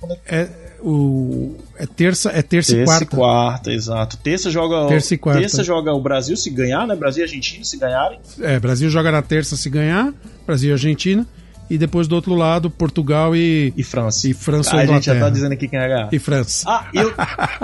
quando 0.00 0.12
é 0.12 0.18
É, 0.26 0.50
o, 0.82 1.56
é 1.76 1.86
terça, 1.86 2.30
é 2.30 2.42
terça, 2.42 2.72
e 2.72 2.76
Terça 2.76 2.86
quarta. 2.92 3.04
e 3.04 3.06
quarta, 3.18 3.72
exato. 3.72 4.16
Terça 4.18 4.50
joga, 4.50 4.86
Terça 4.88 5.14
e 5.14 5.18
quarta. 5.18 5.40
terça 5.40 5.64
joga 5.64 5.92
o 5.92 6.00
Brasil 6.00 6.36
se 6.36 6.50
ganhar, 6.50 6.86
né? 6.86 6.94
Brasil 6.94 7.20
e 7.22 7.24
Argentina 7.24 7.64
se 7.64 7.76
ganharem. 7.78 8.18
É, 8.40 8.58
Brasil 8.60 8.88
joga 8.90 9.10
na 9.10 9.22
terça 9.22 9.56
se 9.56 9.68
ganhar, 9.70 10.12
Brasil 10.46 10.70
e 10.70 10.72
Argentina. 10.72 11.26
E 11.70 11.76
depois 11.76 12.08
do 12.08 12.14
outro 12.14 12.34
lado, 12.34 12.70
Portugal 12.70 13.36
e, 13.36 13.72
E 13.76 13.82
França. 13.82 14.26
E 14.28 14.32
França 14.34 14.76
ah, 14.76 14.80
a 14.80 14.86
gente 14.86 15.04
já 15.06 15.18
tá 15.18 15.28
dizendo 15.28 15.52
aqui 15.52 15.68
quem 15.68 15.78
vai 15.78 15.88
ganhar. 15.88 16.08
e 16.12 16.18
França. 16.18 16.64
Ah, 16.68 16.88
e, 16.94 16.96
eu- 16.98 17.12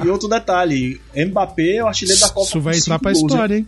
e 0.05 0.09
outro 0.09 0.29
detalhe: 0.29 1.01
Mbappé 1.17 1.77
é 1.77 1.83
o 1.83 1.87
artilheiro 1.87 2.21
da 2.21 2.29
Copa 2.29 2.47
Isso 2.47 2.61
vai 2.61 2.77
entrar 2.77 2.99
pra 2.99 3.13
gols, 3.13 3.23
história, 3.33 3.57
hein? 3.59 3.67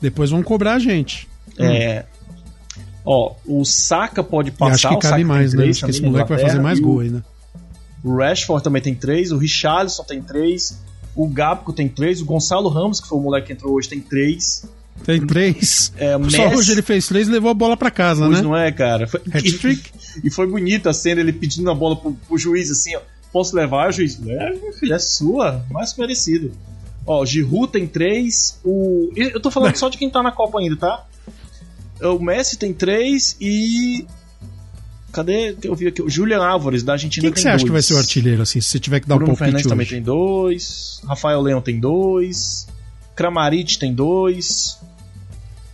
Depois 0.00 0.30
vão 0.30 0.42
cobrar 0.42 0.74
a 0.74 0.78
gente. 0.78 1.28
É. 1.58 2.04
Ó, 3.04 3.34
o 3.46 3.64
Saka 3.64 4.22
pode 4.22 4.48
E 4.50 4.52
passar. 4.52 4.74
acho 4.74 4.88
que 5.00 5.08
cabe 5.08 5.24
mais, 5.24 5.52
né? 5.54 5.68
Acho 5.68 5.84
que 5.84 5.90
esse 5.90 6.02
moleque 6.02 6.28
vai 6.30 6.38
fazer 6.38 6.60
mais 6.60 6.78
e 6.78 6.82
gol 6.82 6.96
o- 6.96 7.00
ainda. 7.00 7.24
O 8.02 8.16
Rashford 8.16 8.62
também 8.62 8.80
tem 8.82 8.94
três, 8.94 9.32
o 9.32 9.38
Richarlison 9.38 10.04
tem 10.04 10.22
três, 10.22 10.78
o 11.16 11.26
Gabco 11.26 11.72
tem 11.72 11.88
três, 11.88 12.20
o 12.20 12.24
Gonçalo 12.24 12.68
Ramos, 12.68 13.00
que 13.00 13.08
foi 13.08 13.18
o 13.18 13.20
moleque 13.20 13.48
que 13.48 13.52
entrou 13.54 13.74
hoje, 13.74 13.88
tem 13.88 14.00
três. 14.00 14.66
Tem 15.04 15.26
três. 15.26 15.92
É, 15.96 16.16
o 16.16 16.30
Só 16.30 16.38
Messi- 16.44 16.56
hoje 16.56 16.72
ele 16.72 16.82
fez 16.82 17.06
três 17.06 17.28
e 17.28 17.30
levou 17.30 17.50
a 17.50 17.54
bola 17.54 17.76
pra 17.76 17.90
casa, 17.90 18.24
Pois 18.26 18.38
né? 18.38 18.42
não 18.42 18.56
é, 18.56 18.70
cara? 18.72 19.06
Foi... 19.06 19.20
E 20.22 20.30
foi 20.30 20.46
bonita 20.46 20.90
a 20.90 20.94
cena, 20.94 21.20
ele 21.20 21.32
pedindo 21.32 21.70
a 21.70 21.74
bola 21.74 21.96
pro, 21.96 22.12
pro 22.12 22.38
juiz 22.38 22.70
assim, 22.70 22.94
ó. 22.96 23.00
Posso 23.32 23.54
levar, 23.56 23.92
juiz? 23.92 24.18
É, 24.26 24.50
meu 24.54 24.72
filho, 24.72 24.94
é 24.94 24.98
sua, 24.98 25.64
mais 25.70 25.94
merecido. 25.96 26.52
Ó, 27.06 27.20
o 27.22 27.26
Giroud 27.26 27.70
tem 27.72 27.86
três, 27.86 28.58
o... 28.64 29.10
Eu 29.16 29.40
tô 29.40 29.50
falando 29.50 29.74
só 29.76 29.88
de 29.88 29.98
quem 29.98 30.08
tá 30.08 30.22
na 30.22 30.30
Copa 30.32 30.60
ainda, 30.60 30.76
tá? 30.76 31.04
O 32.00 32.18
Messi 32.18 32.56
tem 32.56 32.72
três 32.72 33.36
e... 33.40 34.06
Cadê? 35.12 35.54
Eu 35.62 35.74
vi 35.76 35.86
aqui. 35.88 36.02
O 36.02 36.08
Julian 36.10 36.42
Álvares, 36.42 36.82
da 36.82 36.92
Argentina, 36.94 37.22
Quem 37.26 37.32
que 37.32 37.40
você 37.40 37.48
acha 37.48 37.58
dois. 37.58 37.64
que 37.64 37.72
vai 37.72 37.82
ser 37.82 37.94
o 37.94 37.98
artilheiro, 37.98 38.42
assim, 38.42 38.60
se 38.60 38.68
você 38.68 38.80
tiver 38.80 38.98
que 39.00 39.06
dar 39.06 39.14
um 39.14 39.18
Bruno 39.18 39.32
palpite 39.36 39.44
Fernandes 39.46 39.68
também 39.68 39.84
hoje? 39.84 39.94
tem 39.94 40.02
dois. 40.02 41.00
Rafael 41.06 41.40
Leão 41.40 41.60
tem 41.60 41.78
dois. 41.78 42.66
Kramaric 43.14 43.78
tem 43.78 43.92
dois. 43.94 44.78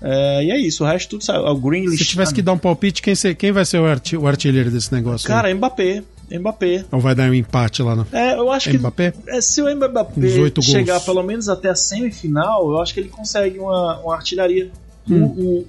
É, 0.03 0.45
e 0.45 0.51
é 0.51 0.59
isso, 0.59 0.83
o 0.83 0.87
resto 0.87 1.11
tudo 1.11 1.25
saiu. 1.25 1.43
O 1.45 1.55
Greenlish. 1.57 1.99
Se 1.99 2.05
tivesse 2.11 2.33
que 2.33 2.41
dar 2.41 2.53
um 2.53 2.59
palpite, 2.59 3.03
quem, 3.03 3.15
se- 3.15 3.35
quem 3.35 3.53
vai 3.53 3.65
ser 3.65 3.79
o, 3.79 3.87
arti- 3.87 4.17
o 4.17 4.27
artilheiro 4.27 4.71
desse 4.71 4.93
negócio? 4.93 5.27
aí? 5.31 5.35
Cara, 5.37 5.55
Mbappé. 5.55 6.03
Mbappé. 6.33 6.85
Ou 6.93 7.01
vai 7.01 7.15
dar 7.15 7.29
um 7.29 7.35
empate 7.35 7.83
lá 7.83 7.95
no. 7.97 8.07
É, 8.13 8.35
eu 8.35 8.51
acho 8.51 8.71
que 8.71 8.79
Mbappé? 8.79 9.13
é, 9.29 9.41
se 9.41 9.61
o 9.61 9.77
Mbappé 9.77 10.63
chegar 10.63 10.95
gols. 10.95 11.05
pelo 11.05 11.23
menos 11.23 11.49
até 11.49 11.69
a 11.71 11.75
semifinal, 11.75 12.71
eu 12.71 12.81
acho 12.81 12.95
que 12.95 13.01
ele 13.01 13.09
consegue 13.09 13.59
uma, 13.59 13.99
uma 14.01 14.15
artilharia. 14.15 14.71
O- 15.09 15.13
Hum. 15.13 15.25
O, 15.25 15.67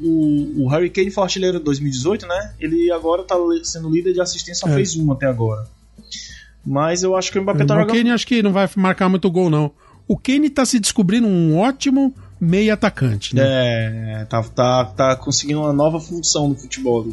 o, 0.62 0.66
o 0.66 0.68
Harry 0.70 0.90
Kane 0.90 1.10
foi 1.10 1.24
artilheiro 1.24 1.58
de 1.58 1.64
2018, 1.66 2.28
né? 2.28 2.54
Ele 2.60 2.92
agora 2.92 3.24
tá 3.24 3.36
sendo 3.64 3.90
líder 3.90 4.14
de 4.14 4.22
assistência, 4.22 4.68
só 4.68 4.72
É. 4.72 4.76
fez 4.76 4.96
uma 4.96 5.14
até 5.16 5.26
agora. 5.26 5.66
Mas 6.64 7.02
eu 7.02 7.16
acho 7.16 7.32
que 7.32 7.40
o 7.40 7.42
Mbappé 7.42 7.66
tá 7.66 7.74
o 7.76 7.80
jogando. 7.80 7.96
Kane 7.98 8.12
acho 8.12 8.28
que 8.28 8.44
não 8.44 8.54
vai 8.54 8.70
marcar 8.76 9.10
muito 9.10 9.32
gol, 9.32 9.50
não. 9.50 9.72
O 10.08 10.18
Kane 10.18 10.50
tá 10.50 10.66
se 10.66 10.80
descobrindo 10.80 11.28
um 11.28 11.58
ótimo 11.58 12.14
meio 12.40 12.74
atacante. 12.74 13.36
Né? 13.36 13.44
É, 13.46 14.26
tá, 14.26 14.42
tá, 14.44 14.86
tá 14.86 15.16
conseguindo 15.16 15.62
uma 15.62 15.72
nova 15.72 16.00
função 16.00 16.48
no 16.50 16.56
futebol. 16.56 17.08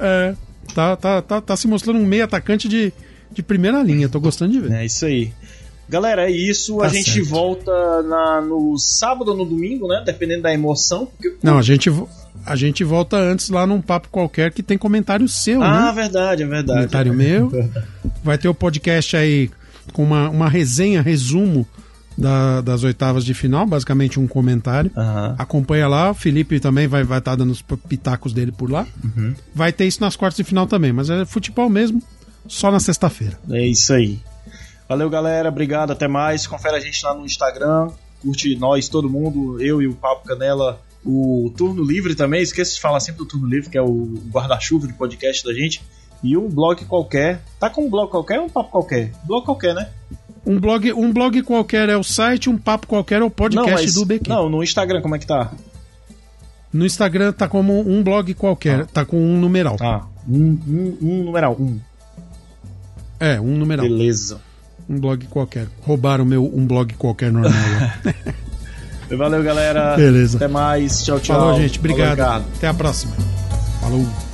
É, 0.00 0.34
tá, 0.74 0.96
tá, 0.96 1.22
tá, 1.22 1.40
tá 1.40 1.56
se 1.56 1.68
mostrando 1.68 2.00
um 2.00 2.06
meio 2.06 2.24
atacante 2.24 2.68
de, 2.68 2.92
de 3.30 3.42
primeira 3.42 3.80
linha, 3.82 4.08
tô 4.08 4.18
gostando 4.18 4.52
de 4.52 4.60
ver. 4.60 4.72
É 4.72 4.84
isso 4.84 5.06
aí. 5.06 5.32
Galera, 5.88 6.28
é 6.28 6.30
isso. 6.30 6.78
Tá 6.78 6.86
a 6.86 6.88
gente 6.88 7.12
certo. 7.12 7.28
volta 7.28 8.02
na, 8.02 8.40
no 8.40 8.76
sábado 8.78 9.30
ou 9.30 9.36
no 9.36 9.44
domingo, 9.44 9.86
né? 9.86 10.02
Dependendo 10.04 10.42
da 10.42 10.52
emoção. 10.52 11.06
Porque... 11.06 11.36
Não, 11.42 11.58
a 11.58 11.62
gente, 11.62 11.90
a 12.44 12.56
gente 12.56 12.82
volta 12.82 13.16
antes 13.16 13.50
lá 13.50 13.66
num 13.66 13.80
papo 13.80 14.08
qualquer 14.08 14.50
que 14.50 14.62
tem 14.62 14.78
comentário 14.78 15.28
seu, 15.28 15.62
Ah, 15.62 15.86
né? 15.86 15.92
verdade, 15.92 16.42
é 16.42 16.46
verdade. 16.46 16.78
Comentário 16.78 17.14
meu. 17.14 17.50
Vai 18.24 18.38
ter 18.38 18.48
o 18.48 18.54
podcast 18.54 19.16
aí 19.16 19.50
com 19.92 20.02
uma, 20.02 20.30
uma 20.30 20.48
resenha, 20.48 21.02
resumo 21.02 21.66
da- 22.16 22.60
das 22.60 22.82
oitavas 22.84 23.24
de 23.24 23.34
final, 23.34 23.66
basicamente 23.66 24.18
um 24.20 24.26
comentário. 24.26 24.90
Aham. 24.96 25.34
Acompanha 25.38 25.88
lá, 25.88 26.10
o 26.10 26.14
Felipe 26.14 26.60
também 26.60 26.86
vai 26.86 27.02
estar 27.02 27.34
dando 27.36 27.50
os 27.50 27.62
pitacos 27.62 28.32
dele 28.32 28.52
por 28.52 28.70
lá. 28.70 28.86
Uhum. 29.02 29.34
Vai 29.54 29.72
ter 29.72 29.86
isso 29.86 30.00
nas 30.00 30.16
quartas 30.16 30.36
de 30.36 30.44
final 30.44 30.66
também, 30.66 30.92
mas 30.92 31.10
é 31.10 31.24
futebol 31.24 31.68
mesmo, 31.68 32.02
só 32.46 32.70
na 32.70 32.80
sexta-feira. 32.80 33.38
É 33.50 33.66
isso 33.66 33.92
aí. 33.92 34.20
Valeu, 34.88 35.08
galera. 35.08 35.48
Obrigado. 35.48 35.92
Até 35.92 36.06
mais. 36.06 36.46
Confere 36.46 36.76
a 36.76 36.80
gente 36.80 37.02
lá 37.04 37.14
no 37.14 37.24
Instagram. 37.24 37.88
Curte 38.22 38.54
nós, 38.56 38.88
todo 38.88 39.08
mundo. 39.08 39.60
Eu 39.60 39.80
e 39.80 39.86
o 39.86 39.94
Papo 39.94 40.26
Canela. 40.26 40.80
O 41.04 41.52
Turno 41.56 41.82
Livre 41.82 42.14
também. 42.14 42.42
Esqueça 42.42 42.74
de 42.74 42.80
falar 42.80 43.00
sempre 43.00 43.18
do 43.18 43.26
Turno 43.26 43.46
Livre, 43.46 43.70
que 43.70 43.78
é 43.78 43.82
o 43.82 44.14
guarda-chuva 44.30 44.86
de 44.86 44.92
podcast 44.92 45.42
da 45.44 45.52
gente. 45.54 45.82
E 46.22 46.36
um 46.36 46.48
blog 46.48 46.84
qualquer. 46.84 47.42
Tá 47.58 47.68
com 47.70 47.86
um 47.86 47.90
blog 47.90 48.10
qualquer 48.10 48.38
ou 48.40 48.46
um 48.46 48.48
papo 48.50 48.70
qualquer? 48.70 49.10
Blog 49.26 49.44
qualquer, 49.44 49.74
né? 49.74 49.88
Um 50.46 50.60
blog, 50.60 50.92
um 50.92 51.12
blog 51.12 51.42
qualquer 51.42 51.88
é 51.88 51.96
o 51.96 52.04
site, 52.04 52.50
um 52.50 52.58
papo 52.58 52.86
qualquer 52.86 53.22
é 53.22 53.24
o 53.24 53.30
podcast 53.30 53.92
do 53.94 54.04
BQ. 54.04 54.28
Não, 54.28 54.48
no 54.48 54.62
Instagram, 54.62 55.00
como 55.00 55.16
é 55.16 55.18
que 55.18 55.26
tá? 55.26 55.52
No 56.72 56.84
Instagram 56.84 57.32
tá 57.32 57.48
como 57.48 57.80
um 57.88 58.02
blog 58.02 58.34
qualquer, 58.34 58.86
tá 58.86 59.04
com 59.04 59.16
um 59.16 59.38
numeral. 59.38 59.76
Ah, 59.80 60.04
um, 60.28 60.58
um, 60.66 60.98
um 61.00 61.24
numeral. 61.24 61.56
Um. 61.58 61.78
É, 63.20 63.40
um 63.40 63.56
numeral. 63.56 63.86
Beleza. 63.86 64.40
Um 64.88 64.98
blog 64.98 65.24
qualquer. 65.26 65.66
Roubaram 65.82 66.24
meu 66.24 66.44
um 66.44 66.66
blog 66.66 66.92
qualquer 66.94 67.32
normal. 67.32 67.52
Valeu, 69.16 69.42
galera. 69.42 69.96
Beleza. 69.96 70.36
Até 70.36 70.48
mais. 70.48 71.02
Tchau, 71.02 71.20
tchau. 71.20 71.38
Falou, 71.38 71.60
gente. 71.60 71.78
Falou, 71.78 71.92
Obrigado. 71.92 72.18
Ricardo. 72.18 72.46
Até 72.56 72.68
a 72.68 72.74
próxima. 72.74 73.14
Falou. 73.80 74.33